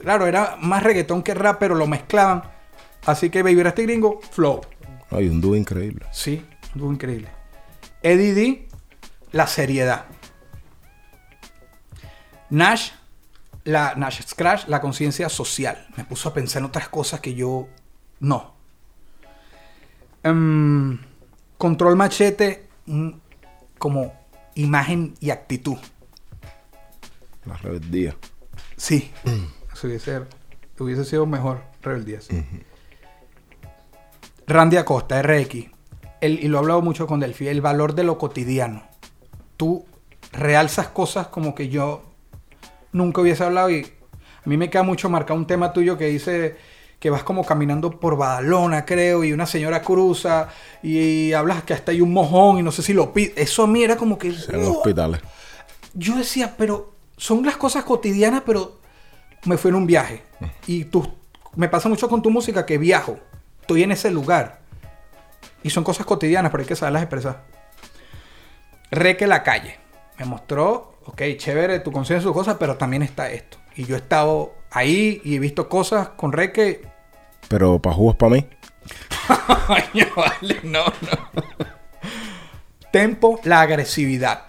[0.00, 2.42] Claro, era más reggaetón que rap, pero lo mezclaban.
[3.06, 4.60] Así que Baby Rasty Gringo, flow.
[5.10, 6.06] Hay un dúo increíble.
[6.12, 6.44] Sí,
[6.74, 7.28] algo increíble.
[8.02, 8.68] Eddie D,
[9.32, 10.06] la seriedad.
[12.50, 12.90] Nash,
[13.64, 15.86] la Nash Scratch, la conciencia social.
[15.96, 17.68] Me puso a pensar en otras cosas que yo
[18.20, 18.54] no.
[20.22, 20.98] Em,
[21.58, 23.10] control machete, mm,
[23.78, 24.12] como
[24.54, 25.76] imagen y actitud.
[27.44, 28.16] La rebeldía.
[28.76, 29.12] Sí,
[29.72, 30.22] eso hubiese,
[30.78, 32.28] hubiese sido mejor rebeldías.
[34.46, 35.66] Randy Acosta, RX.
[36.20, 38.82] El- y lo he hablado mucho con Delphi, el valor de lo cotidiano.
[39.56, 39.84] Tú
[40.32, 42.02] realzas cosas como que yo
[42.92, 46.56] nunca hubiese hablado y a mí me queda mucho marcado un tema tuyo que dice
[47.06, 50.48] que vas como caminando por Badalona, creo, y una señora cruza
[50.82, 53.32] y, hablas que hasta hay un mojón y no sé si lo pide.
[53.36, 54.34] Eso a mí era como que...
[54.48, 54.78] En ¡wow!
[54.78, 55.20] hospitales.
[55.94, 58.80] yo decía, pero son las cosas cotidianas, pero
[59.44, 60.24] me fui en un viaje.
[60.66, 61.08] Y tú,
[61.54, 63.20] me pasa mucho con tu música que viajo.
[63.60, 64.58] Estoy en ese lugar.
[65.62, 67.44] Y son cosas cotidianas, pero hay que saberlas expresar.
[68.90, 69.78] Reque la calle.
[70.18, 73.58] Me mostró, ok, chévere tu conciencia, tu cosa, pero también está esto.
[73.76, 76.95] Y yo he estado ahí y he visto cosas con Reque.
[77.48, 78.46] Pero para jugos para mí.
[80.62, 81.44] No, no.
[82.92, 84.44] Tempo, la agresividad.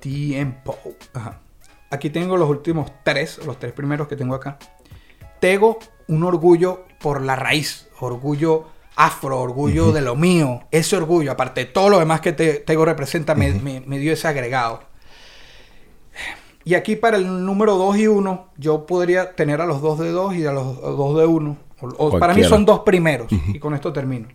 [0.00, 0.78] Tiempo.
[1.14, 1.40] Ajá.
[1.90, 4.58] Aquí tengo los últimos tres, los tres primeros que tengo acá.
[5.40, 10.62] Tego, un orgullo por la raíz, orgullo afro, orgullo de lo mío.
[10.70, 14.12] Ese orgullo, aparte de todo lo demás que te- Tego representa, me, me- me dio
[14.12, 14.82] ese agregado.
[16.64, 20.10] Y aquí para el número 2 y 1, yo podría tener a los dos de
[20.10, 21.56] 2 y a los dos de 1.
[22.18, 23.30] para mí son dos primeros.
[23.52, 24.28] Y con esto termino.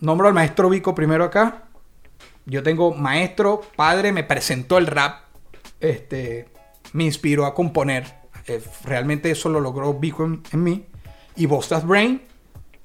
[0.00, 1.64] Nombro al maestro Vico primero acá.
[2.46, 5.20] Yo tengo maestro, padre, me presentó el rap.
[5.80, 6.48] Este,
[6.94, 8.04] me inspiró a componer.
[8.46, 10.86] Eh, realmente eso lo logró Vico en, en mí.
[11.36, 12.22] Y Bostas Brain,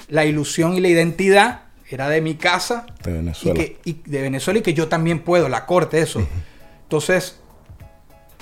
[0.09, 2.87] la ilusión y la identidad era de mi casa.
[3.03, 3.59] De Y, Venezuela.
[3.59, 6.21] que, y de Venezuela y que yo también puedo, la corte, eso.
[6.83, 7.39] Entonces,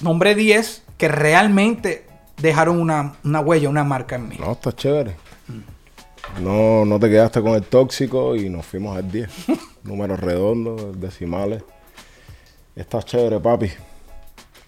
[0.01, 2.05] nombré 10 que realmente
[2.37, 4.37] dejaron una, una huella, una marca en mí.
[4.39, 5.15] No, está chévere.
[6.39, 9.29] No, no te quedaste con el tóxico y nos fuimos al 10.
[9.83, 11.63] Números redondos, decimales.
[12.75, 13.71] Está chévere, papi.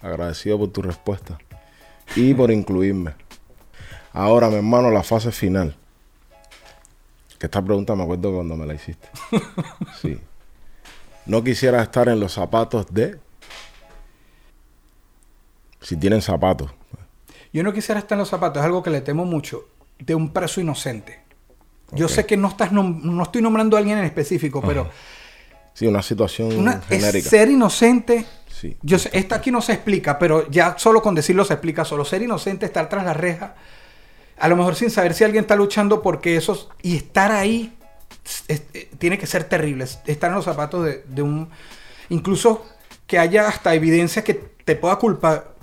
[0.02, 1.38] Agradecido por tu respuesta.
[2.16, 3.14] Y por incluirme.
[4.12, 5.76] Ahora, mi hermano, la fase final.
[7.38, 9.08] Que esta pregunta me acuerdo cuando me la hiciste.
[10.00, 10.18] Sí.
[11.26, 13.18] No quisiera estar en los zapatos de.
[15.84, 16.72] Si tienen zapatos.
[17.52, 19.68] Yo no quisiera estar en los zapatos, es algo que le temo mucho,
[20.00, 21.20] de un preso inocente.
[21.92, 24.90] Yo sé que no, estás no estoy nombrando a alguien en específico, pero
[25.74, 27.28] Sí, una situación una, genérica.
[27.28, 28.26] ser inocente.
[28.48, 28.76] Sí.
[28.82, 32.04] Yo sé, esto aquí no se explica, pero ya solo con decirlo se explica solo.
[32.04, 33.54] Ser inocente, estar tras la reja,
[34.38, 36.68] a lo mejor sin saber si alguien está luchando porque esos.
[36.82, 37.76] Y estar ahí
[38.24, 39.84] es- es- tiene que ser terrible.
[39.84, 41.50] es- Estar en los zapatos de, de un.
[42.08, 42.64] Incluso
[43.06, 45.53] que haya hasta evidencia que te pueda culpar.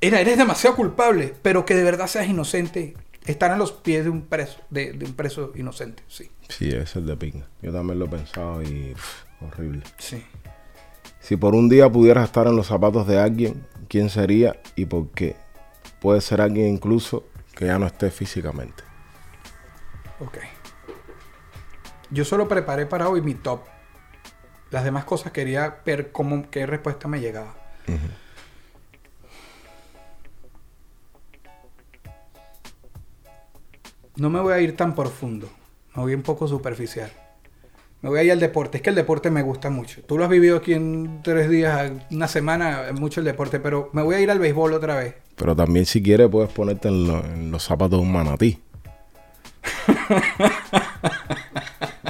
[0.00, 2.96] Era, eres demasiado culpable, pero que de verdad seas inocente.
[3.26, 6.30] Estar en los pies de un preso, de, de un preso inocente, sí.
[6.48, 7.46] Sí, ese es el de pinga.
[7.60, 8.94] Yo también lo he pensado y
[9.40, 9.82] horrible.
[9.98, 10.24] Sí.
[11.20, 15.10] Si por un día pudieras estar en los zapatos de alguien, ¿quién sería y por
[15.10, 15.36] qué?
[16.00, 18.82] Puede ser alguien incluso que ya no esté físicamente.
[20.20, 20.38] Ok.
[22.10, 23.60] Yo solo preparé para hoy mi top.
[24.70, 27.54] Las demás cosas quería ver cómo, qué respuesta me llegaba.
[34.18, 35.48] No me voy a ir tan profundo.
[35.94, 37.10] Me voy un poco superficial.
[38.02, 38.78] Me voy a ir al deporte.
[38.78, 40.02] Es que el deporte me gusta mucho.
[40.02, 43.58] Tú lo has vivido aquí en tres días, una semana, mucho el deporte.
[43.60, 45.14] Pero me voy a ir al béisbol otra vez.
[45.36, 48.60] Pero también si quieres puedes ponerte en, lo- en los zapatos de un manatí.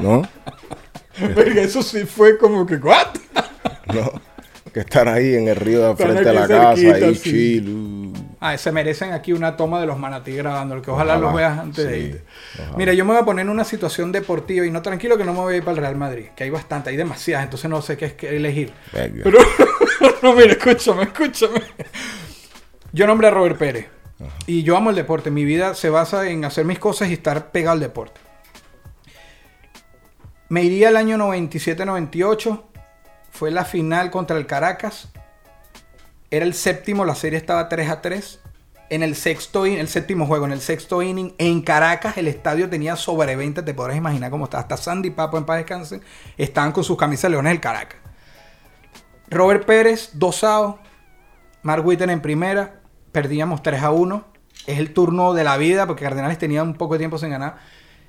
[0.02, 0.22] ¿No?
[1.34, 3.06] Verga, eso sí fue como que, ¿what?
[3.94, 4.12] No.
[4.72, 7.30] Que están ahí en el río de frente de la casa, ahí sí.
[7.30, 7.68] chill.
[7.70, 8.12] uh.
[8.40, 11.58] Ah, se merecen aquí una toma de los manatí grabando, que ojalá, Ojalá, los veas
[11.58, 12.24] antes de irte.
[12.60, 12.76] ojalá.
[12.76, 15.32] Mira, yo me voy a poner en una situación deportiva y no tranquilo que no
[15.32, 17.82] me voy a ir para el Real Madrid, que hay bastante, hay demasiadas, entonces no
[17.82, 18.72] sé qué es que elegir.
[18.92, 19.24] Venga.
[19.24, 19.38] Pero,
[20.22, 21.60] no, mira, escúchame, escúchame.
[22.92, 23.88] Yo nombré a Robert Pérez
[24.46, 25.30] y yo amo el deporte.
[25.32, 28.20] Mi vida se basa en hacer mis cosas y estar pegado al deporte.
[30.48, 32.62] Me iría el año 97-98.
[33.30, 35.08] Fue la final contra el Caracas.
[36.30, 38.40] Era el séptimo, la serie estaba 3 a 3.
[38.90, 42.70] En el sexto in- el séptimo juego, en el sexto inning, en Caracas, el estadio
[42.70, 44.58] tenía sobre 20, te podrás imaginar cómo está.
[44.60, 46.00] Hasta Sandy Papo en paz descanse,
[46.38, 47.98] estaban con sus camisas leones del Caracas.
[49.28, 50.80] Robert Pérez, dos outs.
[51.62, 52.80] Mark Witten en primera.
[53.12, 54.24] Perdíamos 3 a 1.
[54.66, 57.56] Es el turno de la vida porque Cardenales tenía un poco de tiempo sin ganar.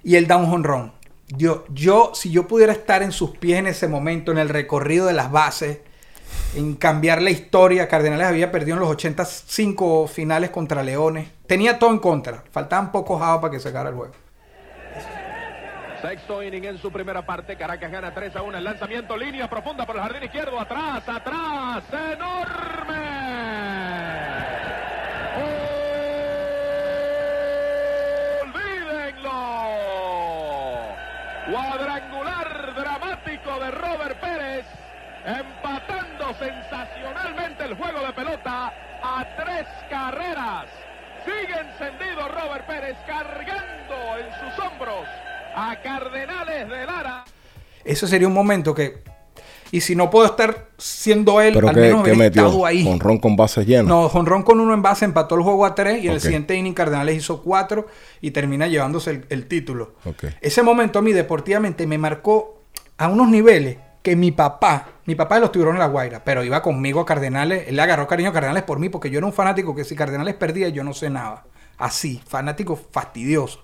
[0.01, 0.93] Y el down home run.
[1.27, 5.07] Yo, yo, si yo pudiera estar en sus pies en ese momento, en el recorrido
[5.07, 5.79] de las bases,
[6.55, 11.29] en cambiar la historia, Cardenales había perdido en los 85 finales contra Leones.
[11.45, 12.43] Tenía todo en contra.
[12.51, 14.13] Faltaban pocos outs para que se acabara el juego.
[16.01, 17.57] Sexto inning en su primera parte.
[17.57, 18.57] Caracas gana 3 a 1.
[18.57, 20.59] El lanzamiento, línea profunda por el jardín izquierdo.
[20.59, 21.83] Atrás, atrás.
[21.91, 23.19] ¡Enorme!
[28.43, 29.31] ¡Olvídenlo!
[31.51, 34.78] Cuadrangular dramático de Robert Pérez.
[35.29, 38.73] Empatando sensacionalmente el juego de pelota
[39.03, 40.65] a tres carreras.
[41.23, 45.05] Sigue encendido Robert Pérez cargando en sus hombros
[45.55, 47.25] a Cardenales de Lara.
[47.85, 49.03] Ese sería un momento que.
[49.71, 52.65] Y si no puedo estar siendo él, Pero al que, menos que hubiera metió estado
[52.65, 52.83] ahí.
[52.83, 53.85] con ron con bases llenas.
[53.85, 56.55] No, Jonrón con uno en base empató el juego a tres y en el siguiente
[56.55, 57.85] inning Cardenales hizo cuatro
[58.19, 59.93] y termina llevándose el, el título.
[60.41, 62.63] Ese momento a mí deportivamente me marcó
[62.97, 66.43] a unos niveles que mi papá, mi papá de los tiburones de la Guaira, pero
[66.43, 69.27] iba conmigo a Cardenales, él le agarró cariño a Cardenales por mí porque yo era
[69.27, 71.45] un fanático que si Cardenales perdía yo no sé nada.
[71.77, 73.63] Así, fanático fastidioso.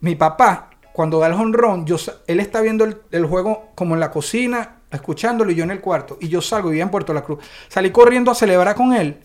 [0.00, 1.96] Mi papá, cuando da el honrón, yo,
[2.26, 5.80] él está viendo el, el juego como en la cocina, escuchándolo y yo en el
[5.80, 6.18] cuarto.
[6.20, 7.44] Y yo salgo, vivía en Puerto La Cruz.
[7.68, 9.22] Salí corriendo a celebrar con él.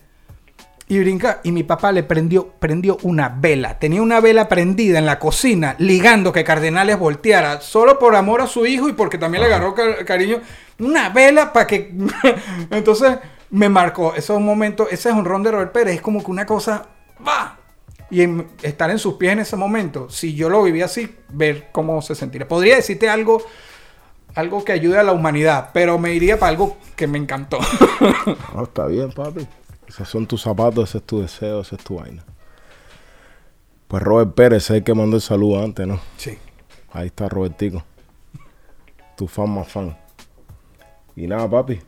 [0.92, 3.78] Y brinca, y mi papá le prendió, prendió una vela.
[3.78, 8.46] Tenía una vela prendida en la cocina, ligando que Cardenales volteara, solo por amor a
[8.46, 10.42] su hijo y porque también le agarró ca- cariño.
[10.78, 11.94] Una vela para que.
[12.70, 13.16] Entonces
[13.48, 14.14] me marcó.
[14.14, 16.84] Esos momentos, ese honrón de Robert Pérez es como que una cosa.
[17.26, 17.56] ¡Va!
[18.10, 21.68] Y en- estar en sus pies en ese momento, si yo lo viví así, ver
[21.72, 22.46] cómo se sentiría.
[22.46, 23.42] Podría decirte algo,
[24.34, 27.58] algo que ayude a la humanidad, pero me iría para algo que me encantó.
[28.54, 29.46] No, está bien, papi.
[29.92, 32.24] Esos son tus zapatos, ese es tu deseo, esa es tu vaina.
[33.88, 36.00] Pues Robert Pérez, es el que mandó el saludo antes, ¿no?
[36.16, 36.38] sí.
[36.94, 37.82] Ahí está Robertico.
[39.16, 39.96] Tu fan más fan.
[41.16, 41.80] Y nada, papi.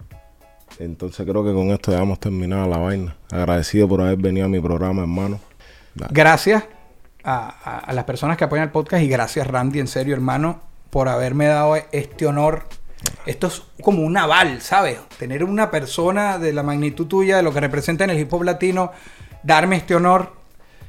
[0.78, 3.14] Entonces creo que con esto ya hemos terminado la vaina.
[3.30, 5.40] Agradecido por haber venido a mi programa, hermano.
[5.94, 6.10] Dale.
[6.14, 6.64] Gracias
[7.22, 10.60] a, a- a las personas que apoyan el podcast y gracias Randy, en serio hermano,
[10.88, 12.64] por haberme dado este honor.
[13.26, 14.98] Esto es como un aval, ¿sabes?
[15.18, 18.42] Tener una persona de la magnitud tuya, de lo que representa en el hip hop
[18.42, 18.92] latino,
[19.42, 20.32] darme este honor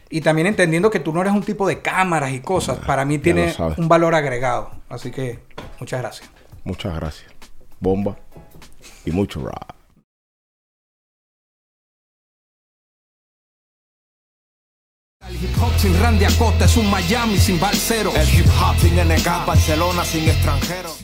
[0.10, 3.18] y también entendiendo que tú no eres un tipo de cámaras y cosas, para mí
[3.20, 4.72] tiene un valor agregado.
[4.90, 5.40] Así que
[5.80, 6.30] muchas gracias.
[6.64, 7.32] Muchas gracias.
[7.80, 8.18] Bomba
[9.06, 9.76] y mucho rap.
[15.28, 18.14] El hip hop sin Randy Acosta es un Miami sin Balcero.
[18.16, 21.04] El hip hop sin NK, Barcelona sin extranjeros.